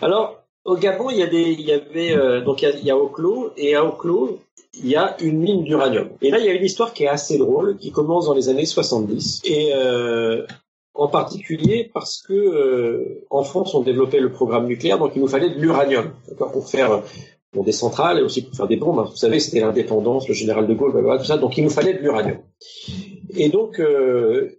[0.00, 2.76] Alors, au Gabon, il y a des, il y avait, euh, donc il y a,
[2.76, 4.40] il y a Oclo, et à Oclo,
[4.74, 6.10] il y a une mine d'uranium.
[6.22, 8.48] Et là, il y a une histoire qui est assez drôle, qui commence dans les
[8.48, 9.42] années 70.
[9.44, 10.44] Et euh,
[10.94, 15.28] en particulier parce que euh, en France, on développait le programme nucléaire, donc il nous
[15.28, 17.02] fallait de l'uranium, d'accord, pour faire
[17.64, 19.06] des centrales et aussi pour faire des bombes.
[19.08, 21.38] Vous savez, c'était l'indépendance, le général de Gaulle, tout ça.
[21.38, 22.38] Donc il nous fallait de l'uranium.
[23.36, 24.58] Et donc, euh,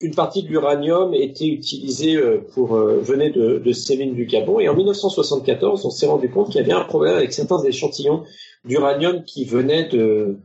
[0.00, 4.26] une partie de l'uranium était utilisée euh, pour euh, venait de, de ces mines du
[4.26, 4.60] Gabon.
[4.60, 8.24] Et en 1974, on s'est rendu compte qu'il y avait un problème avec certains échantillons
[8.64, 10.36] d'uranium qui venaient de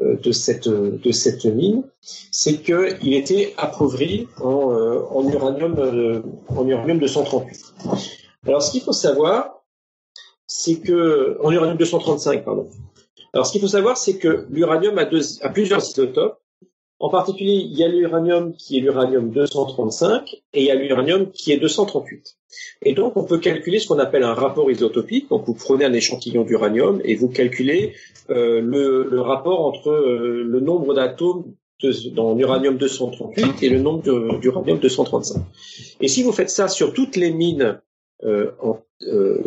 [0.00, 4.72] euh, de cette de cette mine, c'est qu'il était appauvri en,
[5.10, 7.74] en uranium en uranium 238.
[8.46, 9.63] Alors ce qu'il faut savoir,
[10.46, 12.68] c'est que en uranium 235 pardon.
[13.32, 16.38] Alors ce qu'il faut savoir, c'est que l'uranium a, plusieurs isotopes.
[17.00, 21.30] En particulier, il y a l'uranium qui est l'uranium 235 et il y a l'uranium
[21.32, 22.36] qui est 238.
[22.82, 25.28] Et donc, on peut calculer ce qu'on appelle un rapport isotopique.
[25.28, 27.94] Donc, vous prenez un échantillon d'uranium et vous calculez
[28.30, 31.44] euh, le, rapport entre euh, le nombre d'atomes
[32.12, 35.42] dans l'uranium 238 et le nombre d'uranium 235.
[36.00, 37.80] Et si vous faites ça sur toutes les mines
[38.22, 38.52] euh,
[39.02, 39.38] euh,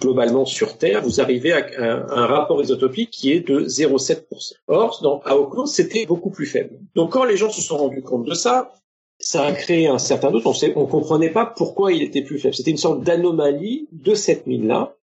[0.00, 4.54] globalement sur Terre, vous arrivez à un, rapport isotopique qui est de 0,7%.
[4.66, 6.78] Or, dans, à c'était beaucoup plus faible.
[6.94, 8.72] Donc, quand les gens se sont rendus compte de ça,
[9.18, 10.44] ça a créé un certain doute.
[10.46, 12.54] On ne comprenait pas pourquoi il était plus faible.
[12.54, 14.96] C'était une sorte d'anomalie de cette mine-là.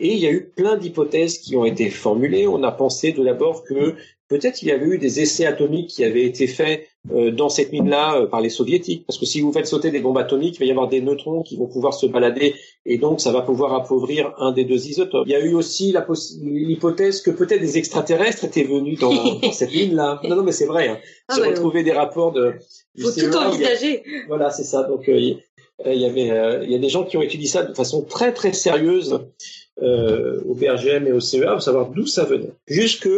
[0.00, 2.46] Et il y a eu plein d'hypothèses qui ont été formulées.
[2.46, 3.94] On a pensé de d'abord que
[4.28, 7.72] peut-être il y avait eu des essais atomiques qui avaient été faits euh, dans cette
[7.72, 9.06] mine-là euh, par les soviétiques.
[9.06, 11.42] Parce que si vous faites sauter des bombes atomiques, il va y avoir des neutrons
[11.42, 12.54] qui vont pouvoir se balader
[12.84, 15.24] et donc ça va pouvoir appauvrir un des deux isotopes.
[15.26, 15.94] Il y a eu aussi
[16.42, 20.20] l'hypothèse que peut-être des extraterrestres étaient venus dans, dans cette mine-là.
[20.24, 20.88] Non, non, mais c'est vrai.
[20.88, 20.98] Hein.
[21.28, 22.54] Ah J'ai retrouvé des rapports de...
[22.94, 24.02] du Faut tout il a- envisager.
[24.28, 24.82] voilà, c'est ça.
[24.84, 25.38] Donc euh, il
[25.84, 27.74] euh, il y avait, euh, il y a des gens qui ont étudié ça de
[27.74, 29.20] façon très très sérieuse
[29.82, 32.50] euh, au BRGM et au CEA pour savoir d'où ça venait.
[32.66, 33.08] Jusque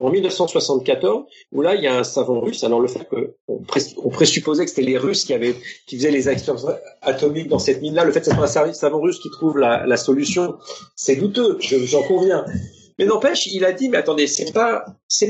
[0.00, 2.62] en 1974, où là il y a un savant russe.
[2.64, 5.54] Alors le fait que on, prés- on présupposait que c'était les Russes qui avaient
[5.86, 6.66] qui faisaient les expériences
[7.02, 9.86] atomiques dans cette mine-là, le fait que ce soit un savant russe qui trouve la,
[9.86, 10.54] la solution,
[10.94, 11.56] c'est douteux.
[11.60, 12.44] je- J'en conviens.
[12.98, 14.84] Mais n'empêche, il a dit, mais attendez, c'est pas,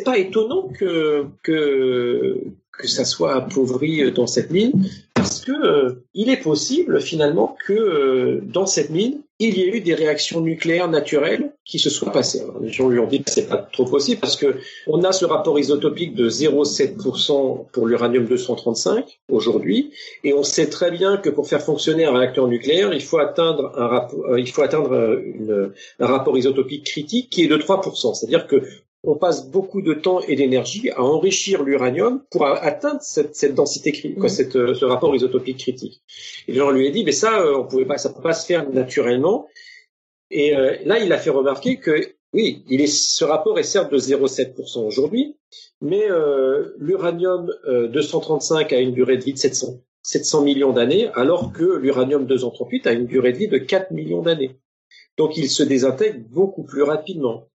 [0.05, 2.36] pas étonnant que que
[2.78, 4.72] que ça soit appauvri euh, dans cette mine,
[5.14, 9.76] parce que euh, il est possible finalement que euh, dans cette mine, il y ait
[9.76, 12.40] eu des réactions nucléaires naturelles qui se soient passées.
[12.40, 14.56] Alors, les gens lui ont dit que c'est pas trop possible parce que
[14.88, 19.92] on a ce rapport isotopique de 0,7% pour l'uranium 235 aujourd'hui,
[20.24, 23.72] et on sait très bien que pour faire fonctionner un réacteur nucléaire, il faut atteindre
[23.76, 25.20] un rapport, il faut atteindre
[26.00, 28.14] un rapport isotopique critique qui est de 3%.
[28.14, 28.62] C'est-à-dire que
[29.04, 33.92] on passe beaucoup de temps et d'énergie à enrichir l'uranium pour atteindre cette, cette densité
[33.92, 34.28] critique, Mhm.
[34.28, 36.02] cette, euh, ce rapport isotopique critique.
[36.48, 38.32] Et les gens lui a dit, mais ça, euh, on pouvait pas, ça peut pas
[38.32, 39.46] se faire naturellement.
[40.30, 43.90] Et euh, là, il a fait remarquer que oui, il est, ce rapport est certes
[43.90, 45.36] de 0,7% aujourd'hui,
[45.80, 51.08] mais euh, l'uranium euh, 235 a une durée de vie de 700, 700 millions d'années,
[51.14, 54.56] alors que l'uranium 238 a une durée de vie de 4 millions d'années.
[55.16, 57.48] Donc il se désintègre beaucoup plus rapidement.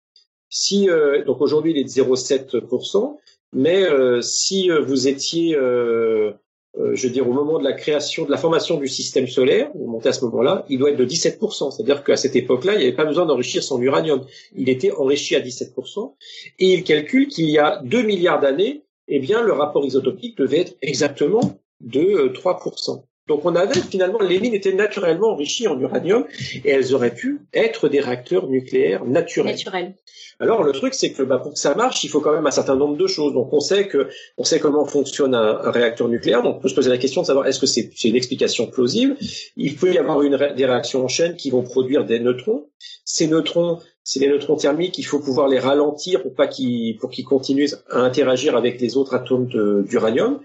[0.54, 3.16] Si euh, donc aujourd'hui il est de 0,7%,
[3.54, 6.32] mais euh, si euh, vous étiez, euh,
[6.78, 9.70] euh, je veux dire, au moment de la création, de la formation du système solaire,
[9.74, 11.70] vous montez à ce moment-là, il doit être de 17%.
[11.70, 14.26] C'est-à-dire qu'à cette époque-là, il n'y avait pas besoin d'enrichir son uranium.
[14.54, 16.14] Il était enrichi à 17%.
[16.58, 20.60] Et il calcule qu'il y a 2 milliards d'années, eh bien, le rapport isotopique devait
[20.60, 23.02] être exactement de euh, 3%.
[23.32, 26.26] Donc on avait finalement les mines étaient naturellement enrichies en uranium
[26.66, 29.54] et elles auraient pu être des réacteurs nucléaires naturels.
[29.54, 29.94] Naturel.
[30.38, 32.50] Alors le truc c'est que bah, pour que ça marche, il faut quand même un
[32.50, 33.32] certain nombre de choses.
[33.32, 36.42] Donc on sait que on sait comment fonctionne un, un réacteur nucléaire.
[36.42, 39.16] Donc on peut se poser la question de savoir est-ce que c'est une explication plausible?
[39.56, 42.66] Il peut y avoir une des réactions en chaîne qui vont produire des neutrons.
[43.06, 47.10] Ces neutrons c'est des neutrons thermiques, il faut pouvoir les ralentir pour pas qu'ils pour
[47.10, 49.46] qu'ils continuent à interagir avec les autres atomes
[49.84, 50.40] d'uranium.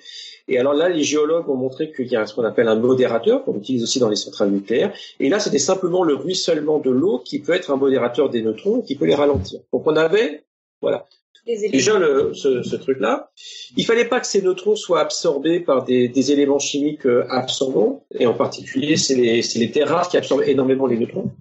[0.50, 3.44] Et alors là, les géologues ont montré qu'il y a ce qu'on appelle un modérateur
[3.44, 4.94] qu'on utilise aussi dans les centrales nucléaires.
[5.20, 8.80] Et là, c'était simplement le ruissellement de l'eau qui peut être un modérateur des neutrons
[8.80, 9.60] et qui peut les ralentir.
[9.74, 10.46] Donc on avait,
[10.82, 11.06] voilà,
[11.46, 13.32] Les déjà le, ce, ce truc-là.
[13.76, 18.06] Il fallait pas que ces neutrons soient absorbés par des, des éléments chimiques euh, absorbants,
[18.18, 21.32] et en particulier, c'est les, c'est les terres rares qui absorbent énormément les neutrons.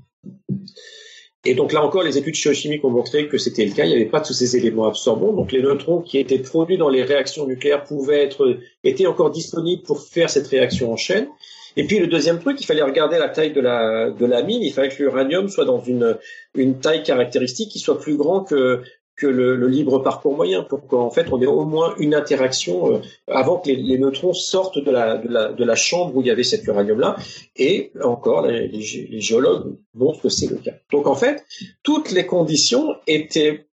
[1.46, 3.84] Et donc là encore, les études géochimiques ont montré que c'était le cas.
[3.84, 5.32] Il n'y avait pas tous ces éléments absorbants.
[5.32, 9.82] Donc les neutrons qui étaient produits dans les réactions nucléaires pouvaient être, étaient encore disponibles
[9.82, 11.28] pour faire cette réaction en chaîne.
[11.76, 14.60] Et puis le deuxième truc, il fallait regarder la taille de la, de la mine.
[14.62, 16.16] Il fallait que l'uranium soit dans une,
[16.56, 18.82] une taille caractéristique qui soit plus grand que,
[19.16, 23.00] que le, libre parcours moyen, pour qu'en fait on ait au moins une interaction euh,
[23.26, 27.16] avant que les, neutrons sortent de la, chambre où il y avait cet uranium-là.
[27.56, 30.74] Et encore, les, les géologues montrent que c'est le cas.
[30.92, 31.44] Donc en fait,
[31.82, 33.66] toutes les conditions étaient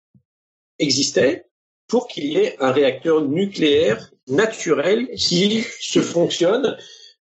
[0.79, 1.45] existaient
[1.87, 6.77] pour qu'il y ait un réacteur nucléaire naturel qui se fonctionne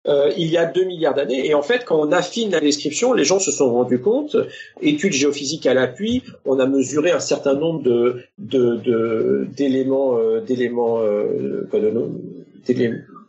[0.08, 1.48] euh, il y a 2 milliards d'années.
[1.48, 4.36] Et en fait, quand on affine la description, les gens se sont rendus compte,
[4.82, 10.42] études géophysiques à l'appui, on a mesuré un certain nombre de de- de- d'éléments euh,
[10.42, 11.68] d'éléments euh,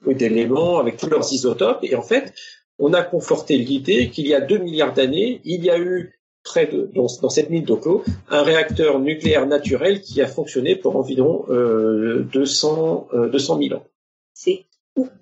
[0.06, 1.80] d'éléments avec tous leurs isotopes.
[1.82, 2.32] Et en fait,
[2.78, 6.12] on a conforté l'idée qu'il y a 2 milliards d'années, il y a eu
[6.44, 11.44] près de dans, cette mine d'Oclo un réacteur nucléaire naturel qui a fonctionné pour environ
[11.50, 13.84] euh, 200 euh, 200 000 ans.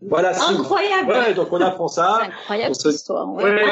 [0.03, 0.35] Voilà.
[0.35, 1.09] c'est- incroyable.
[1.11, 2.21] Ouais, donc on apprend C'est ça.
[2.23, 3.33] incroyable se- histoire.
[3.33, 3.43] ouais.
[3.43, 3.71] Ouais,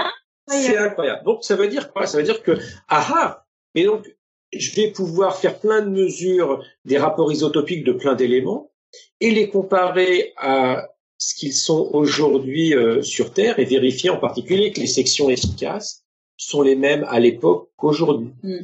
[0.49, 1.23] c'est incroyable.
[1.25, 2.07] Donc ça veut dire quoi?
[2.07, 2.59] Ça veut dire que
[2.89, 4.07] ah ah, mais donc
[4.53, 8.71] je vais pouvoir faire plein de mesures des rapports isotopiques de plein d'éléments
[9.21, 10.89] et les comparer à
[11.19, 16.02] ce qu'ils sont aujourd'hui euh, sur Terre et vérifier en particulier que les sections efficaces
[16.47, 18.31] sont les mêmes à l'époque qu'aujourd'hui.
[18.43, 18.57] Mm.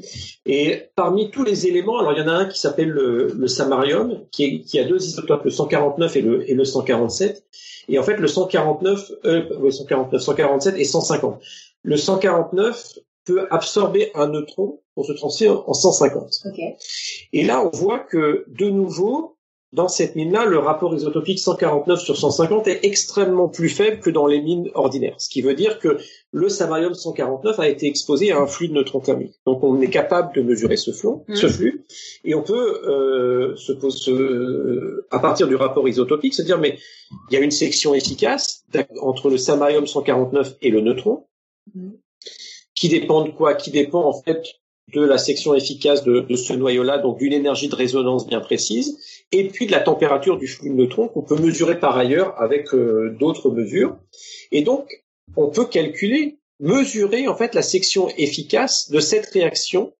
[0.46, 3.48] Et parmi tous les éléments, alors il y en a un qui s'appelle le, le
[3.48, 7.44] samarium, qui, est- qui a deux isotopes, le 149 et le, et le 147.
[7.88, 11.40] Et en fait, le 149, euh, ouais, 149, 147 et 150.
[11.82, 16.40] Le 149 peut absorber un neutron pour se transformer en 150.
[16.46, 16.60] Ok.
[17.32, 19.36] Et là, on voit que, de nouveau,
[19.72, 24.26] dans cette mine-là, le rapport isotopique 149 sur 150 est extrêmement plus faible que dans
[24.26, 25.14] les mines ordinaires.
[25.18, 25.98] Ce qui veut dire que
[26.32, 29.36] le samarium 149 a été exposé à un flux de neutrons thermiques.
[29.46, 31.36] Donc on est capable de mesurer ce flux, Mhm.
[31.36, 31.84] ce flux
[32.24, 36.78] et on peut, euh, se, pose- se- à partir du rapport isotopique, se dire, mais
[37.30, 38.64] il y a une section efficace
[39.00, 41.24] entre le samarium 149 et le neutron,
[41.74, 41.92] Mhm.
[42.74, 43.54] qui dépend de quoi?
[43.54, 44.42] Qui dépend en fait
[44.94, 48.98] de la section efficace de, de ce noyau-là, donc d'une énergie de résonance bien précise,
[49.32, 52.72] et puis de la température du flux de neutrons qu'on peut mesurer par ailleurs avec
[52.74, 53.98] euh, d'autres mesures.
[54.50, 54.88] Et donc,
[55.36, 59.92] on peut calculer, mesurer en fait la section efficace de cette réaction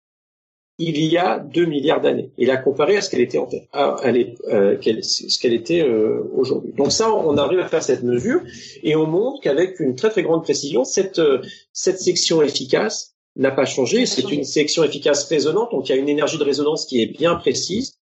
[0.79, 3.69] il y a 2 milliards d'années, et la comparer à ce qu'elle était en tête,
[3.73, 6.73] à, euh, ce qu'elle était euh, aujourd'hui.
[6.73, 8.43] Donc ça, on arrive à faire cette mesure,
[8.85, 11.43] et on montre qu'avec une très très grande précision, cette, euh,
[11.73, 14.07] cette section efficace n'a pas changé.
[14.07, 17.07] C'est une section efficace résonante, donc il y a une énergie de résonance qui est
[17.07, 17.98] bien précise.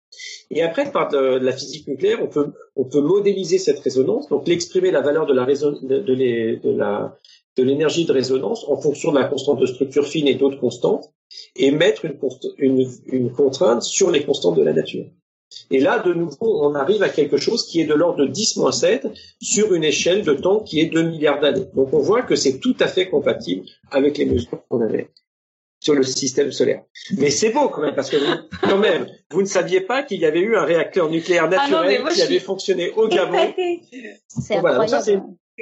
[0.49, 5.25] Et après, par la physique nucléaire, on peut, modéliser cette résonance, donc l'exprimer la valeur
[5.25, 5.33] de
[7.63, 11.11] l'énergie de résonance en fonction de la constante de structure fine et d'autres constantes,
[11.55, 12.05] et mettre
[12.57, 15.05] une contrainte sur les constantes de la nature.
[15.71, 19.11] Et là, de nouveau, on arrive à quelque chose qui est de l'ordre de 10-7
[19.41, 21.67] sur une échelle de temps qui est 2 milliards d'années.
[21.75, 25.09] Donc on voit que c'est tout à fait compatible avec les mesures qu'on avait
[25.83, 26.81] sur le système solaire.
[27.17, 30.21] Mais c'est beau quand même, parce que vous, quand même, vous ne saviez pas qu'il
[30.21, 33.09] y avait eu un réacteur nucléaire Ah non, naturel moi, qui avait suis fonctionné au
[33.09, 33.53] Gabon.
[34.27, 35.01] C'est donc ça,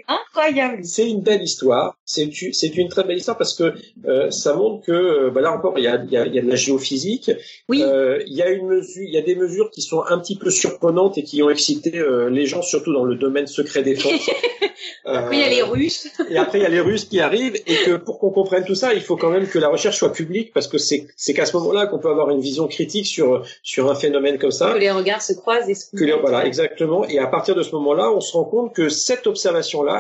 [0.08, 0.84] incroyable.
[0.84, 1.98] C'est une belle histoire.
[2.06, 3.74] C'est une, très belle histoire parce que
[4.06, 6.36] euh, ça montre que euh, bah là encore il y a, il y, a, il
[6.36, 7.32] y a de la géophysique.
[7.70, 7.84] Oui.
[7.84, 10.38] Euh, il y a une mesure, il y a des mesures qui sont un petit
[10.38, 14.30] peu surprenantes et qui ont excité euh, les gens, surtout dans le domaine secret défense.
[15.06, 16.08] Après, il y a les Russes.
[16.30, 18.76] et après, il y a les Russes qui arrivent, et que pour qu'on comprenne tout
[18.76, 21.46] ça, il faut quand même que la recherche soit publique, parce que c'est c'est qu'à
[21.46, 24.74] ce moment-là qu'on peut avoir une vision critique sur sur un phénomène comme ça.
[24.74, 27.06] Que les regards se croisent et se Que les- voilà, exactement.
[27.06, 29.28] Et à partir de ce moment-là, on se rend compte que cette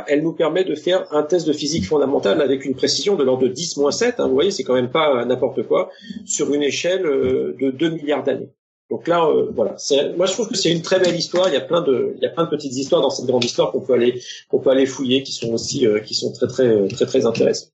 [0.07, 3.47] elle nous permet de faire un test de physique fondamentale avec une précision de l'ordre
[3.47, 4.15] de 10-7.
[4.17, 5.89] Hein, vous voyez, c'est quand même pas n'importe quoi,
[6.25, 8.49] sur une échelle euh, de 2 milliards d'années.
[8.89, 9.77] Donc là, euh, voilà.
[10.17, 11.47] Moi, je trouve que c'est une très belle histoire.
[11.47, 12.17] Il y a plein de,
[12.49, 17.25] petites histoires dans cette grande histoire qu'on peut aller, fouiller, qui sont aussi, euh, très
[17.25, 17.71] intéressantes.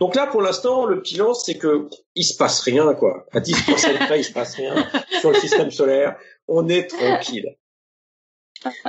[0.00, 3.26] Donc là, pour l'instant, le bilan, c'est que il se passe rien, quoi.
[3.32, 4.74] À 10% près, il se passe rien
[5.20, 6.16] sur le système solaire.
[6.48, 7.56] On est tranquille.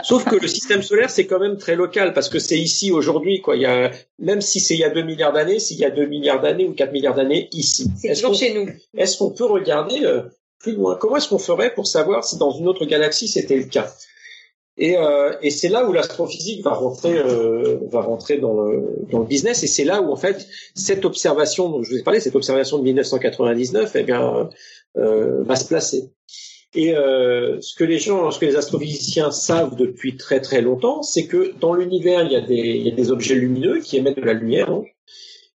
[0.03, 3.41] Sauf que le système solaire, c'est quand même très local parce que c'est ici aujourd'hui,
[3.41, 3.56] quoi.
[3.56, 5.91] Il y a, même si c'est il y a 2 milliards d'années, s'il y a
[5.91, 7.89] 2 milliards d'années ou 4 milliards d'années ici.
[7.97, 8.68] C'est toujours chez nous.
[8.97, 10.23] Est-ce qu'on peut regarder euh,
[10.60, 10.97] plus loin?
[10.99, 13.91] Comment est-ce qu'on ferait pour savoir si dans une autre galaxie c'était le cas?
[14.77, 19.19] Et, euh, et c'est là où l'astrophysique va rentrer, euh, va rentrer dans le, dans
[19.19, 19.64] le business.
[19.64, 22.77] Et c'est là où en fait cette observation dont je vous ai parlé, cette observation
[22.77, 24.49] de 1999, eh bien,
[24.97, 26.11] euh, va se placer.
[26.76, 31.02] Et euh, ce que les gens, ce que les astrophysiciens savent depuis très très longtemps,
[31.02, 34.34] c'est que dans l'univers, il il y a des objets lumineux qui émettent de la
[34.34, 34.68] lumière.
[34.68, 34.88] Donc.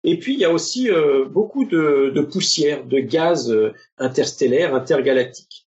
[0.02, 4.74] Et puis, il y a aussi euh, beaucoup de, de poussière, de gaz euh, interstellaires,
[4.74, 5.66] intergalactiques.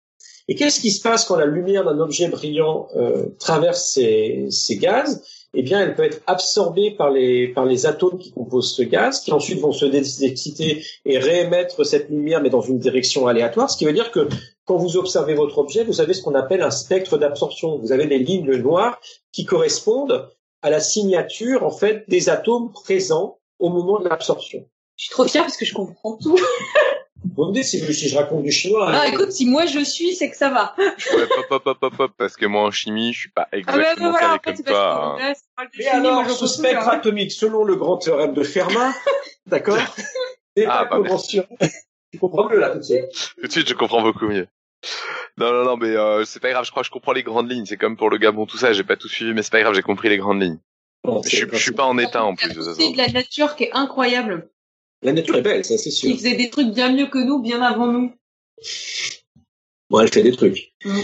[0.50, 4.78] Et qu'est-ce qui se passe quand la lumière d'un objet brillant euh, traverse ces, ces
[4.78, 5.24] gaz?
[5.54, 9.22] Eh bien, elle peut être absorbée par les, par les atomes qui composent ce gaz,
[9.22, 13.70] qui ensuite vont se désexciter et réémettre cette lumière, mais dans une direction aléatoire.
[13.72, 14.28] Ce qui veut dire que
[14.68, 17.80] quand vous observez votre objet, vous avez ce qu'on appelle un spectre d'absorption.
[17.80, 19.00] Vous avez des lignes noires
[19.32, 20.30] qui correspondent
[20.62, 24.68] à la signature, en fait, des atomes présents au moment de l'absorption.
[24.98, 26.38] Je suis trop fière parce que je comprends tout.
[27.36, 28.90] Vous me dites si, si je raconte du chinois.
[28.92, 30.76] Ah, écoute, si moi je suis, c'est que ça va.
[30.78, 34.12] ouais, pop, pop, pop, pop, parce que moi en chimie, je suis pas exactement ah,
[34.12, 35.18] bah, voilà, calé comme toi.
[35.20, 35.34] Hein.
[35.78, 38.94] Mais alors, ce spectre atomique, selon le grand théorème de Fermat,
[39.46, 39.78] d'accord
[40.68, 41.10] ah, pas bah,
[42.12, 43.34] Tu comprends mieux là tout de suite.
[43.40, 44.48] Tout de suite, je comprends beaucoup mieux.
[45.38, 46.66] Non, non, non, mais euh, c'est pas grave.
[46.66, 47.66] Je crois que je comprends les grandes lignes.
[47.66, 48.74] C'est comme pour le Gabon, tout ça.
[48.74, 49.74] J'ai pas tout suivi, mais c'est pas grave.
[49.74, 50.60] J'ai compris les grandes lignes.
[51.06, 52.54] je, suis, je suis pas en état en plus.
[52.76, 54.50] C'est de la nature qui est incroyable.
[55.04, 56.10] La nature est belle, ça c'est sûr.
[56.10, 58.14] Il faisait des trucs bien mieux que nous, bien avant nous.
[59.90, 60.74] Bon, elle fait des trucs.
[60.84, 61.00] Mm.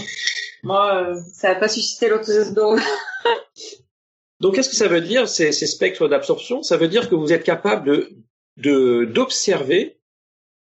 [0.64, 2.54] Moi, euh, ça n'a pas suscité l'enthousiasme.
[4.40, 6.62] Donc, qu'est-ce que ça veut dire, ces, ces spectres d'absorption?
[6.62, 7.86] Ça veut dire que vous êtes capable
[8.56, 9.98] de d'observer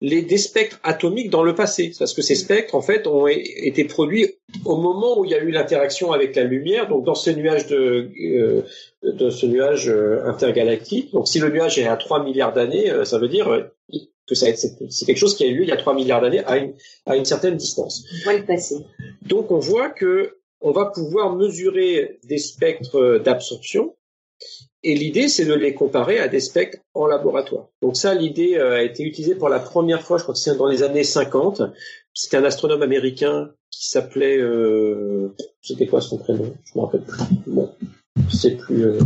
[0.00, 3.84] les, des spectres atomiques dans le passé, parce que ces spectres, en fait, ont été
[3.84, 7.30] produits au moment où il y a eu l'interaction avec la lumière, donc dans ce
[7.30, 8.62] nuage de, euh,
[9.02, 11.12] de ce nuage euh, intergalactique.
[11.12, 13.70] Donc, si le nuage est à 3 milliards d'années, euh, ça veut dire
[14.26, 14.54] que c'est
[15.06, 16.74] quelque chose qui a eu lieu il y a 3 milliards d'années à une,
[17.04, 18.04] à une certaine distance.
[18.26, 18.76] On le passé.
[19.22, 23.94] Donc, on voit que on va pouvoir mesurer des spectres d'absorption
[24.82, 27.68] et l'idée, c'est de les comparer à des spectres en laboratoire.
[27.82, 30.56] Donc ça, l'idée euh, a été utilisée pour la première fois, je crois que c'est
[30.56, 31.62] dans les années 50.
[32.14, 36.54] C'était un astronome américain qui s'appelait, euh, c'était quoi son prénom?
[36.64, 37.22] Je me rappelle plus.
[37.46, 37.70] Bon,
[38.32, 38.84] c'est plus.
[38.84, 38.98] Euh...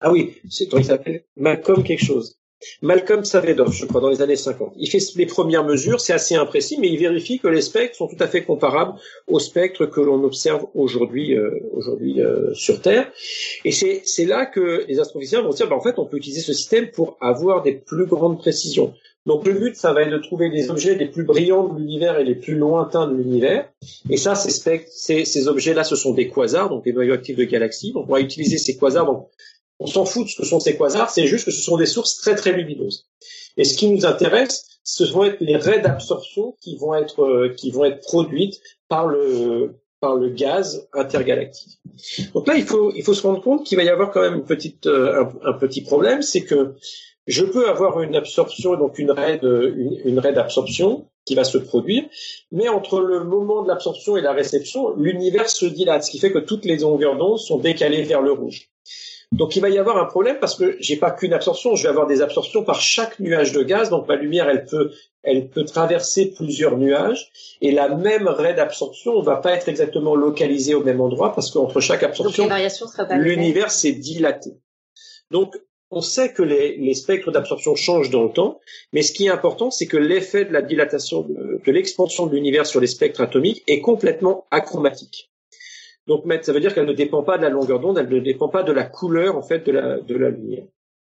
[0.00, 2.38] Ah oui, c'est il s'appelait Malcolm quelque chose.
[2.80, 4.74] Malcolm Savedov, je crois, dans les années 50.
[4.76, 8.08] Il fait les premières mesures, c'est assez imprécis, mais il vérifie que les spectres sont
[8.08, 8.94] tout à fait comparables
[9.26, 13.10] aux spectres que l'on observe aujourd'hui euh, aujourd'hui euh, sur Terre.
[13.64, 16.52] Et c'est là que les astrophysiciens vont dire, ben, en fait, on peut utiliser ce
[16.52, 18.94] système pour avoir des plus grandes précisions.
[19.24, 22.18] Donc le but, ça va être de trouver les objets les plus brillants de l'univers
[22.18, 23.68] et les plus lointains de l'univers.
[24.10, 24.50] Et ça, ces,
[24.88, 27.92] ces, ces objets-là, ce sont des quasars, donc des noyaux actifs de galaxies.
[27.92, 29.28] Donc on va utiliser ces quasars donc,
[29.82, 31.86] on s'en fout de ce que sont ces quasars, c'est juste que ce sont des
[31.86, 33.08] sources très très lumineuses.
[33.56, 37.48] Et ce qui nous intéresse, ce vont être les raies d'absorption qui vont être euh,
[37.56, 41.80] qui vont être produites par le par le gaz intergalactique.
[42.34, 44.34] Donc là, il faut il faut se rendre compte qu'il va y avoir quand même
[44.34, 46.74] une petite euh, un, petit problème, c'est que
[47.26, 51.58] je peux avoir une absorption donc une raie une, une raie d'absorption qui va se
[51.58, 52.04] produire,
[52.50, 56.32] mais entre le moment de l'absorption et la réception, l'univers se dilate, ce qui fait
[56.32, 58.71] que toutes les longueurs d'onde sont décalées vers le rouge.
[59.32, 61.88] Donc il va y avoir un problème parce que j'ai pas qu'une absorption, je vais
[61.88, 63.88] avoir des absorptions par chaque nuage de gaz.
[63.88, 64.92] Donc ma lumière, elle peut,
[65.22, 67.30] elle peut traverser plusieurs nuages
[67.62, 71.50] et la même raie d'absorption ne va pas être exactement localisée au même endroit parce
[71.50, 72.46] qu'entre chaque absorption,
[73.12, 74.50] l'univers s'est dilaté.
[75.30, 75.56] Donc
[75.90, 78.60] on sait que les, les spectres d'absorption changent dans le temps,
[78.92, 82.66] mais ce qui est important, c'est que l'effet de la dilatation, de l'expansion de l'univers
[82.66, 85.31] sur les spectres atomiques est complètement achromatique.
[86.06, 88.48] Donc, ça veut dire qu'elle ne dépend pas de la longueur d'onde, elle ne dépend
[88.48, 90.64] pas de la couleur en fait de la de la lumière.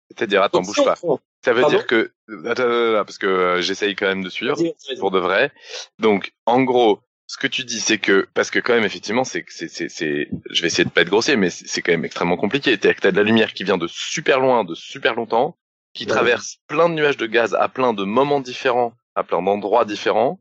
[0.10, 0.95] C'est-à-dire, attends, bouge pas.
[1.44, 2.11] Ça veut dire que
[2.45, 4.57] attends, parce que euh, j'essaye quand même de suivre
[4.99, 5.52] pour de vrai.
[5.99, 9.45] Donc, en gros, ce que tu dis, c'est que parce que quand même effectivement, c'est
[9.49, 12.38] c'est c'est c'est, je vais essayer de pas être grossier, mais c'est quand même extrêmement
[12.38, 12.72] compliqué.
[12.72, 15.56] C'est-à-dire que t'as de la lumière qui vient de super loin, de super longtemps,
[15.94, 19.86] qui traverse plein de nuages de gaz à plein de moments différents, à plein d'endroits
[19.86, 20.40] différents.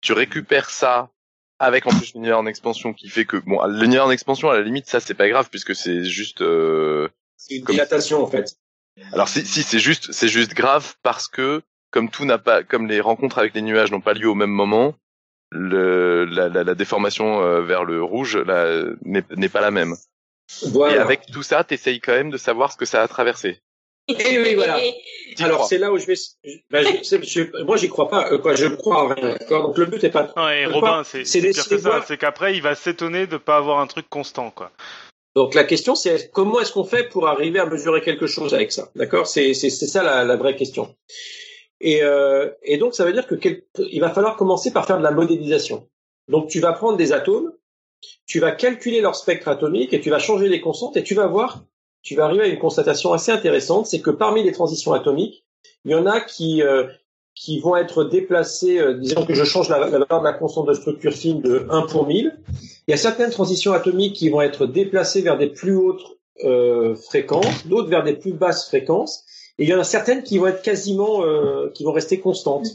[0.00, 1.10] Tu récupères ça
[1.62, 4.62] avec en plus l'univers en expansion qui fait que bon l'univers en expansion à la
[4.62, 8.56] limite ça c'est pas grave puisque c'est juste euh, c'est une dilatation en fait.
[9.12, 12.86] Alors si si c'est juste c'est juste grave parce que comme tout n'a pas comme
[12.88, 14.94] les rencontres avec les nuages n'ont pas lieu au même moment,
[15.50, 19.94] le, la, la, la déformation euh, vers le rouge là, n'est n'est pas la même.
[20.72, 20.96] Voilà.
[20.96, 23.60] Et avec tout ça, t'essayes quand même de savoir ce que ça a traversé.
[24.08, 24.78] Et oui, voilà.
[25.40, 26.14] Alors c'est là où je vais.
[26.70, 28.30] Ben, je- c'est- je- moi, j'y crois pas.
[28.32, 29.30] Euh, quoi, je crois en rien.
[29.38, 29.68] D'accord.
[29.68, 30.32] Donc le but est pas.
[30.36, 31.88] Non, et Robin, c'est pire d'essayer que de ça.
[31.90, 34.70] voir- C'est qu'après, il va s'étonner de pas avoir un truc constant, quoi.
[35.34, 38.70] Donc la question c'est comment est-ce qu'on fait pour arriver à mesurer quelque chose avec
[38.70, 39.26] ça, d'accord?
[39.26, 40.94] C'est ça la, la vraie question.
[41.80, 44.98] Et euh, et donc ça veut dire que quel- il va falloir commencer par faire
[44.98, 45.88] de la modélisation.
[46.28, 47.50] Donc tu vas prendre des atomes,
[48.26, 51.26] tu vas calculer leur spectre atomique et tu vas changer les constantes et tu vas
[51.28, 51.64] voir,
[52.02, 55.44] tu vas arriver à une constatation assez intéressante, c'est que parmi les transitions atomiques,
[55.84, 56.86] il y en a qui euh,
[57.34, 60.68] qui vont être déplacées, euh, disons que je change la, la valeur de la constante
[60.68, 62.36] de structure fine de 1 pour 1000,
[62.86, 66.94] il y a certaines transitions atomiques qui vont être déplacées vers des plus hautes euh,
[66.94, 69.24] fréquences, d'autres vers des plus basses fréquences,
[69.58, 72.66] et il y en a certaines qui vont être quasiment, euh, qui vont rester constantes,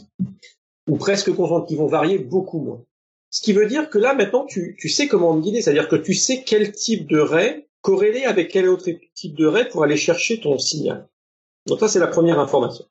[0.90, 2.82] ou presque constantes, qui vont varier beaucoup moins.
[3.30, 6.14] Ce qui veut dire que là, maintenant, tu, tu sais comment guider, c'est-à-dire que tu
[6.14, 10.40] sais quel type de ray corréler avec quel autre type de ray pour aller chercher
[10.40, 11.08] ton signal.
[11.68, 12.86] Donc ça, c'est la première information.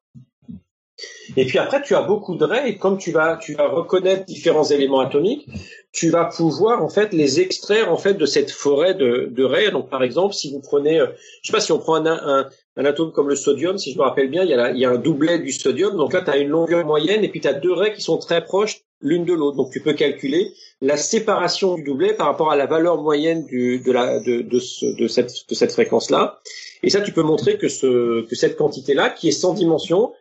[1.36, 5.00] Et puis après, tu as beaucoup de rays, et comme tu vas, reconnaître différents éléments
[5.00, 5.46] atomiques,
[5.92, 9.70] tu vas pouvoir en fait les extraire en fait de cette forêt de, de rays.
[9.70, 11.08] Donc par exemple, si vous prenez, euh,
[11.42, 14.30] je sais pas si on prend un, atome comme le sodium, si je me rappelle
[14.30, 15.96] bien, il y a, un doublet du sodium.
[15.96, 18.18] Donc là, tu as une longueur moyenne et puis tu as deux rays qui sont
[18.18, 19.56] très proches l'une de l'autre.
[19.56, 23.78] Donc tu peux calculer la séparation du doublet par rapport à la valeur moyenne du,
[23.80, 26.40] de, la, de, de, ce- de cette, de cette fréquence-là.
[26.82, 30.12] Et ça, tu peux montrer que, ce, que cette quantité-là, qui est sans dimension,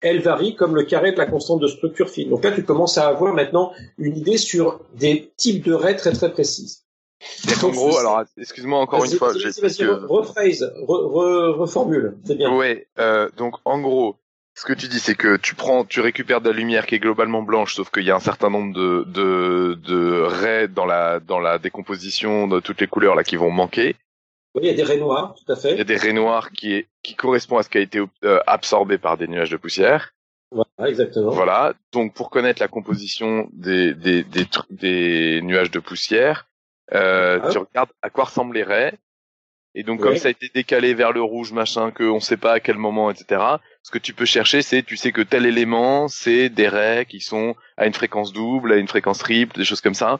[0.00, 2.28] elle varie comme le carré de la constante de structure fine.
[2.30, 6.12] Donc là, tu commences à avoir maintenant une idée sur des types de rays très
[6.12, 6.82] très précises.
[7.62, 12.54] En gros, alors excuse-moi encore une fois, vas-y, re- rephrase, re- re- reformule, c'est bien.
[12.54, 14.16] Ouais, euh, donc en gros,
[14.54, 17.00] ce que tu dis, c'est que tu prends, tu récupères de la lumière qui est
[17.00, 21.18] globalement blanche, sauf qu'il y a un certain nombre de, de, de raies dans la,
[21.20, 23.96] dans la décomposition de toutes les couleurs là qui vont manquer.
[24.54, 25.84] Oui, il y a des raies noires, tout à Il y a fait.
[25.84, 29.16] des raies noires qui, est, qui correspond à ce qui a été euh, absorbé par
[29.16, 30.12] des nuages de poussière.
[30.52, 31.30] Voilà, exactement.
[31.32, 31.74] Voilà.
[31.92, 34.24] Donc pour connaître la composition des, des,
[34.70, 36.46] des nuages de poussière,
[36.92, 37.48] euh, Ah.
[37.50, 38.96] tu regardes à quoi ressemblent les raies.
[39.74, 40.06] Et donc Ouais.
[40.08, 42.76] comme ça a été décalé vers le rouge, machin, que on sait pas à quel
[42.76, 43.42] moment, etc.
[43.82, 47.20] Ce que tu peux chercher, c'est tu sais que tel élément, c'est des raies qui
[47.20, 50.18] sont à une fréquence double, à une fréquence triple, des choses comme ça.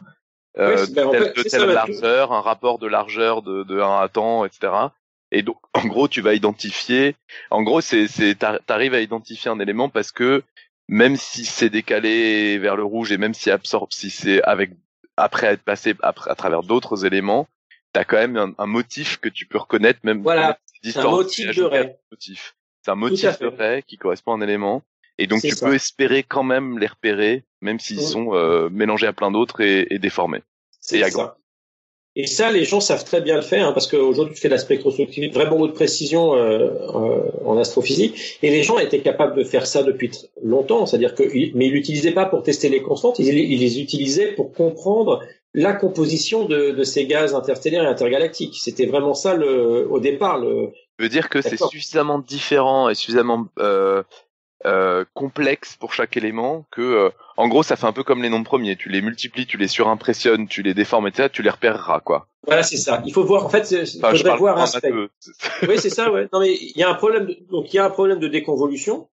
[0.58, 3.42] Euh, Ouais, c'est- ben, en telle- fait, de ça, telle largeur, un rapport de largeur
[3.42, 4.72] de, de 1 à temps, etc.
[5.30, 7.16] Et donc, en gros, tu vas identifier.
[7.50, 10.42] En gros, c'est, c'est, t'ar- t'arrives à identifier un élément parce que
[10.88, 14.70] même si c'est décalé vers le rouge et même si absorbe, si c'est avec
[15.16, 17.46] après être passé après, à travers d'autres éléments,
[17.94, 20.20] t'as quand même un, un motif que tu peux reconnaître même.
[20.22, 21.94] Voilà, c'est un motif de ray.
[22.12, 22.54] motif.
[22.82, 24.82] C'est un motif de ray qui correspond à un élément.
[25.16, 25.66] Et donc tu ça.
[25.66, 28.02] peux espérer quand même les repérer, même s'ils Mhm.
[28.02, 30.42] sont euh, mélangés à plein d'autres et, et déformés.
[30.80, 31.38] C'est ça.
[32.16, 34.54] Et ça, les gens savent très bien le faire, hein, parce qu'aujourd'hui, tu fais de
[34.54, 39.42] la spectroscopie, vraiment haute précision euh, euh, en astrophysique, et les gens étaient capables de
[39.42, 41.24] faire ça depuis longtemps, c'est-à-dire que,
[41.56, 45.24] mais ils l'utilisaient pas pour tester les constantes, ils, ils les utilisaient pour comprendre
[45.54, 48.56] la composition de, de ces gaz interstellaires et intergalactiques.
[48.60, 50.38] C'était vraiment ça le, au départ.
[50.38, 54.02] Le, veut dire que c'est suffisamment différent et suffisamment euh,
[54.66, 58.30] euh, complexe pour chaque élément que, euh, en gros, ça fait un peu comme les
[58.30, 58.76] nombres premiers.
[58.76, 61.28] Tu les multiplies, tu les surimpressionnes, tu les déformes, etc.
[61.32, 62.26] Tu les repéreras, quoi.
[62.46, 63.02] voilà, c'est ça.
[63.06, 63.44] Il faut voir.
[63.44, 65.08] En fait, il Enfin, je faudrait voir un spectre.
[65.68, 66.28] Oui, c'est ça, ouais.
[66.32, 67.26] Non, mais il y a un problème.
[67.26, 69.08] De, donc, il y a un problème de déconvolution.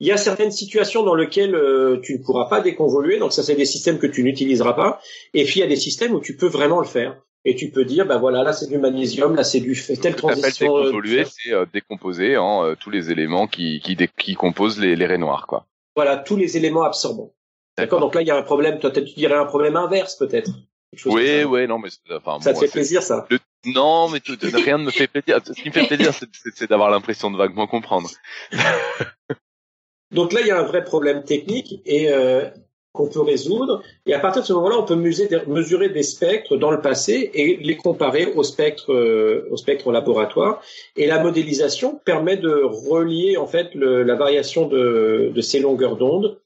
[0.00, 3.18] Il y a certaines situations dans lesquelles euh, tu ne pourras pas déconvoluer.
[3.18, 5.00] Donc, ça, c'est des systèmes que tu n'utiliseras pas.
[5.34, 7.16] Et puis, il y a des systèmes où tu peux vraiment le faire.
[7.48, 10.76] Et tu peux dire, bah voilà, là, c'est du magnésium, là, c'est du telle transition.
[10.78, 14.80] euh, déconvoluer, c'est euh, décomposer en euh, tous les éléments qui, qui, dé- qui composent
[14.80, 15.64] les, les raies noires, quoi.
[15.94, 17.32] voilà, tous les éléments absorbants.
[17.78, 18.00] D'accord.
[18.00, 18.80] Donc là, il y a un problème.
[18.80, 20.50] Toi, tu dirais un problème inverse, peut-être.
[21.04, 22.52] Oui, oui, non, mais c'est- enfin, ça.
[22.52, 23.26] Bon, te fait plaisir, ça?
[23.30, 25.38] le- non, mais tout- rien ne me fait plaisir.
[25.44, 26.12] Ce qui me fait plaisir,
[26.54, 28.10] c'est d'avoir l'impression de vaguement comprendre.
[30.12, 32.48] Donc là, il y a un vrai problème technique et euh,
[32.92, 33.82] qu'on peut résoudre.
[34.06, 37.58] Et à partir de ce moment-là, on peut mesurer des, spectres dans le passé et
[37.58, 40.62] les comparer aux spectres, euh, aux spectres en laboratoire.
[40.96, 45.96] Et la modélisation permet de relier en fait le, la variation de, de ces longueurs
[45.96, 46.40] d'onde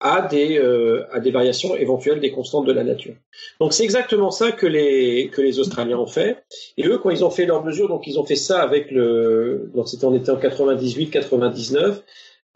[0.00, 3.14] à des euh, à des variations éventuelles des constantes de la nature.
[3.60, 6.44] Donc c'est exactement ça que les que les Australiens ont fait.
[6.76, 9.70] Et eux, quand ils ont fait leurs mesures, donc ils ont fait ça avec le
[9.74, 12.02] donc c'était on était en 98, 99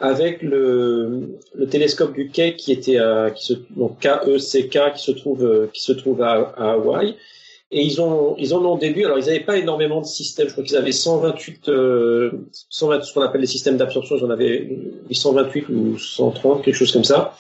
[0.01, 5.13] avec le, le télescope du Keck qui était à, qui se, donc KECK qui se
[5.13, 7.17] trouve euh, qui se trouve à, à Hawaï
[7.71, 10.53] et ils ont ils en ont déduit alors ils n'avaient pas énormément de systèmes je
[10.53, 12.31] crois qu'ils avaient 128 euh,
[12.71, 14.69] 120 ce qu'on appelle les systèmes d'absorption ils en avaient
[15.11, 17.37] 128 ou 130 quelque chose comme ça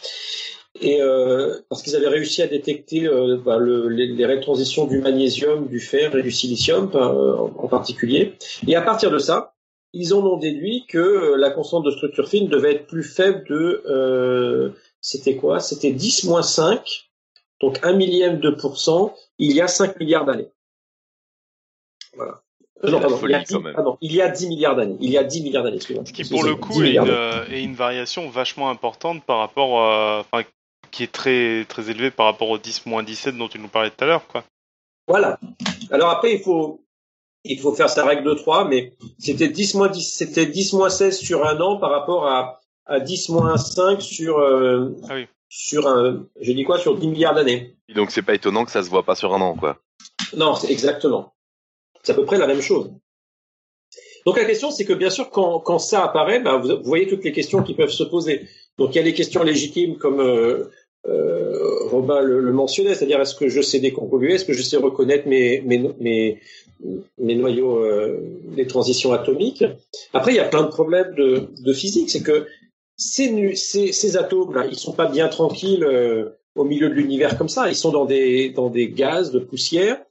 [0.80, 5.00] et euh, parce qu'ils avaient réussi à détecter euh, bah, le, les, les rétransitions du
[5.00, 8.34] magnésium, du fer et du silicium euh, en particulier.
[8.66, 9.52] Et à partir de ça,
[9.92, 13.44] ils en ont déduit que euh, la constante de structure fine devait être plus faible
[13.48, 15.60] de, euh, c'était quoi?
[15.60, 17.10] C'était 10 moins 5,
[17.60, 20.50] donc un millième de pourcent, il y a 5 milliards d'années.
[22.14, 22.42] Voilà.
[22.82, 23.74] C'est non, pardon, folie, il, y a 10, quand même.
[23.74, 24.96] pardon, il y a 10 milliards d'années.
[25.00, 25.80] Il y a 10 milliards d'années.
[25.80, 27.18] Ce qui, pour le coup, 10 est une, milliards d'années.
[27.18, 30.44] euh, est une variation vachement importante par rapport, euh, enfin,
[30.90, 34.02] qui est très très élevée par rapport au 10 17 dont tu nous parlais tout
[34.02, 34.44] à l'heure, quoi.
[35.06, 35.38] Voilà.
[35.90, 36.80] Alors après, il faut,
[37.44, 40.90] il faut faire sa règle de 3, mais c'était 10 moins 10, c'était 10 moins
[40.90, 45.26] 16 sur un an par rapport à, à 10 moins 5 sur, euh, Ah oui.
[45.48, 47.76] sur un, j'ai dit quoi, sur 10 milliards d'années.
[47.94, 49.78] Donc c'est pas étonnant que ça se voit pas sur un an, quoi.
[50.36, 51.34] Non, c'est exactement.
[52.02, 52.90] C'est à peu près la même chose.
[54.26, 57.24] Donc la question, c'est que bien sûr, quand, quand ça apparaît, vous, vous voyez toutes
[57.24, 58.46] les questions qui peuvent se poser.
[58.76, 60.70] Donc il y a les questions légitimes comme euh,
[61.08, 65.26] euh, Robin le, mentionnait, c'est-à-dire est-ce que je sais décomposer, est-ce que je sais reconnaître
[65.26, 68.20] mes, mes, noyaux, euh,
[68.56, 69.64] des transitions atomiques.
[70.12, 72.46] Après, il y a plein de problèmes de, physique, c'est que
[72.96, 77.68] ces, atomes-là, ils sont pas bien tranquilles euh, au milieu de l'univers comme ça.
[77.68, 80.02] Ils sont dans des, dans des gaz de poussière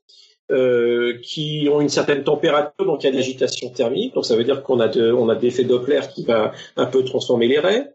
[0.51, 4.15] euh, qui ont une certaine température, donc il y a de l'agitation thermique.
[4.15, 6.87] Donc ça veut dire qu'on a, de, on a de l'effet Doppler qui va un
[6.87, 7.93] peu transformer les raies.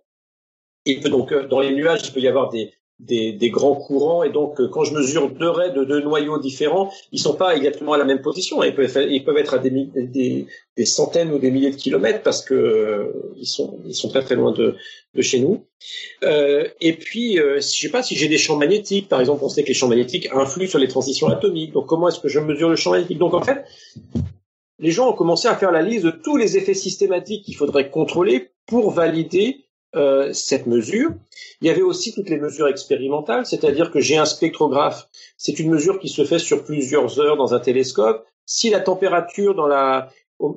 [0.87, 4.31] Il donc dans les nuages, il peut y avoir des, des, des grands courants et
[4.31, 7.93] donc euh, quand je mesure deux raies de deux noyaux différents, ils sont pas exactement
[7.93, 8.63] à la même position.
[8.63, 8.97] Ils peuvent,
[9.39, 10.47] être- à des,
[10.77, 14.23] des centaines ou des milliers de kilomètres parce que euh, ils sont ils sont très
[14.23, 14.77] très loin de,
[15.15, 15.65] de chez nous.
[16.23, 19.09] Euh, et puis, euh, je sais pas si j'ai des champs magnétiques.
[19.09, 21.73] Par exemple, on sait que les champs magnétiques influent sur les transitions atomiques.
[21.73, 23.19] Donc, comment est-ce que je mesure le champ magnétique?
[23.19, 23.65] Donc, en fait,
[24.79, 27.91] les gens ont commencé à faire la liste de tous les effets systématiques qu'il faudrait
[27.91, 29.64] contrôler pour valider
[29.97, 31.11] euh, cette mesure.
[31.61, 35.09] Il y avait aussi toutes les mesures expérimentales, c'est-à-dire que j'ai un spectrographe.
[35.39, 38.27] C'est une mesure qui se fait sur plusieurs heures dans un télescope.
[38.47, 40.11] Si la température dans la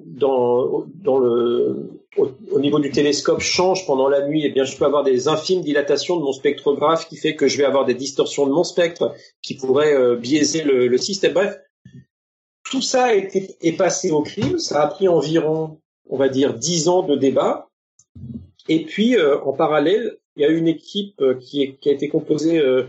[0.06, 4.76] dans, dans le, au, au niveau du télescope change pendant la nuit, eh bien, je
[4.76, 7.94] peux avoir des infimes dilatations de mon spectrographe qui fait que je vais avoir des
[7.94, 11.34] distorsions de mon spectre qui pourraient euh, biaiser le, système.
[11.34, 11.60] Bref,
[12.70, 14.58] tout ça est passé au crime.
[14.58, 17.70] Ça a pris environ, on va dire, dix ans de débat.
[18.70, 21.92] Et puis, euh, en parallèle, il y a une équipe euh, qui, est, qui a
[21.92, 22.84] été composée euh,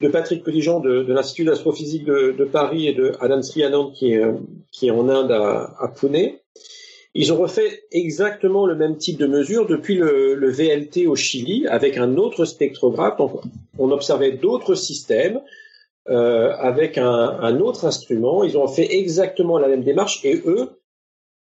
[0.00, 4.14] de Patrick Peligeant de, de l'Institut d'astrophysique de, de Paris et de Adam Srianand qui
[4.14, 4.22] est,
[4.70, 6.32] qui est en Inde à, à Pune.
[7.14, 11.66] Ils ont refait exactement le même type de mesure depuis le, le VLT au Chili
[11.66, 13.18] avec un autre spectrographe.
[13.18, 13.42] Donc,
[13.78, 15.40] on observait d'autres systèmes
[16.08, 18.44] euh, avec un, un autre instrument.
[18.44, 20.70] Ils ont fait exactement la même démarche et eux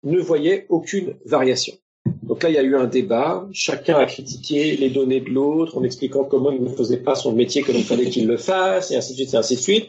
[0.04, 1.74] ne voyaient aucune variation.
[2.26, 3.46] Donc là, il y a eu un débat.
[3.52, 7.32] Chacun a critiqué les données de l'autre en expliquant comment il ne faisait pas son
[7.32, 9.88] métier comme il fallait qu'il le fasse, et ainsi de suite, et ainsi de suite.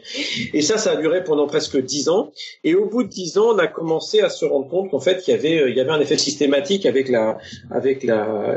[0.54, 2.32] Et ça, ça a duré pendant presque dix ans.
[2.62, 5.24] Et au bout de dix ans, on a commencé à se rendre compte qu'en fait,
[5.26, 7.38] il y avait, euh, il y avait un effet systématique avec la,
[7.70, 8.56] avec la,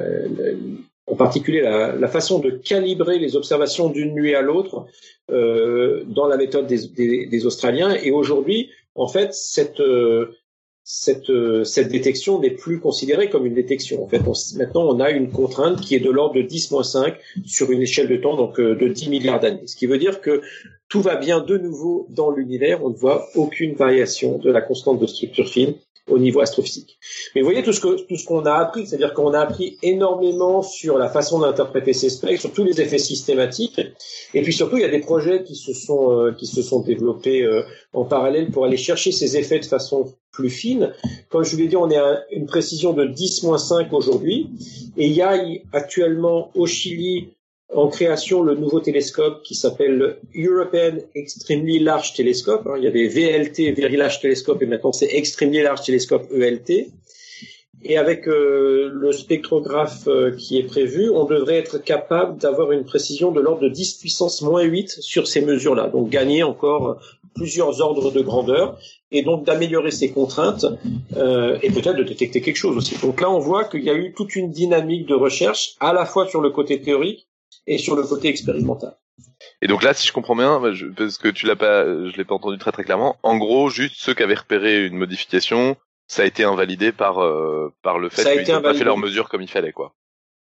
[1.08, 4.86] en particulier la, la façon de calibrer les observations d'une nuit à l'autre
[5.32, 7.96] euh, dans la méthode des, des, des Australiens.
[7.96, 10.38] Et aujourd'hui, en fait, cette euh,
[10.84, 14.04] cette, euh, cette détection n'est plus considérée comme une détection.
[14.04, 14.22] En fait,
[14.58, 18.18] maintenant, on a une contrainte qui est de l'ordre de 10-5 sur une échelle de
[18.18, 19.68] temps, donc euh, de 10 milliards d'années.
[19.68, 20.42] Ce qui veut dire que
[20.90, 22.84] tout va bien de nouveau dans l'univers.
[22.84, 25.76] On ne voit aucune variation de la constante de structure fine
[26.10, 26.98] au niveau astrophysique.
[27.34, 29.78] Mais vous voyez tout ce que tout ce qu'on a appris, c'est-à-dire qu'on a appris
[29.84, 33.80] énormément sur la façon d'interpréter ces spectres, sur tous les effets systématiques,
[34.34, 36.82] et puis surtout il y a des projets qui se sont euh, qui se sont
[36.82, 37.64] développés euh,
[37.94, 40.94] en parallèle pour aller chercher ces effets de façon plus fine.
[41.30, 44.50] Comme je vous l'ai dit, on est à une précision de 10-5 aujourd'hui,
[44.98, 45.38] et il y a
[45.74, 47.34] actuellement au Chili
[47.74, 52.68] en création le nouveau télescope qui s'appelle le European Extremely Large Telescope.
[52.68, 52.76] hein.
[52.78, 56.92] Il y avait VLT, Very Large Telescope, et maintenant c'est Extremely Large Telescope ELT.
[57.84, 62.84] Et avec euh, le spectrographe euh, qui est prévu, on devrait être capable d'avoir une
[62.84, 65.88] précision de l'ordre de 10 puissance moins 8 sur ces mesures-là.
[65.88, 67.02] Donc gagner encore
[67.34, 68.78] plusieurs ordres de grandeur
[69.12, 70.66] et donc d'améliorer ces contraintes
[71.18, 72.96] euh, et peut-être de détecter quelque chose aussi.
[73.02, 76.06] Donc là, on voit qu'il y a eu toute une dynamique de recherche à la
[76.06, 77.31] fois sur le côté théorique
[77.68, 78.96] et sur le côté expérimental.
[79.62, 82.26] Et donc là, si je comprends bien, je- parce que tu l'as pas, je l'ai
[82.26, 83.18] pas entendu très très clairement.
[83.24, 85.76] En gros, juste ceux qui avaient repéré une modification,
[86.08, 89.30] ça a été invalidé par euh, par le fait qu'ils n'ont pas fait leurs mesures
[89.30, 89.94] comme il fallait, quoi.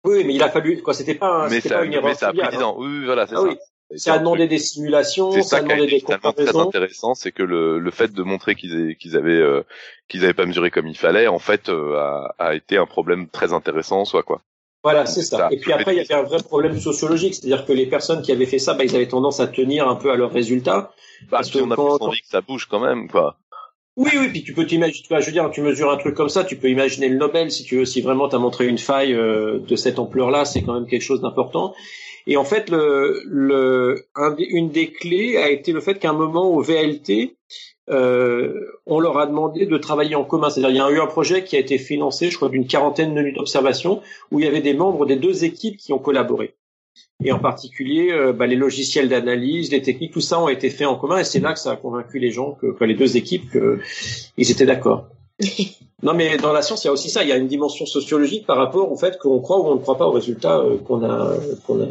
[0.05, 0.93] Oui, mais il a fallu quoi.
[0.95, 2.09] C'était pas, mais ça, pas une erreur.
[2.09, 2.69] mais ça a pris triviale, 10 hein.
[2.69, 2.77] ans.
[2.79, 3.47] Oui, voilà, c'est Ah ça.
[3.49, 3.57] oui.
[3.97, 6.69] Ça a demandé des simulations, ça ça a demandé des finalement très comparaisons.
[6.69, 9.63] intéressant, c'est que le, le fait de montrer qu'ils avaient euh,
[10.09, 13.29] qu'ils avaient pas mesuré comme il fallait, en fait, euh, a, a été un problème
[13.29, 14.43] très intéressant en soi, quoi.
[14.85, 15.49] Voilà, c'est ça.
[15.51, 18.31] Et puis après, il y avait un vrai problème sociologique, c'est-à-dire que les personnes qui
[18.31, 20.93] avaient fait ça, bah, ils avaient tendance à tenir un peu à leurs résultats.
[21.31, 23.39] Bah, parce on a plus envie que ça bouge quand même, quoi.
[23.97, 26.45] Oui, oui, puis tu peux t'imaginer, je veux dire, tu mesures un truc comme ça,
[26.45, 29.15] tu peux imaginer le Nobel si tu veux, si vraiment tu as montré une faille
[29.15, 31.75] euh, de cette ampleur-là, c'est quand même quelque chose d'important.
[32.27, 36.15] Et en fait, le, le, un, une des clés a été le fait qu'à un
[36.15, 37.37] moment au VLT,
[37.91, 40.49] euh, on leur a demandé de travailler en commun.
[40.49, 43.15] C'est-à-dire, il y a eu un projet qui a été financé, je crois, d'une quarantaine
[43.15, 46.55] de minutes d'observation, où il y avait des membres des deux équipes qui ont collaboré.
[47.23, 50.87] Et en particulier, euh, bah, les logiciels d'analyse, les techniques, tout ça ont été faits
[50.87, 53.17] en commun, et c'est là que ça a convaincu les gens que, que les deux
[53.17, 55.09] équipes, qu'ils étaient d'accord.
[56.03, 57.23] Non, mais dans la science, il y a aussi ça.
[57.23, 59.81] Il y a une dimension sociologique par rapport au fait qu'on croit ou on ne
[59.81, 61.37] croit pas aux résultats euh, qu'on a,
[61.67, 61.87] qu'on a,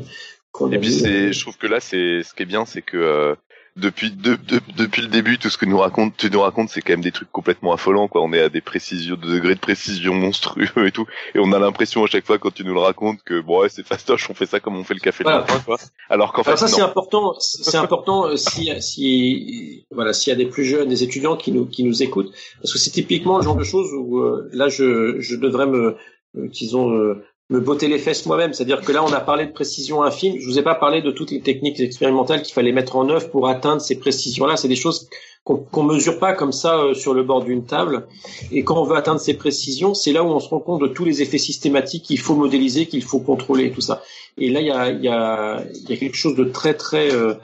[0.51, 0.75] qu'on a.
[0.75, 0.91] Et puis,
[1.33, 3.35] je trouve que là, c'est ce qui est bien, c'est que euh,
[3.75, 6.81] depuis de, de, depuis le début, tout ce que nous raconte, tu nous racontes, c'est
[6.81, 8.07] quand même des trucs complètement affolants.
[8.07, 11.51] Quoi, on est à des précisions, de degrés de précision monstrueux et tout, et on
[11.53, 14.29] a l'impression à chaque fois quand tu nous le racontes que bon, ouais, c'est fastoche,
[14.29, 15.77] on fait ça comme on fait le café le matin, quoi.
[16.09, 17.35] Alors qu'en fait, ça c'est important.
[17.39, 21.51] C'est important euh, si, si voilà, s'il y a des plus jeunes, des étudiants qui
[21.51, 22.31] nous qui nous écoutent,
[22.61, 25.97] parce que c'est typiquement le genre de choses où euh, là je je devrais me
[26.37, 27.15] euh, qu'ils ont
[27.53, 28.51] me botter les fesses moi-même.
[28.51, 30.35] C'est-à-dire que là, on a parlé de précision infime.
[30.39, 33.29] Je vous ai pas parlé de toutes les techniques expérimentales qu'il fallait mettre en œuvre
[33.29, 34.57] pour atteindre ces précisions-là.
[34.57, 35.07] C'est des choses
[35.43, 38.07] qu'on mesure pas comme ça euh, sur le bord d'une table.
[38.51, 40.87] Et quand on veut atteindre ces précisions, c'est là où on se rend compte de
[40.87, 44.01] tous les effets systématiques qu'il faut modéliser, qu'il faut contrôler, tout ça.
[44.37, 47.35] Et là, il y a, y, a, y a quelque chose de très très euh,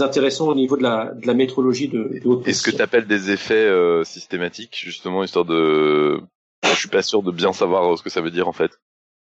[0.00, 3.30] intéressant au niveau de la, de la métrologie de, de Est-ce que tu appelles des
[3.30, 6.20] effets euh, systématiques, justement, histoire de...
[6.64, 8.72] Je suis pas sûr de bien savoir ce que ça veut dire en fait.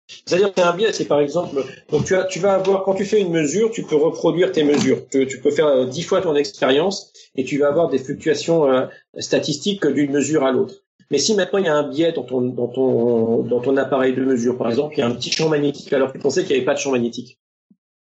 [0.09, 3.05] C'est-à-dire c'est un biais, c'est par exemple, donc tu as, tu vas avoir quand tu
[3.05, 5.07] fais une mesure, tu peux reproduire tes mesures.
[5.11, 8.71] Tu, tu peux faire euh, dix fois ton expérience et tu vas avoir des fluctuations
[8.71, 8.87] euh,
[9.19, 10.77] statistiques d'une mesure à l'autre.
[11.11, 14.15] Mais si maintenant il y a un biais dans ton, dans ton, dans ton appareil
[14.15, 16.43] de mesure, par exemple, il y a un petit champ magnétique alors que tu pensais
[16.43, 17.39] qu'il n'y avait pas de champ magnétique.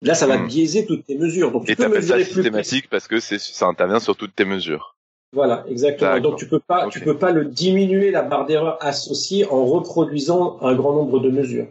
[0.01, 0.47] Là, ça va hmm.
[0.47, 1.51] biaiser toutes tes mesures.
[1.51, 4.45] Donc tu et peux mesurer ça systématique parce que c'est ça intervient sur toutes tes
[4.45, 4.95] mesures.
[5.33, 6.19] Voilà, exactement.
[6.19, 10.57] Donc tu peux pas, tu peux pas le diminuer la barre d'erreur associée en reproduisant
[10.61, 11.67] un grand nombre de mesures.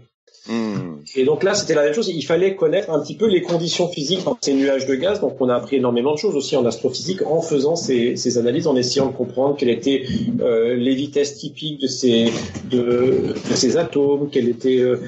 [0.48, 0.97] Hmm.
[1.14, 2.09] Et donc là, c'était la même chose.
[2.09, 5.20] Il fallait connaître un petit peu les conditions physiques dans ces nuages de gaz.
[5.20, 8.66] Donc on a appris énormément de choses aussi en astrophysique en faisant ces, ces analyses,
[8.66, 10.05] en essayant de comprendre quelles étaient
[10.40, 12.32] euh, les vitesses typiques de ces
[12.70, 15.01] de, de ces atomes, quelle était euh,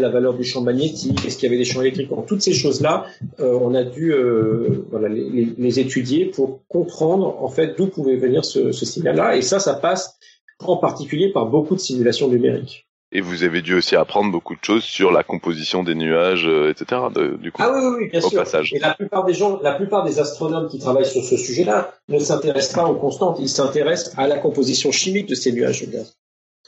[0.00, 2.08] la valeur du champ magnétique, est-ce qu'il y avait des champs électriques.
[2.08, 3.06] Donc, toutes ces choses-là,
[3.40, 8.16] euh, on a dû euh, voilà, les, les, étudier pour comprendre en fait d'où pouvait
[8.16, 9.36] venir ce, ce signal-là.
[9.36, 10.18] Et ça, ça passe
[10.60, 12.86] en particulier par beaucoup de simulations numériques.
[13.14, 16.70] Et vous avez dû aussi apprendre beaucoup de choses sur la composition des nuages, euh,
[16.70, 17.02] etc.
[17.38, 18.38] du coup, ah oui, oui, bien sûr.
[18.38, 18.72] Passage.
[18.72, 22.18] Et la plupart des gens, la plupart des astronomes qui travaillent sur ce sujet-là ne
[22.18, 26.16] s'intéressent pas aux constantes, ils s'intéressent à la composition chimique de ces nuages de gaz.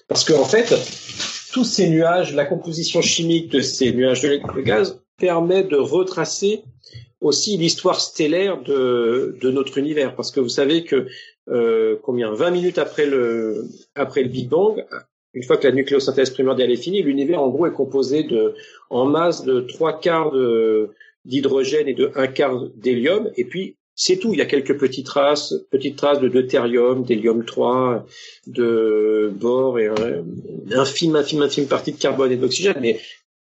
[0.07, 0.75] Parce qu'en en fait,
[1.53, 6.63] tous ces nuages, la composition chimique de ces nuages de gaz permet de retracer
[7.23, 10.15] aussi l'histoire stellaire de, de notre univers.
[10.15, 11.07] Parce que vous savez que
[11.49, 14.85] euh, combien 20 minutes après le après le Big Bang,
[15.35, 18.55] une fois que la nucléosynthèse primordiale est finie, l'univers en gros est composé de,
[18.91, 20.33] en masse de trois quarts
[21.25, 24.33] d'hydrogène et de un quart d'hélium, et puis c'est tout.
[24.33, 28.07] Il y a quelques petites traces, petites traces de deutérium, d'hélium 3,
[28.47, 30.25] de bore et un,
[30.73, 33.01] infime, infime, infime partie de carbone et d'oxygène, mais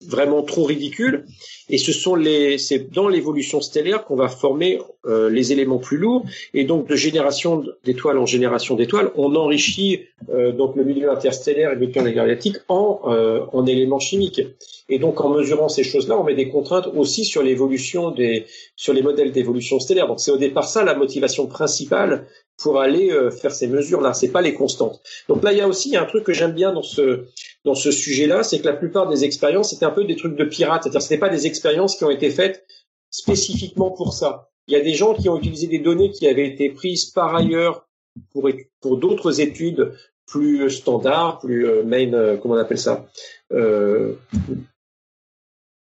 [0.06, 1.24] vraiment trop ridicule.
[1.68, 5.96] Et ce sont les, c'est dans l'évolution stellaire qu'on va former euh, les éléments plus
[5.96, 6.24] lourds.
[6.54, 11.72] Et donc de génération d'étoiles en génération d'étoiles, on enrichit euh, donc le milieu interstellaire
[11.72, 14.42] et le milieu galactique en euh, en éléments chimiques.
[14.88, 18.46] Et donc en mesurant ces choses-là, on met des contraintes aussi sur l'évolution des,
[18.76, 20.06] sur les modèles d'évolution stellaire.
[20.06, 22.26] Donc c'est au départ ça la motivation principale
[22.58, 24.14] pour aller faire ces mesures-là.
[24.14, 25.00] C'est pas les constantes.
[25.28, 27.24] Donc là, il y a aussi un truc que j'aime bien dans ce
[27.64, 30.44] dans ce sujet-là, c'est que la plupart des expériences c'était un peu des trucs de
[30.44, 32.66] pirates, c'est-à-dire c'était pas des expériences qui ont été faites
[33.10, 34.50] spécifiquement pour ça.
[34.66, 37.34] Il y a des gens qui ont utilisé des données qui avaient été prises par
[37.34, 37.88] ailleurs
[38.32, 38.48] pour
[38.80, 39.92] pour d'autres études
[40.26, 43.06] plus standards, plus euh, main, euh, comment on appelle ça
[43.52, 44.14] euh,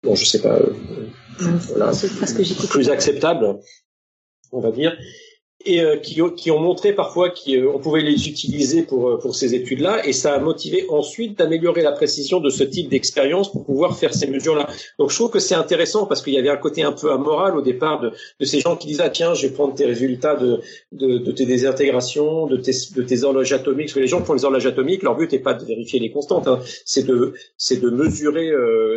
[0.02, 0.56] Bon, je sais pas.
[0.56, 0.74] Euh,
[1.38, 1.92] voilà,
[2.70, 3.58] plus acceptable,
[4.52, 4.96] on va dire
[5.66, 9.34] et euh, qui, qui, ont montré parfois qu'on euh, pouvait les utiliser pour, euh, pour
[9.34, 13.64] ces études-là, et ça a motivé ensuite d'améliorer la précision de ce type d'expérience pour
[13.64, 14.68] pouvoir faire ces mesures-là.
[14.98, 17.56] Donc je trouve que c'est intéressant parce qu'il y avait un côté un peu amoral
[17.56, 20.36] au départ de, de ces gens qui disaient ah tiens je vais prendre tes résultats
[20.36, 20.60] de,
[20.92, 24.26] de, de tes désintégrations, de tes, de tes horloges atomiques, parce que les gens qui
[24.26, 26.60] font les horloges atomiques, leur but n'est pas de vérifier les constantes, hein.
[26.84, 28.50] c'est de c'est de mesurer,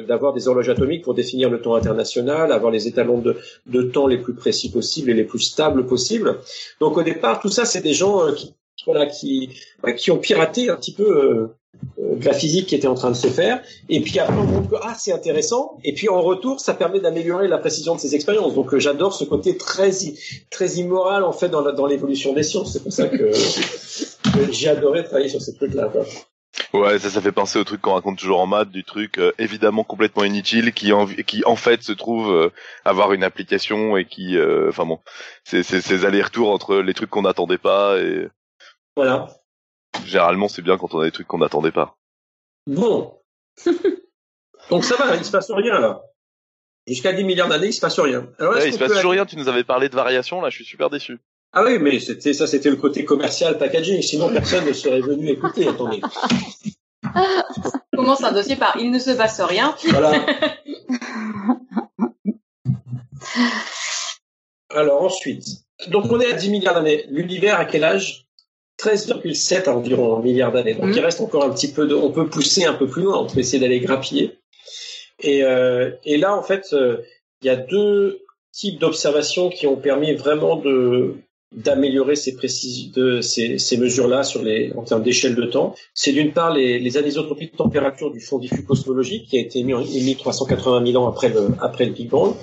[0.08, 3.38] d'avoir des horloges atomiques pour définir le temps international, avoir les étalons de,
[3.68, 6.38] de temps les plus précis possibles et les plus stables possibles.
[6.80, 8.56] Donc au départ, tout ça, c'est des gens euh, qui,
[8.86, 9.50] voilà, qui,
[9.98, 11.58] qui ont piraté un petit peu euh,
[11.98, 13.62] de la physique qui était en train de se faire.
[13.90, 15.78] Et puis après, on montre que ah, c'est intéressant.
[15.84, 18.56] Et puis en retour, ça permet d'améliorer la précision de ces expériences.
[18.56, 19.92] Donc euh, j'adore ce côté très
[20.50, 22.74] très immoral en fait dans dans l'évolution des sciences.
[22.74, 23.32] C'est pour ça que,
[24.52, 25.90] j'ai adoré travailler sur ces trucs-là.
[25.90, 26.06] Quoi.
[26.74, 29.32] Ouais, ça, ça fait penser au truc qu'on raconte toujours en maths, du truc euh,
[29.38, 32.50] évidemment complètement inutile, qui en, qui en fait se trouve euh,
[32.84, 35.00] avoir une application et qui, euh, enfin bon,
[35.44, 38.28] c'est ces allers-retours entre les trucs qu'on n'attendait pas et.
[38.96, 39.28] Voilà.
[40.06, 41.96] Généralement, c'est bien quand on a des trucs qu'on n'attendait pas.
[42.66, 43.20] Bon.
[44.70, 46.02] Donc ça va, il se passe rien là.
[46.88, 48.30] Jusqu'à 10 milliards d'années, il se passe rien.
[48.40, 49.26] Alors, ouais, il se passe toujours rien.
[49.26, 51.20] Tu nous avais parlé de variations, là, je suis super déçu.
[51.54, 54.02] Ah oui, mais c'était ça, c'était le côté commercial packaging.
[54.02, 55.68] Sinon, personne ne serait venu écouter.
[55.68, 56.02] Attendez.
[57.98, 59.76] commence un dossier par il ne se passe rien.
[59.90, 60.14] Voilà.
[64.70, 65.44] Alors ensuite,
[65.88, 67.06] donc on est à 10 milliards d'années.
[67.10, 68.28] L'univers à quel âge?
[68.80, 70.76] 13,7 environ milliards d'années.
[70.76, 73.18] Donc il reste encore un petit peu de, on peut pousser un peu plus loin,
[73.18, 74.38] on peut essayer d'aller grappiller.
[75.20, 76.98] Et, euh, et là en fait, euh,
[77.42, 81.16] il y a deux types d'observations qui ont permis vraiment de
[81.58, 82.34] d'améliorer ces,
[82.94, 85.74] de, ces, mesures-là sur les, en termes d'échelle de temps.
[85.96, 89.60] C'est d'une part les, les anisotropies de température du fond diffus cosmologique qui a été
[89.60, 92.36] émis, émis 380 000 ans après le, après le Big Bang.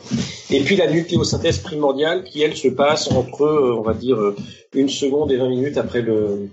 [0.50, 4.34] Et puis la nucléosynthèse primordiale qui, elle, se passe entre, euh, on va dire, euh,
[4.74, 6.48] une seconde et 20 minutes après le,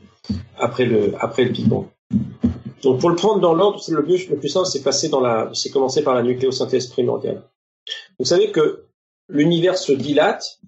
[0.58, 1.86] après le, après le Big Bang.
[2.84, 5.72] Donc pour le prendre dans l'ordre, le le plus simple, c'est passer dans la, c'est
[5.72, 7.44] commencer par la nucléosynthèse primordiale.
[8.20, 8.86] Vous savez que
[9.30, 10.60] l'univers se dilate,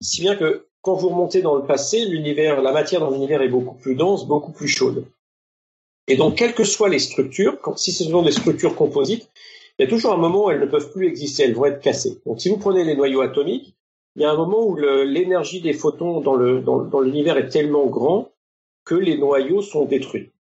[0.00, 3.48] si bien que quand vous remontez dans le passé, l'univers, la matière dans l'univers est
[3.48, 5.06] beaucoup plus dense, beaucoup plus chaude.
[6.08, 9.30] Et donc, quelles que soient les structures, si ce sont des structures composites,
[9.78, 11.80] il y a toujours un moment où elles ne peuvent plus exister, elles vont être
[11.80, 12.20] cassées.
[12.26, 13.74] Donc, si vous prenez les noyaux atomiques,
[14.14, 18.30] il y a un moment où l'énergie des photons dans l'univers est tellement grand
[18.84, 20.32] que les noyaux sont détruits.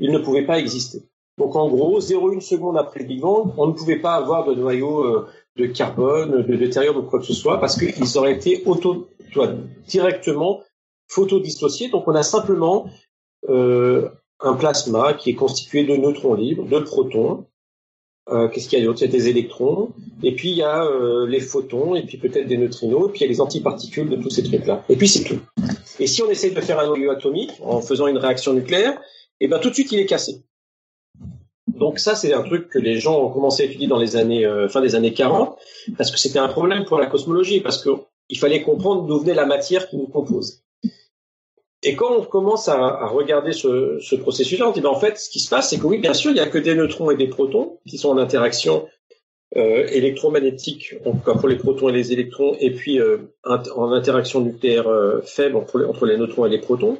[0.00, 1.02] Ils ne pouvaient pas exister.
[1.38, 4.54] Donc, en gros, 0,1 seconde après le Big Bang, on ne pouvait pas avoir de
[4.54, 8.64] noyaux euh, de carbone, de deutérium ou quoi que ce soit, parce qu'ils auraient été
[8.66, 9.06] auto,
[9.86, 10.62] directement
[11.08, 11.88] photodissociés.
[11.88, 12.88] Donc on a simplement
[13.48, 14.08] euh,
[14.40, 17.46] un plasma qui est constitué de neutrons libres, de protons.
[18.28, 19.02] Euh, Qu'est-ce qu'il y a d'autre?
[19.02, 19.90] Il y a des électrons,
[20.22, 23.20] et puis il y a euh, les photons, et puis peut-être des neutrinos, et puis
[23.20, 24.84] il y a les antiparticules de tous ces trucs-là.
[24.88, 25.40] Et puis c'est tout.
[25.98, 29.00] Et si on essaie de faire un noyau atomique en faisant une réaction nucléaire,
[29.40, 30.44] et eh ben tout de suite il est cassé.
[31.66, 34.46] Donc ça, c'est un truc que les gens ont commencé à étudier dans les années
[34.68, 35.58] fin des années 40,
[35.96, 37.82] parce que c'était un problème pour la cosmologie, parce
[38.32, 40.62] qu'il fallait comprendre d'où venait la matière qui nous compose.
[41.84, 45.28] Et quand on commence à, regarder ce, ce processus-là, on dit ben, en fait, ce
[45.28, 47.16] qui se passe, c'est que oui, bien sûr, il n'y a que des neutrons et
[47.16, 48.88] des protons qui sont en interaction
[49.56, 53.92] euh, électromagnétique, en tout cas pour les protons et les électrons, et puis euh, en
[53.92, 54.88] interaction nucléaire
[55.24, 56.98] faible entre les neutrons et les protons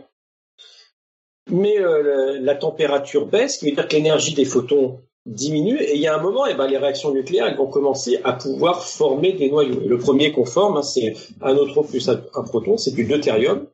[1.51, 5.95] mais euh, la température baisse, ce qui veut dire que l'énergie des photons diminue, et
[5.95, 8.33] il y a un moment, et eh ben, les réactions nucléaires elles vont commencer à
[8.33, 9.81] pouvoir former des noyaux.
[9.87, 13.67] le premier qu'on forme, hein, c'est un neutron plus un, proton, c'est du deutérium,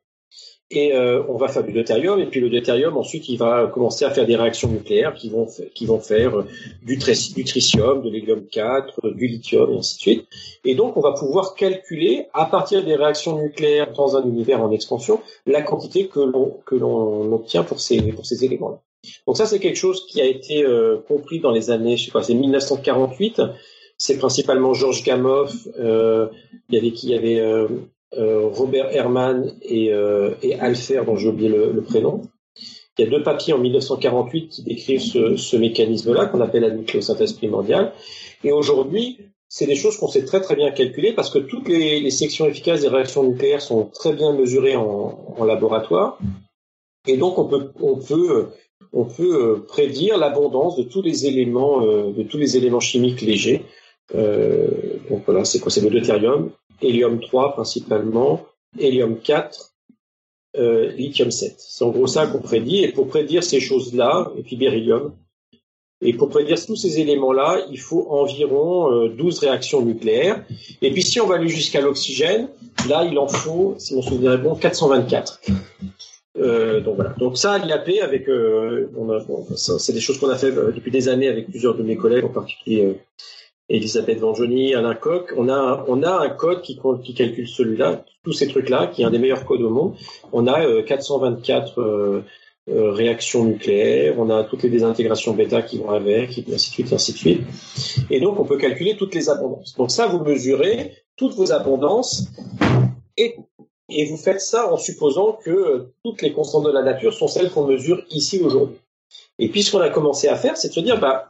[0.71, 4.05] et euh, on va faire du deutérium, et puis le deutérium, ensuite, il va commencer
[4.05, 6.45] à faire des réactions nucléaires qui vont, qui vont faire
[6.83, 10.29] du, du tritium, de l'hélium 4, du lithium, et ainsi de suite.
[10.67, 14.71] Et donc, on va pouvoir calculer, à partir des réactions nucléaires dans un univers en
[14.71, 18.83] expansion, la quantité que l'on, que l'on obtient pour ces, pour ces éléments-là.
[19.27, 22.11] Donc ça, c'est quelque chose qui a été euh, compris dans les années, je sais
[22.11, 23.43] pas, c'est 1948.
[23.97, 25.47] C'est principalement Georges Gamow,
[25.79, 26.29] euh,
[26.69, 27.69] il y avait qui, il y avait euh,
[28.13, 32.23] Robert Herman et, Alfer, dont j'ai oublié le, prénom.
[32.97, 37.33] Il y a deux papiers en 1948 qui décrivent ce, mécanisme-là, qu'on appelle la nucléosynthèse
[37.33, 37.93] primordiale.
[38.45, 39.19] Et aujourd'hui,
[39.49, 42.83] c'est des choses qu'on sait très très bien calculer parce que toutes les, sections efficaces
[42.83, 46.19] des réactions nucléaires sont très bien mesurées en, laboratoire.
[47.07, 48.49] Et donc on peut,
[48.93, 51.83] on peut euh, prédire l'abondance de tous les éléments,
[52.55, 53.65] éléments chimiques légers.
[54.15, 54.69] Euh,
[55.11, 55.71] donc voilà, c'est quoi?
[55.71, 56.51] C'est le deutérium,
[56.81, 58.47] hélium 3 principalement,
[58.79, 59.75] hélium 4,
[60.57, 61.57] euh, lithium 7.
[61.59, 62.85] C'est en gros ça qu'on prédit.
[62.85, 65.13] Et pour prédire ces choses-là, et puis beryllium,
[66.01, 70.45] et pour prédire tous ces éléments-là, il faut environ euh, 12 réactions nucléaires.
[70.81, 72.49] Et puis si on va aller jusqu'à l'oxygène,
[72.89, 75.41] là il en faut, si mon souvenir est bon, 424.
[76.39, 77.15] Euh, donc voilà.
[77.19, 81.09] Donc ça, l'IAP, avec, euh, bon, c'est des choses qu'on a fait euh, depuis des
[81.09, 82.95] années avec plusieurs de mes collègues, en particulier euh,
[83.69, 88.33] Elisabeth Vanjoni, Alain Coq, on a, on a un code qui, qui calcule celui-là, tous
[88.33, 89.95] ces trucs-là, qui est un des meilleurs codes au monde.
[90.33, 92.23] On a 424 euh, euh,
[92.71, 96.75] euh, réactions nucléaires, on a toutes les désintégrations bêta qui vont avec, et ainsi de
[96.75, 97.41] suite, ainsi de suite.
[98.11, 99.75] Et donc, on peut calculer toutes les abondances.
[99.77, 102.27] Donc ça, vous mesurez toutes vos abondances
[103.19, 103.37] et,
[103.89, 107.51] et vous faites ça en supposant que toutes les constantes de la nature sont celles
[107.51, 108.77] qu'on mesure ici aujourd'hui.
[109.39, 111.29] Et puis ce qu'on a commencé à faire, c'est de se dire, bah,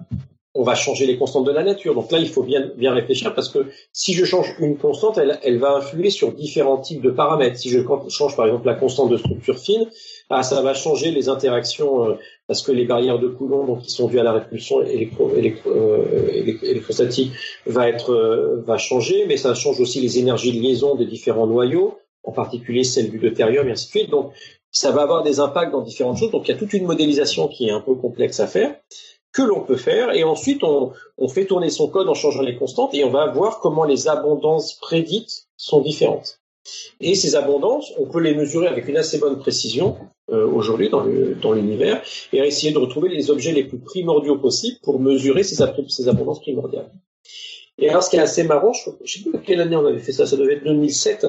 [0.55, 1.95] on va changer les constantes de la nature.
[1.95, 5.39] Donc là, il faut bien, bien réfléchir parce que si je change une constante, elle,
[5.45, 7.59] elle va influer sur différents types de paramètres.
[7.59, 9.87] Si je change par exemple la constante de structure fine,
[10.31, 12.15] ah, ça va changer les interactions euh,
[12.49, 15.71] parce que les barrières de Coulomb, donc qui sont dues à la répulsion électro, électro,
[15.71, 16.29] euh,
[16.63, 17.33] électrostatique,
[17.67, 21.47] va être euh, va changer, mais ça change aussi les énergies de liaison des différents
[21.47, 24.11] noyaux, en particulier celle du deutérium et ainsi de suite.
[24.11, 24.33] Donc
[24.71, 26.31] ça va avoir des impacts dans différentes choses.
[26.31, 28.75] Donc il y a toute une modélisation qui est un peu complexe à faire
[29.33, 30.93] que l'on peut faire et ensuite on,
[31.29, 34.75] fait tourner son code en changeant les constantes et on va voir comment les abondances
[34.75, 36.41] prédites sont différentes.
[37.01, 39.97] Et ces abondances, on peut les mesurer avec une assez bonne précision
[40.31, 45.01] euh, aujourd'hui dans l'univers et essayer de retrouver les objets les plus primordiaux possibles pour
[45.01, 45.57] mesurer ces,
[45.89, 46.91] ces abondances primordiales.
[47.79, 50.01] Et alors ce qui est assez marrant, je ne sais plus quelle année on avait
[50.01, 51.27] fait ça, ça devait être 2007,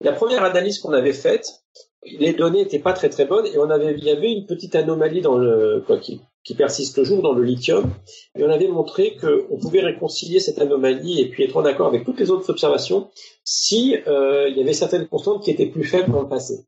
[0.00, 1.62] la première analyse qu'on avait faite,
[2.04, 4.74] les données n'étaient pas très très bonnes et on avait, il y avait une petite
[4.76, 7.90] anomalie dans le, quoi, qui, qui persiste toujours dans le lithium.
[8.36, 12.04] Et on avait montré qu'on pouvait réconcilier cette anomalie et puis être en accord avec
[12.04, 13.10] toutes les autres observations
[13.44, 16.64] si euh, il y avait certaines constantes qui étaient plus faibles dans le passé.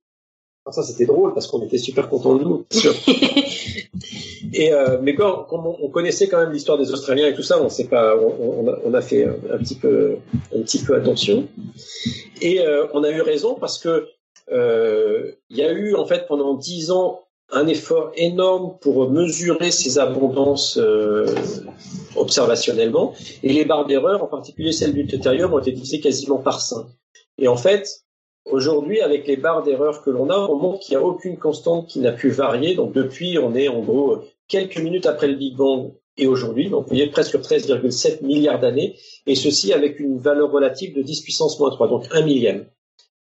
[0.66, 2.66] Alors ça c'était drôle parce qu'on était super contents de nous.
[4.52, 7.70] et euh, mais quand, on, connaissait quand même l'histoire des Australiens et tout ça, on
[7.70, 10.16] sait pas, on, a, on, a, fait un, petit peu
[10.54, 11.48] un petit peu attention.
[12.42, 14.06] Et euh, on a eu raison parce que
[14.52, 17.22] euh, il y a eu en fait pendant dix ans
[17.52, 20.78] un effort énorme pour mesurer ces abondances
[22.16, 26.60] observationnellement, et les barres d'erreur, en particulier celles du deutérium, ont été divisées quasiment par
[26.60, 26.86] 5.
[27.38, 28.04] Et en fait,
[28.52, 31.88] aujourd'hui, avec les barres d'erreur que l'on a, on montre qu'il n'y a aucune constante
[31.88, 32.74] qui n'a pu varier.
[32.74, 34.18] Donc depuis, on est en gros
[34.48, 38.96] quelques minutes après le Big Bang et aujourd'hui, donc vous voyez presque 13,7 milliards d'années,
[39.26, 42.66] et ceci avec une valeur relative de 10 puissance moins 3, donc un millième.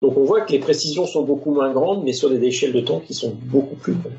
[0.01, 2.81] Donc on voit que les précisions sont beaucoup moins grandes, mais sur des échelles de
[2.81, 4.19] temps qui sont beaucoup plus grandes.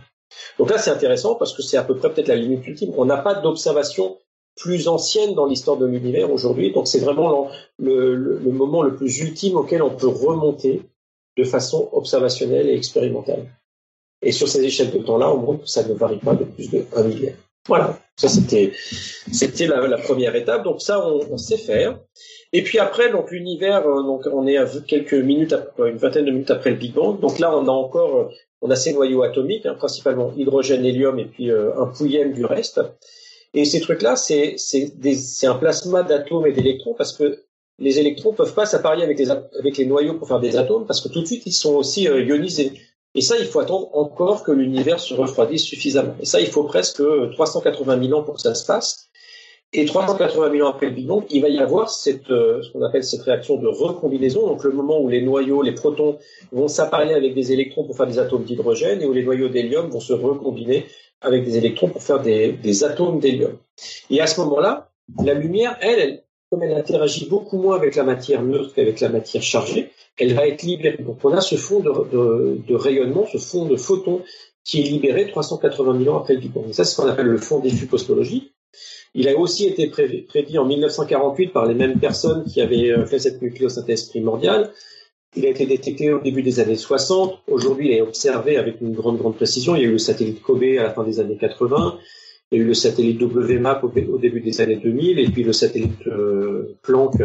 [0.57, 2.93] Donc là, c'est intéressant parce que c'est à peu près peut-être la limite ultime.
[2.97, 4.17] On n'a pas d'observation
[4.55, 7.49] plus ancienne dans l'histoire de l'univers aujourd'hui, donc c'est vraiment
[7.79, 10.81] le, moment le plus ultime auquel on peut remonter
[11.37, 13.45] de façon observationnelle et expérimentale.
[14.21, 16.69] Et sur ces échelles de temps-là, on montre que ça ne varie pas de plus
[16.69, 17.35] de 1 milliard.
[17.67, 18.73] Voilà, ça c'était
[19.31, 20.63] c'était la, première étape.
[20.63, 21.97] Donc ça, on, sait faire.
[22.51, 26.31] Et puis après, donc l'univers, euh, donc on est à quelques minutes, une vingtaine de
[26.31, 27.19] minutes après le Big Bang.
[27.19, 28.29] Donc là, on a encore, euh,
[28.61, 32.45] on a ces noyaux atomiques, hein, principalement hydrogène, hélium et puis euh, un pouillème du
[32.45, 32.81] reste.
[33.53, 34.55] Et ces trucs-là, c'est
[35.43, 37.43] un plasma d'atomes et d'électrons parce que
[37.79, 41.21] les électrons peuvent pas s'apparier avec les noyaux pour faire des atomes parce que tout
[41.21, 42.73] de suite ils sont aussi ionisés.
[43.15, 46.15] Et ça, il faut attendre encore que l'univers se refroidisse suffisamment.
[46.19, 47.03] Et ça, il faut presque
[47.33, 49.09] 380 000 ans pour que ça se passe.
[49.71, 51.89] Et 380 000 ans après le Big Bang, il va y avoir
[52.29, 55.71] euh, ce qu'on appelle cette réaction de recombinaison, donc le moment où les noyaux, les
[55.71, 56.19] protons
[56.51, 59.89] vont s'apparier avec des électrons pour faire des atomes d'hydrogène et où les noyaux d'hélium
[59.89, 60.85] vont se recombiner
[61.23, 63.57] avec des électrons pour faire des, atomes d'hélium.
[64.09, 64.91] Et à ce moment-là,
[65.23, 69.41] la lumière, elle, comme elle interagit beaucoup moins avec la matière neutre qu'avec la matière
[69.41, 71.01] chargée, elle va être libérée.
[71.03, 74.21] Donc on a ce fond de, rayonnement, ce fond de photons
[74.63, 76.69] qui est libéré 380 000 ans après le Big Bang.
[76.69, 78.53] Et ça, c'est ce qu'on appelle le fond diffus cosmologique.
[79.15, 83.19] Il a aussi été prédit en 1948 par les mêmes personnes qui avaient euh, fait
[83.19, 84.71] cette nucléosynthèse primordiale.
[85.35, 87.39] Il a été détecté au début des années 60.
[87.47, 89.75] Aujourd'hui, il est observé avec une grande, grande précision.
[89.75, 91.97] Il y a eu le satellite Kobe à la fin des années 80.
[92.51, 95.53] Il y a eu le satellite WMAP au, début des années 2000 et puis le
[95.53, 97.15] satellite euh, Planck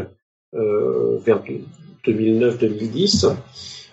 [0.55, 1.43] euh, vers
[2.07, 3.35] 2009-2010.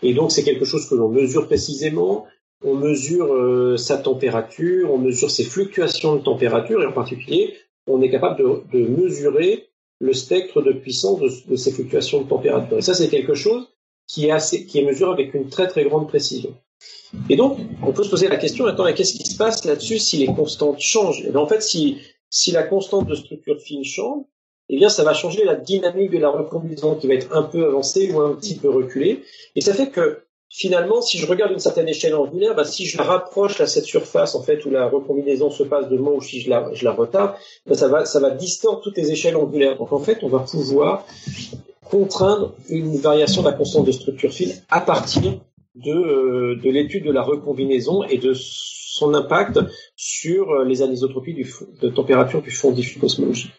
[0.02, 2.26] Et donc, c'est quelque chose que l'on mesure précisément.
[2.64, 7.54] On mesure euh, sa température, on mesure ses fluctuations de température et en particulier,
[7.86, 9.68] on est capable de, mesurer
[10.00, 12.78] le spectre de puissance de, ces fluctuations de température.
[12.78, 13.68] Et ça, c'est quelque chose
[14.08, 16.56] qui est, mesuré avec une très très grande précision.
[17.30, 20.18] Et donc, on peut se poser la question, attends, qu'est-ce qui se passe là-dessus si
[20.18, 21.22] les constantes changent?
[21.22, 22.02] Et bien, en fait, si,
[22.52, 24.24] la constante de structure fine change,
[24.70, 27.66] eh bien, ça va changer la dynamique de la recombinaison qui va être un peu
[27.66, 29.24] avancée ou un petit peu reculée.
[29.56, 32.98] Et ça fait que finalement, si je regarde une certaine échelle angulaire, bah, si je
[32.98, 36.22] la rapproche à cette surface en fait où la recombinaison se passe de moi ou
[36.22, 39.78] si je la, retarde, bah, ça va ça va distordre toutes les échelles angulaires.
[39.78, 41.06] Donc en fait, on va pouvoir
[41.90, 45.40] contraindre une variation de la constante de structure fine à partir
[45.76, 49.60] de, euh, de l'étude de la recombinaison et de son impact
[49.96, 51.36] sur euh, les anisotropies
[51.82, 53.52] de température du fond diffus cosmologique.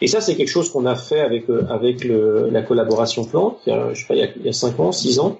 [0.00, 3.70] Et ça, c'est quelque chose qu'on a fait avec euh, avec la collaboration Planck, il
[3.70, 5.38] y a, je sais pas, il y a, il y a 5 ans, 6 ans,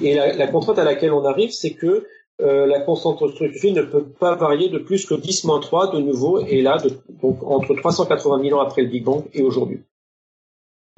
[0.00, 2.06] et la, contrainte à laquelle on arrive, c'est que
[2.40, 6.78] la constante structurelle ne peut pas varier de plus que 10-3 de nouveau, et là,
[6.78, 9.80] de, donc entre 380 000 ans après le Big Bang et aujourd'hui.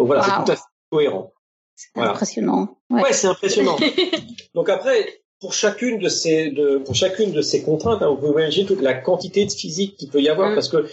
[0.01, 1.33] Donc voilà, c'est tout à fait cohérent.
[1.77, 2.79] C'est impressionnant.
[2.89, 3.77] Ouais, ouais c'est impressionnant.
[4.55, 8.43] donc après, pour chacune de ces, de, pour chacune de ces contraintes, hein, vous pouvez
[8.43, 10.55] imaginer toute la quantité de physique qu'il peut y avoir, Mm.
[10.55, 10.87] parce que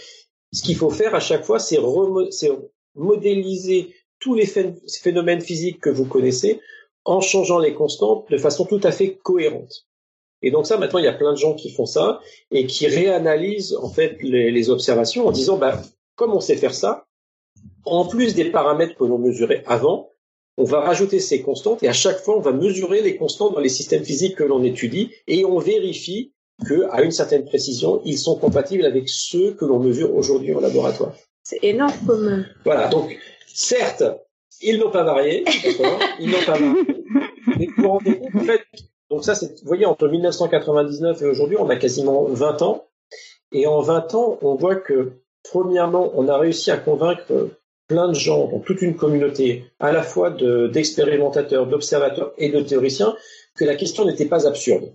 [0.52, 1.78] ce qu'il faut faire à chaque fois, c'est
[2.94, 6.60] modéliser tous les phé- phénomènes physiques que vous connaissez
[7.04, 9.86] en changeant les constantes de façon tout à fait cohérente.
[10.42, 12.20] Et donc ça, maintenant, il y a plein de gens qui font ça
[12.50, 15.80] et qui réanalysent en fait les, les observations en disant, bah,
[16.16, 17.06] comme on sait faire ça,
[17.84, 20.10] en plus des paramètres que l'on mesurait avant,
[20.56, 23.60] on va rajouter ces constantes et à chaque fois, on va mesurer les constantes dans
[23.60, 26.32] les systèmes physiques que l'on étudie et on vérifie
[26.66, 30.60] que, à une certaine précision, ils sont compatibles avec ceux que l'on mesure aujourd'hui au
[30.60, 31.14] laboratoire.
[31.44, 32.44] C'est énorme comme.
[32.64, 32.88] Voilà.
[32.88, 33.16] Donc,
[33.46, 34.02] certes,
[34.60, 36.82] ils n'ont pas varié, d'accord Ils n'ont pas varié.
[37.56, 38.60] Mais vous vous rendez compte, en fait,
[39.10, 42.88] donc ça, c'est, vous voyez, entre 1999 et aujourd'hui, on a quasiment 20 ans.
[43.52, 45.12] Et en 20 ans, on voit que,
[45.44, 47.50] premièrement, on a réussi à convaincre
[47.88, 52.60] plein de gens, dans toute une communauté, à la fois de, d'expérimentateurs, d'observateurs et de
[52.60, 53.16] théoriciens,
[53.56, 54.92] que la question n'était pas absurde.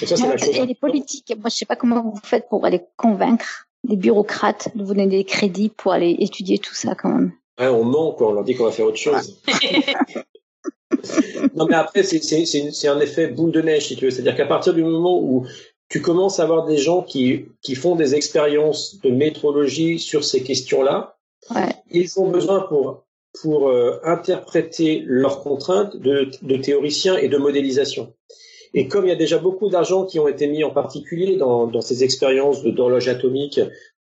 [0.00, 0.56] Et ça, c'est la chose.
[0.56, 4.68] Et les politiques, moi je sais pas comment vous faites pour aller convaincre les bureaucrates
[4.74, 7.32] de vous donner des crédits pour aller étudier tout ça quand même.
[7.58, 8.28] Ouais, on ment, quoi.
[8.28, 9.38] On leur dit qu'on va faire autre chose.
[11.54, 14.10] non, mais après, c'est un effet boule de neige, si tu veux.
[14.10, 15.46] C'est-à-dire qu'à partir du moment où
[15.90, 20.42] tu commences à avoir des gens qui, qui font des expériences de métrologie sur ces
[20.42, 21.16] questions-là,
[21.50, 21.74] Ouais.
[21.90, 23.04] ils ont besoin pour,
[23.42, 28.14] pour euh, interpréter leurs contraintes de, de théoriciens et de modélisation.
[28.72, 31.66] Et comme il y a déjà beaucoup d'argent qui ont été mis en particulier dans,
[31.66, 33.58] dans ces expériences d'horloge atomique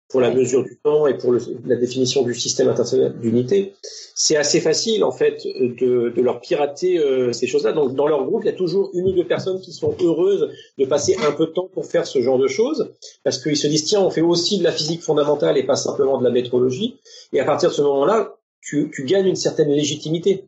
[0.09, 3.73] pour la mesure du temps et pour le- la définition du système international d'unité,
[4.15, 7.73] c'est assez facile en fait de, de leur pirater euh, ces choses-là.
[7.73, 10.49] Donc dans leur groupe, il y a toujours une ou deux personnes qui sont heureuses
[10.77, 12.89] de passer un peu de temps pour faire ce genre de choses,
[13.23, 16.17] parce qu'ils se disent tiens, on fait aussi de la physique fondamentale et pas simplement
[16.17, 16.95] de la métrologie.
[17.33, 20.45] Et à partir de ce moment-là, tu, tu gagnes une certaine légitimité.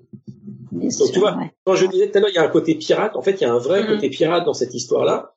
[0.72, 1.52] Donc, tu vois, ouais.
[1.66, 3.16] Quand je disais tout à l'heure, il y a un côté pirate.
[3.16, 3.96] En fait, il y a un vrai Mhm.
[3.96, 5.34] côté pirate dans cette histoire-là.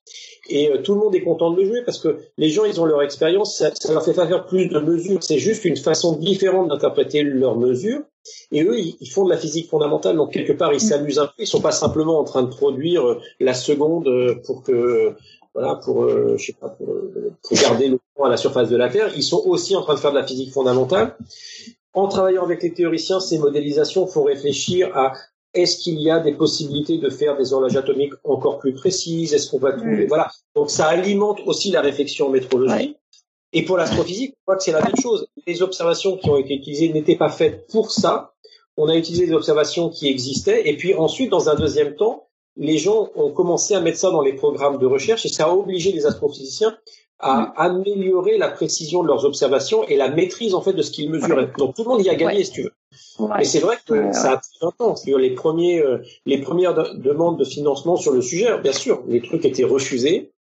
[0.48, 2.80] Et euh, tout le monde est content de le jouer parce que les gens, ils
[2.80, 3.56] ont leur expérience.
[3.56, 5.22] Ça, ça leur fait pas faire plus de mesures.
[5.22, 8.00] C'est juste une façon différente d'interpréter leurs mesures.
[8.50, 10.16] Et eux, ils, ils font de la physique fondamentale.
[10.16, 11.32] Donc, quelque part, ils s'amusent un peu.
[11.38, 15.14] Ils sont pas simplement en train de produire euh, la seconde euh, pour que,
[15.54, 16.88] voilà, pour, euh, je sais pas, pour,
[17.42, 19.12] pour garder le temps à la surface de la Terre.
[19.16, 21.16] Ils sont aussi en train de faire de la physique fondamentale.
[21.94, 25.12] En travaillant avec les théoriciens, ces modélisations font réfléchir à
[25.54, 29.34] est-ce qu'il y a des possibilités de faire des horloges atomiques encore plus précises?
[29.34, 30.06] Est-ce qu'on va trouver?
[30.06, 30.30] Voilà.
[30.54, 32.72] Donc ça alimente aussi la réflexion en métrologie.
[32.72, 32.96] Ouais.
[33.52, 35.26] Et pour l'astrophysique, on voit que c'est la même chose.
[35.46, 38.32] Les observations qui ont été utilisées n'étaient pas faites pour ça.
[38.78, 40.66] On a utilisé des observations qui existaient.
[40.70, 44.22] Et puis ensuite, dans un deuxième temps, les gens ont commencé à mettre ça dans
[44.22, 46.76] les programmes de recherche et ça a obligé les astrophysiciens
[47.22, 51.08] à améliorer la précision de leurs observations et la maîtrise en fait de ce qu'ils
[51.10, 51.50] mesuraient.
[51.56, 52.44] Donc tout le monde y a gagné, Ouais.
[52.44, 52.72] si tu veux.
[53.20, 53.28] Ouais.
[53.38, 54.96] Mais c'est vrai que Ouais, ça a pris 20 ans.
[54.96, 59.02] C'est-à-dire les premiers, euh, les premières de- demandes de financement sur le sujet, bien sûr,
[59.08, 60.32] les trucs étaient refusés.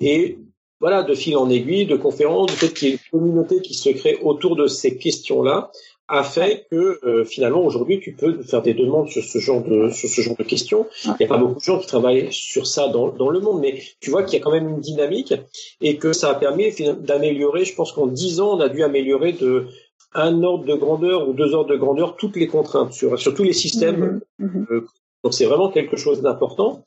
[0.00, 0.38] Et
[0.80, 3.74] voilà, de fil en aiguille, de conférences, du fait qu'il y ait une communauté qui
[3.74, 5.70] se crée autour de ces questions-là,
[6.10, 9.90] a fait que euh, finalement aujourd'hui tu peux faire des demandes sur ce genre de
[9.90, 10.86] sur ce genre de questions.
[11.04, 13.60] Il n'y a pas beaucoup de gens qui travaillent sur ça dans, dans le monde,
[13.60, 15.32] mais tu vois qu'il y a quand même une dynamique
[15.80, 17.64] et que ça a permis d'améliorer.
[17.64, 19.66] Je pense qu'en 10 ans, on a dû améliorer de
[20.12, 23.44] un ordre de grandeur ou deux ordres de grandeur toutes les contraintes sur, sur tous
[23.44, 24.20] les systèmes.
[24.40, 24.66] Mhm, mhm.
[24.70, 24.86] Euh,
[25.22, 26.84] donc c'est vraiment quelque chose d'important.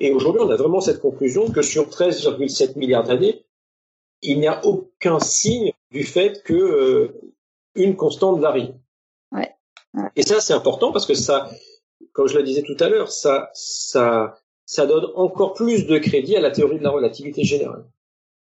[0.00, 3.44] Et aujourd'hui, on a vraiment cette conclusion que sur 13,7 milliards d'années,
[4.22, 7.08] il n'y a aucun signe du fait que euh,
[7.74, 8.72] une constante varie.
[9.32, 9.50] Ouais,
[9.94, 10.08] ouais.
[10.16, 11.50] Et ça, c'est important parce que ça,
[12.12, 16.36] comme je le disais tout à l'heure, ça, ça, ça donne encore plus de crédit
[16.36, 17.84] à la théorie de la relativité générale.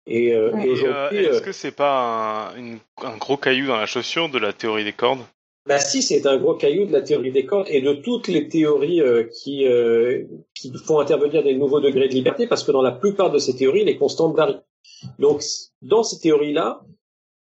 [0.06, 0.62] Et, euh, Ouais.
[0.62, 3.76] et Et, euh, aujourd'hui, Est-ce euh, que c'est pas un, une- un gros caillou dans
[3.76, 5.20] la chaussure de la théorie des cordes?
[5.66, 8.48] Bah si, c'est un gros caillou de la théorie des cordes et de toutes les
[8.48, 10.24] théories euh, qui, euh,
[10.54, 13.54] qui font intervenir des nouveaux degrés de liberté, parce que dans la plupart de ces
[13.54, 14.60] théories, les constantes varient.
[15.18, 15.42] Donc,
[15.82, 16.80] dans ces théories-là,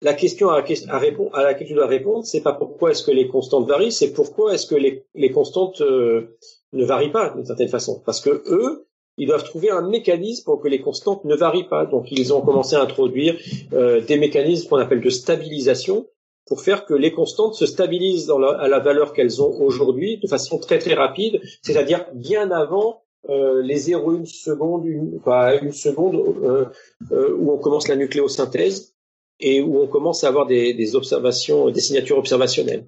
[0.03, 3.93] la question à, laquelle tu dois répondre, c'est pas pourquoi est-ce que les constantes varient,
[3.93, 6.37] c'est pourquoi est-ce que les, les constantes euh,
[6.73, 8.03] ne varient pas d'une certaine façon.
[8.05, 8.87] Parce que eux,
[9.17, 11.87] ils doivent trouver un mécanisme pour que les constantes ne varient pas.
[11.87, 13.39] Donc, ils ont commencé à introduire
[13.73, 16.07] euh, des mécanismes qu'on appelle de stabilisation,
[16.47, 20.19] pour faire que les constantes se stabilisent dans la, à la valeur qu'elles ont aujourd'hui
[20.19, 25.73] de façon très très rapide, c'est-à-dire bien avant euh, les 0,1 seconde, une, quoi, une
[25.73, 26.67] seconde euh,
[27.11, 28.96] euh, où on commence la nucléosynthèse
[29.41, 32.87] et où on commence à avoir des, des observations, des signatures observationnelles.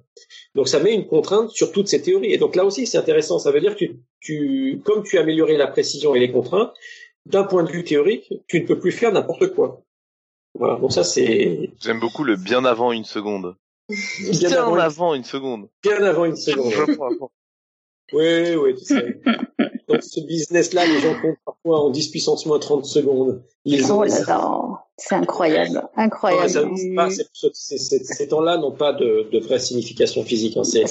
[0.55, 2.33] Donc ça met une contrainte sur toutes ces théories.
[2.33, 5.21] Et donc là aussi c'est intéressant, ça veut dire que tu, tu, comme tu as
[5.21, 6.73] amélioré la précision et les contraintes,
[7.25, 9.83] d'un point de vue théorique, tu ne peux plus faire n'importe quoi.
[10.55, 13.55] Voilà, donc ça c'est J'aime beaucoup le bien avant une seconde.
[13.87, 13.97] bien
[14.49, 15.69] Bien avant, avant une seconde.
[15.83, 16.73] bien avant une seconde.
[18.11, 19.19] Oui, oui, tu sais.
[19.89, 23.41] dans ce business-là, les gens comptent parfois en 10 puissance moins 30 secondes.
[23.65, 24.61] Ils oh là là,
[24.97, 26.75] c'est incroyable, incroyable.
[27.53, 30.57] ces temps-là n'ont pas de, de, vraie signification physique.
[30.57, 30.63] Hein.
[30.63, 30.85] C'est,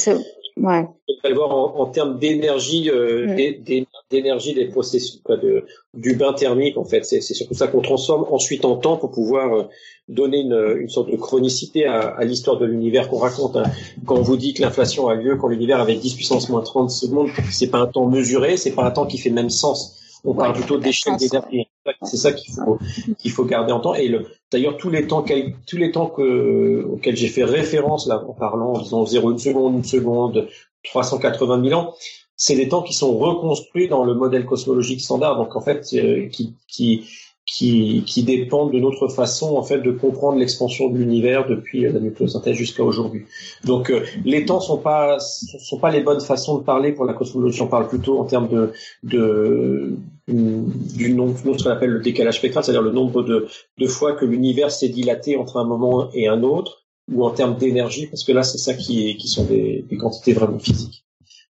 [0.60, 0.86] ouais.
[1.22, 3.84] faut le voir en, en termes d'énergie, euh, mm.
[4.10, 5.64] d'énergie des processus, quoi, de,
[5.94, 7.04] du bain thermique en fait.
[7.04, 9.64] C'est, surtout ça qu'on transforme ensuite en temps pour pouvoir euh,
[10.08, 13.56] donner une, une, sorte de chronicité à, à l'histoire de l'univers qu'on raconte.
[13.56, 13.64] Hein.
[14.06, 16.90] Quand on vous dit que l'inflation a lieu quand l'univers avait 10 puissance moins 30
[16.90, 19.94] secondes, c'est pas un temps mesuré, c'est pas un temps qui fait le même sens.
[20.24, 21.68] On parle plutôt d'échelle d'énergie.
[22.02, 22.78] C'est ça qu'il faut
[23.18, 23.94] qu'il faut garder en temps.
[23.94, 24.14] Et
[24.52, 25.24] d'ailleurs tous les temps
[25.66, 29.38] tous les temps que, auxquels j'ai fait référence là en parlant en disant 0 une
[29.38, 30.48] seconde, une seconde,
[30.84, 31.94] 380 000 ans,
[32.36, 35.36] c'est des temps qui sont reconstruits dans le modèle cosmologique standard.
[35.36, 37.04] Donc en fait, euh, qui, qui
[37.48, 41.98] qui, qui dépendent de notre façon en fait de comprendre l'expansion de l'univers depuis la
[41.98, 43.24] nucléosynthèse jusqu'à aujourd'hui.
[43.64, 47.14] Donc euh, les temps sont pas sont pas les bonnes façons de parler pour la
[47.14, 47.62] cosmologie.
[47.62, 49.96] On parle plutôt en termes de de
[50.28, 53.46] du nombre, ce qu'on appelle le décalage spectral, c'est-à-dire le nombre de,
[53.78, 57.56] de fois que l'univers s'est dilaté entre un moment et un autre, ou en termes
[57.56, 61.06] d'énergie, parce que là c'est ça qui est qui sont des, des quantités vraiment physiques.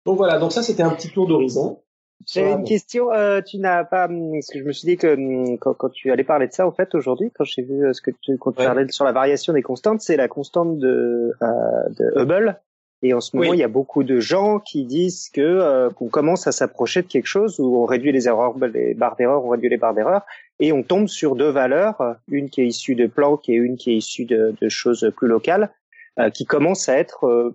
[0.05, 1.79] Donc voilà, donc ça c'était un petit tour d'horizon.
[2.27, 3.11] J'avais une question.
[3.11, 5.89] Euh, tu n'as pas hum, parce que je me suis dit que hum, quand, quand
[5.89, 8.37] tu allais parler de ça, en fait, aujourd'hui, quand j'ai vu euh, ce que tu
[8.37, 12.59] quand tu parlais sur la variation des constantes, c'est la constante de, euh, de Hubble.
[13.01, 16.07] Et en ce moment, il y a beaucoup de gens qui disent que euh, qu'on
[16.07, 19.49] commence à s'approcher de quelque chose où on réduit les erreurs, les barres d'erreur, on
[19.49, 20.21] réduit les barres d'erreur,
[20.59, 23.91] et on tombe sur deux valeurs, une qui est issue de Planck et une qui
[23.91, 25.71] est issue de, de choses plus locales,
[26.19, 27.53] euh, qui commencent à être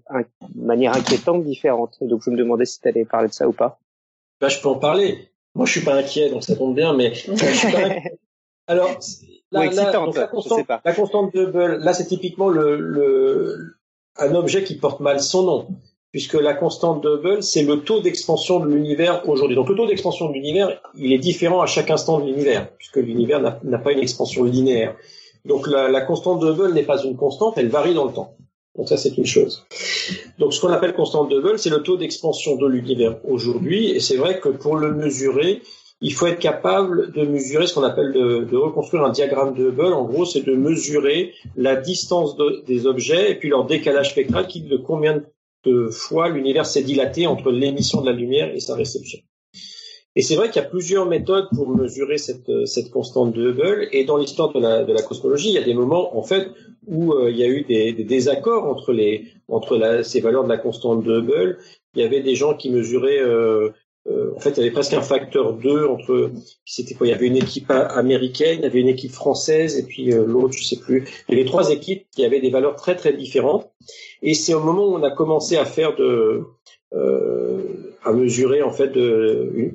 [0.55, 1.97] de manière inquiétante différente.
[2.03, 3.81] Donc, je me demandais si tu allais parler de ça ou pas.
[4.41, 5.31] Bah, je peux en parler.
[5.55, 7.13] Moi, je suis pas inquiet, donc ça tombe bien, mais
[8.67, 9.01] Alors,
[9.51, 10.17] la, la, constante,
[10.85, 13.80] la, constante, de Hubble, là, c'est typiquement le, le,
[14.17, 15.69] un objet qui porte mal son nom,
[16.13, 19.57] puisque la constante de Hubble, c'est le taux d'expansion de l'univers aujourd'hui.
[19.57, 22.97] Donc, le taux d'expansion de l'univers, il est différent à chaque instant de l'univers, puisque
[22.97, 24.97] l'univers n'a pas une expansion linéaire.
[25.45, 28.37] Donc, la, constante de Hubble n'est pas une constante, elle varie dans le temps.
[28.77, 29.67] Donc ça, c'est une chose.
[30.39, 33.91] Donc ce qu'on appelle constante de Hubble, c'est le taux d'expansion de l'univers aujourd'hui.
[33.91, 35.61] Et c'est vrai que pour le mesurer,
[36.01, 39.93] il faut être capable de mesurer ce qu'on appelle de, reconstruire un diagramme de Hubble.
[39.93, 42.37] En gros, c'est de mesurer la distance
[42.67, 45.23] des objets et puis leur décalage spectral qui de combien
[45.65, 49.19] de fois l'univers s'est dilaté entre l'émission de la lumière et sa réception.
[50.17, 53.89] Et c'est vrai qu'il y a plusieurs méthodes pour mesurer cette, constante de Hubble.
[53.93, 56.49] Et dans l'histoire de la, cosmologie, il y a des moments, en fait,
[56.87, 60.57] où euh, il y a eu des, désaccords entre les entre ces valeurs de la
[60.57, 61.59] constante de Hubble.
[61.95, 63.71] Il y avait des gens qui mesuraient, euh,
[64.09, 66.31] euh, en fait, il y avait presque un facteur 2 entre,
[66.65, 70.11] c'était Il y avait une équipe américaine, il y avait une équipe française, et puis
[70.11, 71.07] l'autre, je sais plus.
[71.29, 73.71] Il y avait trois équipes qui avaient des valeurs très très différentes.
[74.23, 76.45] Et c'est au moment où on a commencé à faire de
[78.03, 79.75] à mesurer en fait de,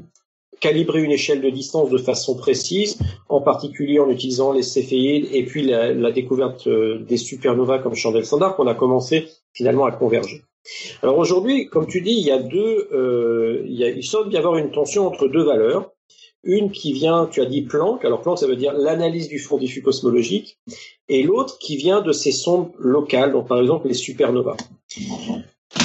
[0.59, 2.97] calibrer une échelle de distance de façon précise,
[3.29, 7.95] en particulier en utilisant les céphéides et puis la, la découverte euh, des supernovas comme
[7.95, 10.43] chandelle standard qu'on a commencé finalement à converger.
[11.01, 15.07] Alors aujourd'hui, comme tu dis, il y a deux, euh, semble y avoir une tension
[15.07, 15.91] entre deux valeurs.
[16.43, 19.57] Une qui vient, tu as dit Planck, alors Planck ça veut dire l'analyse du fond
[19.57, 20.59] diffus cosmologique,
[21.09, 24.57] et l'autre qui vient de ces sondes locales, donc par exemple les supernovas.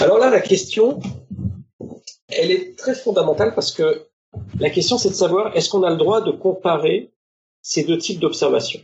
[0.02, 1.00] Alors là, la question,
[2.28, 4.02] elle est très fondamentale parce que
[4.58, 7.10] la question, c'est de savoir est-ce qu'on a le droit de comparer
[7.62, 8.80] ces deux types d'observations?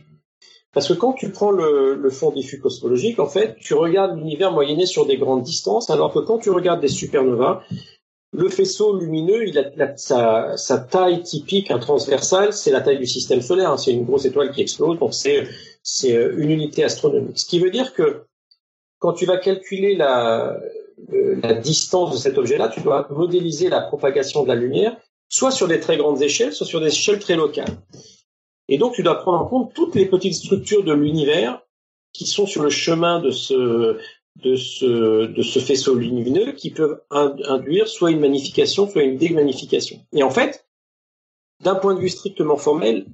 [0.73, 4.85] Parce que quand tu prends le, fond diffus cosmologique, en fait, tu regardes l'univers moyenné
[4.85, 7.63] sur des grandes distances, alors que quand tu regardes des supernovas,
[8.33, 13.41] le faisceau lumineux, il a, sa, taille typique, un transversal, c'est la taille du système
[13.41, 13.71] solaire.
[13.71, 13.77] Hein.
[13.77, 15.47] c'est une grosse étoile qui explose, donc c'est
[16.13, 17.39] euh, une unité astronomique.
[17.39, 18.25] Ce qui veut dire que
[18.99, 20.59] quand tu vas calculer la,
[21.41, 24.97] la distance de cet objet-là, tu dois modéliser la propagation de la lumière
[25.29, 27.77] soit sur des très grandes échelles, soit sur des échelles très locales.
[28.69, 31.61] Et donc, tu dois prendre en compte toutes les petites structures de l'univers
[32.13, 33.97] qui sont sur le chemin de ce,
[34.37, 40.05] de ce, de ce faisceau lumineux qui peuvent induire soit une magnification, soit une démagnification.
[40.13, 40.67] Et en fait,
[41.63, 43.05] d'un point de vue strictement formel,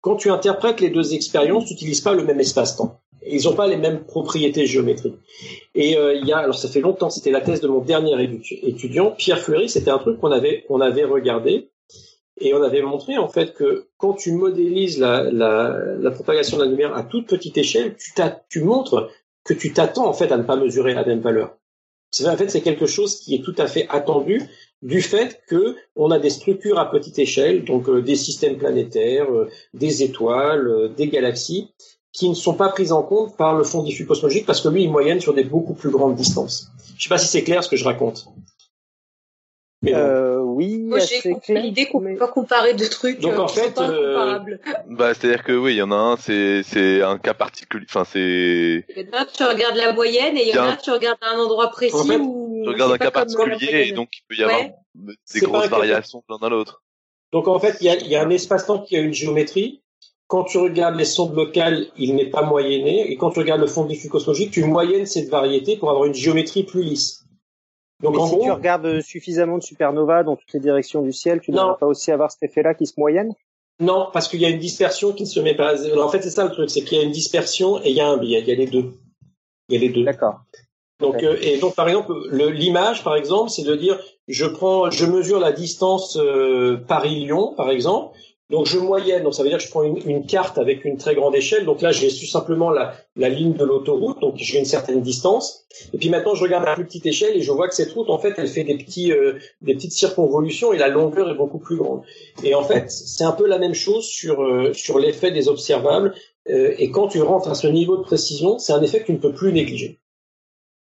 [0.00, 3.66] quand tu interprètes les deux expériences, tu n'utilises pas le même espace-temps ils n'ont pas
[3.66, 5.16] les mêmes propriétés géométriques.
[5.74, 8.16] Et euh, il y a, alors ça fait longtemps, c'était la thèse de mon dernier
[8.62, 11.69] étudiant, Pierre Fleury, c'était un truc qu'on avait, on avait regardé
[12.40, 16.94] et on avait montré en fait que quand tu modélises la, propagation de la lumière
[16.96, 17.96] à toute petite échelle,
[18.48, 19.10] tu, montres
[19.44, 21.56] que tu t'attends en fait à ne pas mesurer la même valeur.
[22.10, 24.42] C'est en fait c'est quelque chose qui est tout à fait attendu
[24.82, 29.30] du fait que on a des structures à petite échelle, donc euh, des systèmes planétaires,
[29.30, 31.68] euh, des étoiles, des galaxies,
[32.12, 34.84] qui ne sont pas prises en compte par le fond diffus cosmologique parce que lui,
[34.84, 36.70] il moyenne sur des beaucoup plus grandes distances.
[36.96, 38.26] Je sais pas si c'est clair ce que je raconte.
[39.86, 43.46] Euh, oui, Moi, j'ai l'idée qu'on mais- peut pas comparer deux trucs Donc, euh, en
[43.46, 44.60] qui fait, sont pas euh, comparables.
[44.88, 47.86] Bah, c'est-à-dire que oui, il y en a un, c'est c'est un cas particulier.
[47.88, 48.18] Enfin, c'est
[48.88, 50.76] Il y en a un, tu regardes la moyenne et il y en a un,
[50.76, 53.92] tu regardes un endroit précis En fait, où tu regardes c'est un cas particulier et
[53.92, 54.74] donc il peut y avoir Ouais.
[54.94, 56.82] des C'est grosses variations l'un dans l'autre.
[57.32, 59.82] Donc en fait, il y a, il y a un espace-temps qui a une géométrie.
[60.26, 63.10] Quand tu regardes les sondes locales, il n'est pas moyenné.
[63.10, 66.14] Et quand tu regardes le fond diffus cosmologique, tu moyennes cette variété pour avoir une
[66.14, 67.24] géométrie plus lisse.
[68.02, 71.12] Donc Mais en si gros, tu regardes suffisamment de supernovas dans toutes les directions du
[71.12, 73.32] ciel, tu ne vas pas aussi avoir cet effet-là qui se moyenne?
[73.78, 75.74] Non, parce qu'il y a une dispersion qui ne se met pas.
[75.98, 78.00] En fait, c'est ça le truc, c'est qu'il y a une dispersion et il y
[78.00, 78.40] a un biais.
[78.40, 78.92] Il y a les deux.
[79.68, 80.04] Il y a les deux.
[80.04, 80.40] D'accord.
[80.98, 83.98] Donc, euh, et donc, par exemple, le- l'image, par exemple, c'est de dire,
[84.28, 88.16] je prends, je mesure la distance euh, Paris-Lyon, par exemple.
[88.50, 89.22] Donc, je moyenne.
[89.22, 91.64] Donc, ça veut dire que je prends une, une carte avec une très grande échelle.
[91.64, 94.20] Donc là, j'ai su simplement la, la ligne de l'autoroute.
[94.20, 95.66] Donc, j'ai une certaine distance.
[95.92, 98.10] Et puis maintenant, je regarde à plus petite échelle et je vois que cette route,
[98.10, 101.58] en fait, elle fait des petits, euh, des petites circonvolutions et la longueur est beaucoup
[101.58, 102.02] plus grande.
[102.42, 106.12] Et en fait, c'est un peu la même chose sur euh, sur l'effet des observables.
[106.48, 109.12] Euh, et quand tu rentres à ce niveau de précision, c'est un effet que tu
[109.12, 110.00] ne peux plus négliger.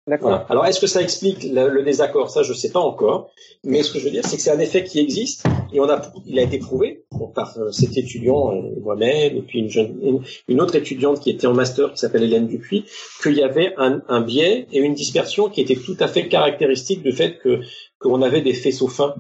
[0.06, 0.30] D'accord.
[0.30, 0.46] Voilà.
[0.50, 2.30] Alors, est-ce que ça explique le, le désaccord?
[2.30, 3.30] Ça, je sais pas encore.
[3.64, 5.44] Mais ce que je veux dire, c'est que c'est un effet qui existe
[5.74, 9.60] et on a, il a été prouvé par euh, cet étudiant euh, moi-même et puis
[9.60, 12.86] une, jeune, une, autre étudiante qui était en master qui s'appelle Hélène Dupuis,
[13.22, 17.12] qu'il y avait un, biais et une dispersion qui était tout à fait caractéristique du
[17.12, 17.62] fait que
[18.00, 19.16] qu'on avait des faisceaux fins.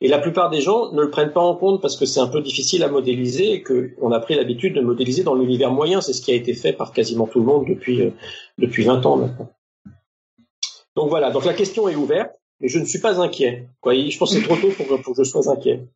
[0.00, 2.28] Et la plupart des gens ne le prennent pas en compte parce que c'est un
[2.28, 6.00] peu difficile à modéliser et qu'on a pris l'habitude de modéliser dans l'univers moyen.
[6.00, 8.10] C'est ce qui a été fait par quasiment tout le monde depuis euh,
[8.58, 9.50] depuis 20 ans maintenant.
[10.96, 13.66] Donc voilà, donc la question est ouverte, mais je ne suis pas inquiet.
[13.84, 15.88] Je pense que c'est trop tôt pour, pour que je sois inquiet.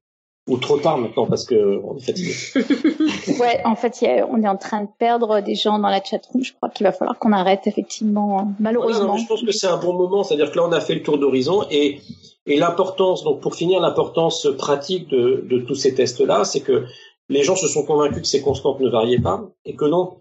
[0.49, 2.33] Ou trop tard maintenant parce que on est fatigué.
[3.41, 6.43] Ouais, en fait, a- on est en train de perdre des gens dans la chatroom.
[6.43, 9.15] Je crois qu'il va falloir qu'on arrête, effectivement, non, malheureusement.
[9.15, 11.03] mais je pense que c'est un bon moment, c'est-à-dire que là on a fait le
[11.03, 12.01] tour d'horizon et,
[12.47, 16.87] et l'importance, donc pour finir, l'importance pratique de, de tous ces tests-là, c'est que
[17.29, 20.15] les gens se sont convaincus que ces constantes ne variaient pas et que donc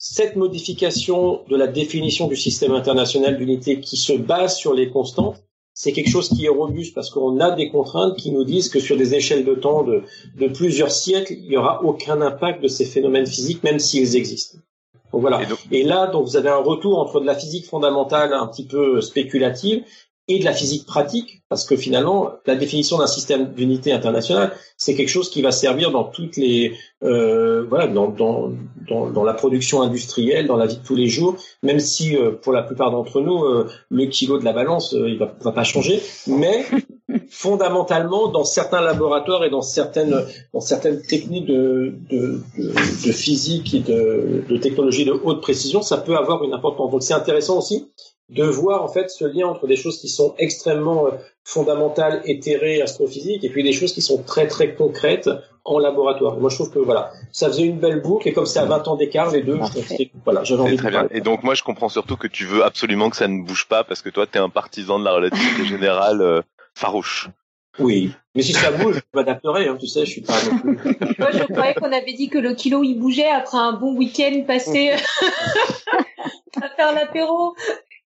[0.00, 5.42] cette modification de la définition du système international d'unité qui se base sur les constantes,
[5.80, 8.80] c'est quelque chose qui est robuste parce qu'on a des contraintes qui nous disent que
[8.80, 10.02] sur des échelles de temps de,
[10.36, 14.58] de plusieurs siècles, il n'y aura aucun impact de ces phénomènes physiques, même s'ils existent.
[15.12, 15.40] Donc voilà.
[15.42, 18.48] Et donc- Et là, donc, vous avez un retour entre de la physique fondamentale un
[18.48, 19.84] petit peu spéculative
[20.28, 24.94] et de la physique pratique, parce que finalement, la définition d'un système d'unité internationale, c'est
[24.94, 28.52] quelque chose qui va servir dans toutes les, euh, voilà, dans, dans,
[28.88, 32.32] dans, dans la production industrielle, dans la vie de tous les jours, même si euh,
[32.32, 35.52] pour la plupart d'entre nous, euh, le kilo de la balance, euh, il va, va
[35.52, 36.66] pas changer, mais
[37.30, 43.72] fondamentalement, dans certains laboratoires et dans certaines, dans certaines techniques de, de, de, de physique
[43.72, 46.90] et de, de technologie de haute précision, ça peut avoir une importance.
[46.90, 47.88] Donc c'est intéressant aussi
[48.28, 51.10] de voir en fait ce lien entre des choses qui sont extrêmement euh,
[51.44, 55.30] fondamentales, éthérées, astrophysiques, et puis des choses qui sont très très concrètes
[55.64, 56.36] en laboratoire.
[56.36, 58.86] Moi je trouve que voilà, ça faisait une belle boucle, et comme c'est à 20
[58.88, 61.08] ans d'écart les deux, je voilà, j'avais envie très de bien.
[61.10, 63.82] Et donc moi je comprends surtout que tu veux absolument que ça ne bouge pas
[63.82, 66.42] parce que toi t'es un partisan de la relativité générale euh,
[66.74, 67.30] farouche.
[67.78, 70.76] Oui, mais si ça bouge, je m'adapterai, hein, tu sais, je suis pas non plus.
[71.18, 74.42] Moi, je croyais qu'on avait dit que le kilo il bougeait après un bon week-end
[74.46, 74.90] passé
[76.62, 77.54] à faire l'apéro.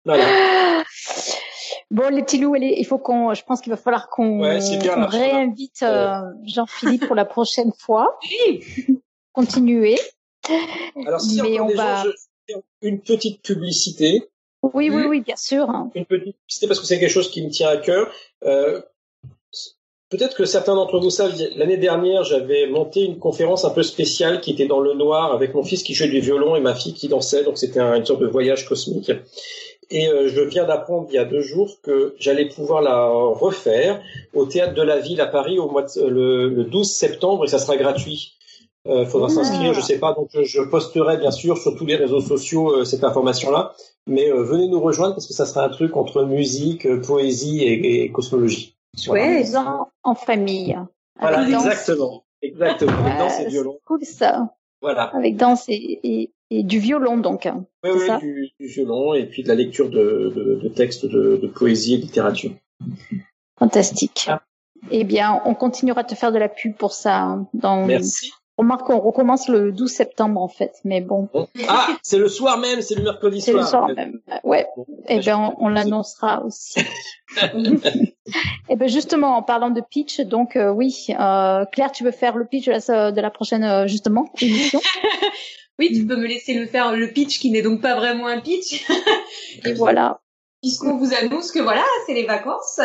[0.05, 0.83] Voilà.
[1.91, 4.59] Bon, les petits loups, allez, il faut qu'on, je pense qu'il va falloir qu'on Ouais,
[5.09, 8.19] réinvite euh, Jean-Philippe pour la prochaine fois.
[9.33, 9.99] Continuer.
[11.07, 12.11] Alors si Mais on des va- gens,
[12.49, 14.23] je fais une petite publicité.
[14.63, 15.69] Oui, oui, oui, bien sûr.
[15.95, 16.09] une petite
[16.39, 18.11] publicité parce que c'est quelque chose qui me tient à cœur.
[18.45, 18.81] Euh,
[20.13, 24.41] Peut-être que certains d'entre vous savent, l'année dernière, j'avais monté une conférence un peu spéciale
[24.43, 26.93] qui était dans le noir avec mon fils qui jouait du violon et ma fille
[26.93, 29.11] qui dansait, donc c'était un- une sorte de voyage cosmique.
[29.91, 34.03] Et euh, je viens d'apprendre il y a deux jours que j'allais pouvoir la refaire
[34.35, 37.49] au théâtre de la ville à Paris au mois de- le, le 12 septembre et
[37.49, 38.35] ça sera gratuit.
[38.89, 39.35] Euh, faudra Ah.
[39.35, 42.85] s'inscrire, je sais pas, donc je, posterai bien sûr sur tous les réseaux sociaux euh,
[42.85, 43.75] cette information-là.
[44.07, 47.63] Mais euh, venez nous rejoindre parce que ça sera un truc entre musique, euh, poésie
[47.63, 48.75] et, et cosmologie.
[49.07, 49.25] Voilà.
[49.25, 49.45] Ouais.
[50.03, 50.79] En famille.
[51.21, 52.25] Voilà, Avec exactement.
[52.43, 52.93] Exactement.
[53.05, 53.73] Avec danse et Euh, violon.
[53.79, 54.55] c'est Cool ça.
[54.81, 55.05] Voilà.
[55.15, 57.47] Avec danse et, et, et du violon donc.
[57.47, 57.65] hein.
[57.85, 60.69] Oui, c'est oui, ça du, du violon et puis de la lecture de, de, de
[60.69, 62.51] textes de, de poésie et littérature.
[63.59, 64.27] Fantastique.
[64.29, 64.43] Ah.
[64.91, 67.17] Eh bien, on continuera de te faire de la pub pour ça.
[67.19, 67.87] hein, Dans...
[67.87, 68.33] Merci.
[68.59, 71.29] Remarque qu'on recommence le 12 septembre en fait, mais bon.
[71.69, 73.63] Ah, c'est le soir même, c'est le mercredi c'est soir.
[73.63, 73.95] le soir en fait.
[73.95, 74.21] même.
[74.45, 74.67] Ouais.
[74.77, 74.85] Bon.
[75.09, 76.81] Eh ben, on, on l'annoncera aussi.
[78.69, 82.37] Eh ben, justement, en parlant de pitch, donc euh, oui, euh, Claire, tu veux faire
[82.37, 84.81] le pitch de la, de la prochaine euh, justement émission?
[85.79, 88.41] Oui, tu peux me laisser le faire le pitch qui n'est donc pas vraiment un
[88.41, 88.87] pitch.
[89.65, 90.21] Et voilà.
[90.61, 92.79] puisqu'on vous annonce que voilà, c'est les vacances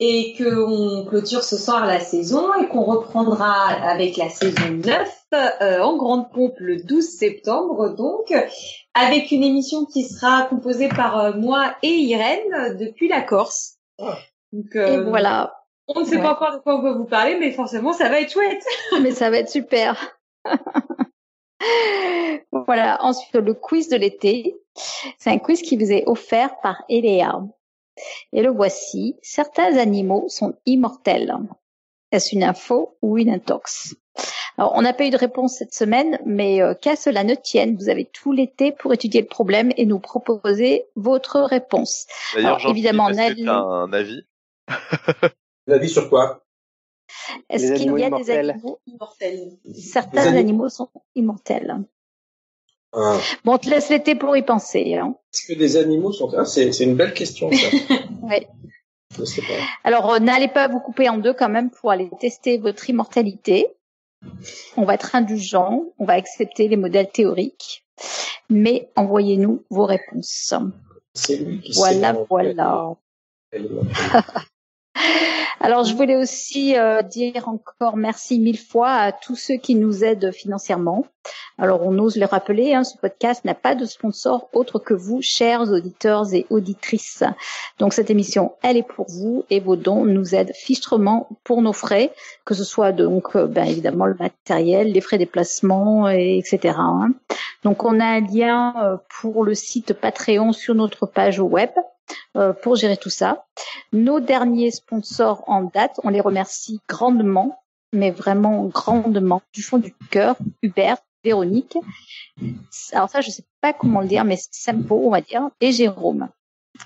[0.00, 5.80] et qu'on clôture ce soir la saison et qu'on reprendra avec la saison 9 euh,
[5.80, 8.34] en grande pompe le 12 septembre donc
[8.94, 13.78] avec une émission qui sera composée par euh, moi et Irène depuis la Corse.
[14.54, 15.64] Donc, et voilà.
[15.88, 18.20] On ne sait pas encore de quoi on va vous parler, mais forcément ça va
[18.20, 18.64] être chouette.
[19.02, 20.16] mais ça va être super.
[22.52, 23.02] voilà.
[23.02, 24.56] Ensuite, le quiz de l'été.
[25.18, 27.42] C'est un quiz qui vous est offert par Eléa.
[28.32, 29.16] Et le voici.
[29.22, 31.34] Certains animaux sont immortels.
[32.12, 33.96] Est-ce une info ou une intox?
[34.56, 37.76] Alors, on n'a pas eu de réponse cette semaine, mais euh, qu'à cela ne tienne,
[37.76, 42.06] vous avez tout l'été pour étudier le problème et nous proposer votre réponse.
[42.34, 43.32] D'ailleurs, évidemment, on a
[43.84, 44.24] un avis?
[44.68, 46.44] Un avis sur quoi?
[47.48, 49.58] Est-ce qu'il y a des animaux immortels?
[49.74, 50.68] Certains animaux...
[50.68, 51.84] sont immortels.
[52.92, 53.18] Ah.
[53.44, 54.94] Bon, on te laisse l'été pour y penser.
[54.94, 55.16] Hein.
[55.32, 56.32] Est-ce que des animaux sont...
[56.36, 57.68] Ah, c'est, une belle question, ça.
[58.22, 58.46] oui.
[59.84, 63.68] Alors, euh, n'allez pas vous couper en deux quand même pour aller tester votre immortalité.
[64.76, 67.84] On va être indulgent, on va accepter les modèles théoriques,
[68.48, 70.54] mais envoyez-nous vos réponses.
[71.12, 72.96] C'est lui qui Voilà, voilà.
[75.60, 80.04] Alors, je voulais aussi euh, dire encore merci mille fois à tous ceux qui nous
[80.04, 81.06] aident financièrement.
[81.56, 85.22] Alors, on ose le rappeler, hein, ce podcast n'a pas de sponsor autre que vous,
[85.22, 87.22] chers auditeurs et auditrices.
[87.78, 91.72] Donc, cette émission, elle est pour vous et vos dons nous aident fichtrement pour nos
[91.72, 92.12] frais,
[92.44, 96.74] que ce soit donc, euh, ben, évidemment, le matériel, les frais de déplacement, etc.
[96.76, 97.12] Hein.
[97.62, 101.70] Donc, on a un lien euh, pour le site Patreon sur notre page web.
[102.36, 103.46] Euh, pour gérer tout ça.
[103.92, 107.62] Nos derniers sponsors en date, on les remercie grandement,
[107.92, 111.78] mais vraiment grandement, du fond du cœur, Hubert, Véronique.
[112.92, 116.28] Alors ça, je sais pas comment le dire, mais Sampo, on va dire, et Jérôme.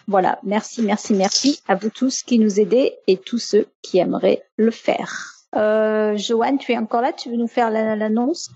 [0.06, 4.44] Voilà, merci, merci, merci à vous tous qui nous aidez et tous ceux qui aimeraient
[4.56, 5.37] le faire.
[5.56, 8.50] Euh, Joanne, tu es encore là Tu veux nous faire l'annonce?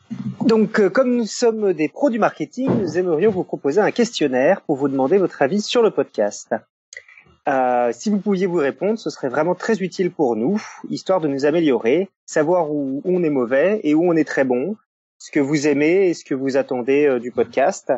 [0.44, 4.60] Donc, euh, comme nous sommes des pros du marketing, nous aimerions vous proposer un questionnaire
[4.62, 6.54] pour vous demander votre avis sur le podcast.
[7.48, 11.28] Euh, si vous pouviez vous répondre, ce serait vraiment très utile pour nous, histoire de
[11.28, 14.76] nous améliorer, savoir où, on est mauvais et où on est très bon,
[15.18, 17.92] ce que vous aimez et ce que vous attendez euh, du podcast.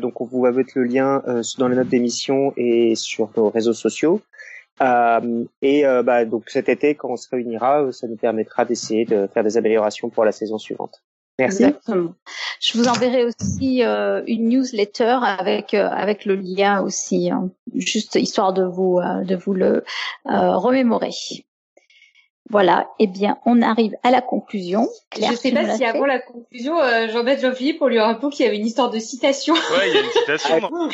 [0.00, 1.22] donc, on vous va mettre le lien
[1.58, 4.22] dans les notes d'émission et sur nos réseaux sociaux.
[4.80, 9.04] Euh, et euh, bah, donc cet été, quand on se réunira, ça nous permettra d'essayer
[9.04, 11.02] de faire des améliorations pour la saison suivante.
[11.38, 11.66] Merci.
[12.60, 18.52] Je vous enverrai aussi euh, une newsletter avec avec le lien aussi, hein, juste histoire
[18.52, 19.84] de vous de vous le
[20.24, 21.12] remémorer.
[22.50, 24.88] Voilà, eh bien, on arrive à la conclusion.
[25.10, 28.46] Claire, je sais pas si avant la conclusion, euh, j'embête Jean-Philippe pour lui rappeler qu'il
[28.46, 29.54] y avait une histoire de citation.
[29.54, 30.70] Ouais, il y a une citation.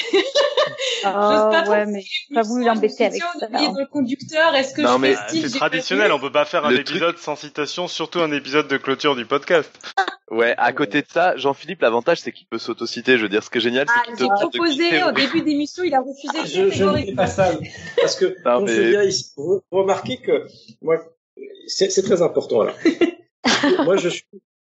[1.06, 3.48] Ah, oh, ouais, mais j'ai pas voulu l'embêter avec ça.
[3.50, 7.36] Le conducteur, est-ce que non, mais c'est traditionnel, on peut pas faire un épisode sans
[7.36, 9.70] citation, surtout un épisode de clôture du podcast.
[10.30, 13.18] Ouais, à côté de ça, Jean-Philippe, l'avantage c'est qu'il peut s'autociter.
[13.18, 15.84] Je veux dire, ce qui est génial, c'est ah, qu'il J'ai proposé au début d'émission,
[15.84, 16.38] il a refusé.
[16.40, 17.52] Ah, je, je ne fais pas ça,
[18.00, 19.06] parce que non, mais...
[19.06, 20.46] ici, vous remarquez que
[20.80, 20.96] moi,
[21.66, 22.74] c'est très important là.
[23.84, 24.24] Moi, je suis.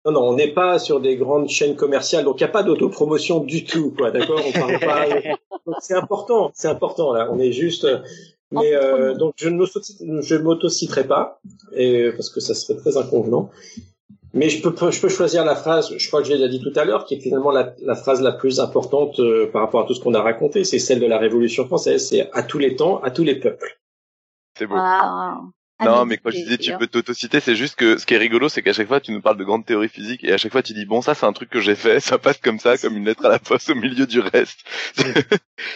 [0.06, 2.64] Non, non, on n'est pas sur des grandes chaînes commerciales, donc il n'y a pas
[2.64, 4.12] d'autopromotion du tout, quoi.
[4.12, 4.42] D'accord?
[4.46, 5.06] On parle pas.
[5.80, 7.30] C'est important, c'est important là.
[7.32, 7.88] On est juste.
[8.52, 11.40] Mais euh, donc je ne m'autociterai pas,
[11.74, 13.50] et parce que ça serait très inconvenant.
[14.34, 16.74] Mais je peux, je peux choisir la phrase, je crois que je l'ai dit tout
[16.76, 19.86] à l'heure, qui est finalement la, la, phrase la plus importante euh, par rapport à
[19.86, 20.64] tout ce qu'on a raconté.
[20.64, 22.08] C'est celle de la Révolution française.
[22.10, 23.80] C'est à tous les temps, à tous les peuples.
[24.58, 24.76] C'est beau.
[25.82, 28.50] Non, mais quand je disais tu peux t'autociter, c'est juste que ce qui est rigolo,
[28.50, 30.62] c'est qu'à chaque fois tu nous parles de grandes théories physiques et à chaque fois
[30.62, 32.96] tu dis bon ça c'est un truc que j'ai fait, ça passe comme ça, comme
[32.96, 34.60] une lettre à la poste au milieu du reste.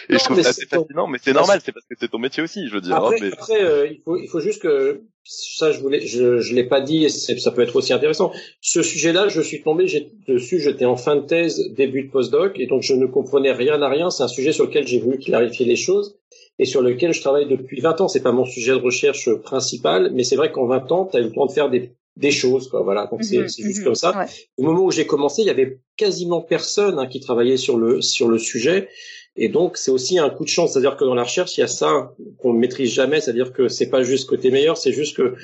[0.08, 2.42] et je trouve ça assez fascinant, mais c'est normal, c'est parce que c'est ton métier
[2.42, 2.96] aussi, je veux dire.
[2.96, 6.54] Après, hein, après euh, il faut il faut juste que ça je voulais je je
[6.54, 8.32] l'ai pas dit et ça peut être aussi intéressant.
[8.60, 9.86] Ce sujet-là, je suis tombé
[10.26, 13.82] dessus, j'étais en fin de thèse, début de postdoc et donc je ne comprenais rien
[13.82, 14.10] à rien.
[14.10, 16.17] C'est un sujet sur lequel j'ai voulu clarifier les choses
[16.58, 18.08] et sur lequel je travaille depuis 20 ans.
[18.08, 21.20] C'est pas mon sujet de recherche principal, mais c'est vrai qu'en 20 ans, tu as
[21.20, 22.82] eu le temps de faire des, des choses, quoi.
[22.82, 24.26] Voilà, donc c'est mhm, juste mhm, comme ça.
[24.56, 28.02] Au moment où j'ai commencé, il y avait quasiment personne hein, qui travaillait sur le
[28.02, 28.88] sur le sujet,
[29.36, 30.72] et donc c'est aussi un coup de chance.
[30.72, 33.20] C'est-à-dire que dans la recherche, il y a ça qu'on ne maîtrise jamais.
[33.20, 35.34] C'est-à-dire que c'est pas juste que t'es meilleur, c'est juste que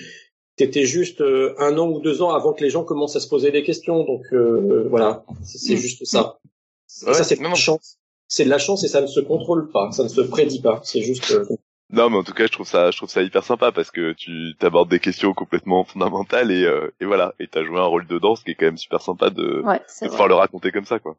[0.56, 3.28] t'étais juste euh, un an ou deux ans avant que les gens commencent à se
[3.28, 4.04] poser des questions.
[4.04, 5.80] Donc euh, voilà, c'est mhm.
[5.80, 6.38] juste ça.
[6.86, 10.02] ça c'est une chance c'est de la chance et ça ne se contrôle pas, ça
[10.02, 10.80] ne se prédit pas.
[10.82, 11.30] C'est juste.
[11.30, 11.44] Euh,
[11.90, 14.12] non, mais en tout cas, je trouve ça, je trouve ça hyper sympa parce que
[14.12, 18.06] tu t'abordes des questions complètement fondamentales et, euh, et voilà, et t'as joué un rôle
[18.06, 20.98] dedans, ce qui est quand même super sympa de, de pouvoir le raconter comme ça,
[20.98, 21.16] quoi.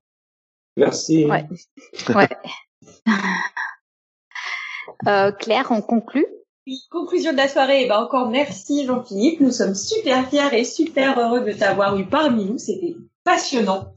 [0.76, 1.26] Merci.
[1.26, 1.45] Ouais.
[2.15, 2.30] ouais.
[5.07, 6.26] euh, Claire, on conclut
[6.90, 9.40] conclusion de la soirée, eh ben encore merci Jean-Philippe.
[9.40, 12.57] Nous sommes super fiers et super heureux de t'avoir eu parmi nous.
[12.57, 13.94] C'était passionnant.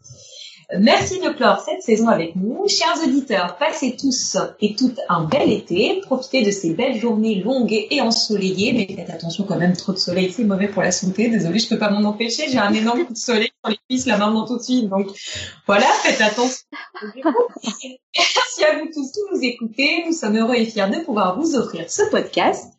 [0.76, 2.68] Merci de clore cette saison avec nous.
[2.68, 6.02] Chers auditeurs, passez tous et toutes un bel été.
[6.02, 8.74] Profitez de ces belles journées longues et ensoleillées.
[8.74, 11.30] Mais faites attention quand même, trop de soleil, c'est mauvais pour la santé.
[11.30, 12.50] Désolée, je peux pas m'en empêcher.
[12.50, 14.90] J'ai un énorme coup de soleil sur les cuisses là maintenant tout de suite.
[14.90, 15.06] Donc
[15.66, 16.66] voilà, faites attention.
[17.14, 20.04] Merci à vous tous qui nous écoutez.
[20.06, 22.74] Nous sommes heureux et fiers de pouvoir vous offrir ce podcast.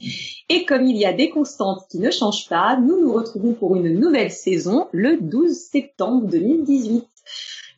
[0.50, 3.76] Et comme il y a des constantes qui ne changent pas, nous nous retrouvons pour
[3.76, 7.04] une nouvelle saison le 12 septembre 2018.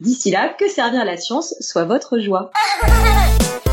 [0.01, 2.49] D'ici là, que servir la science soit votre joie.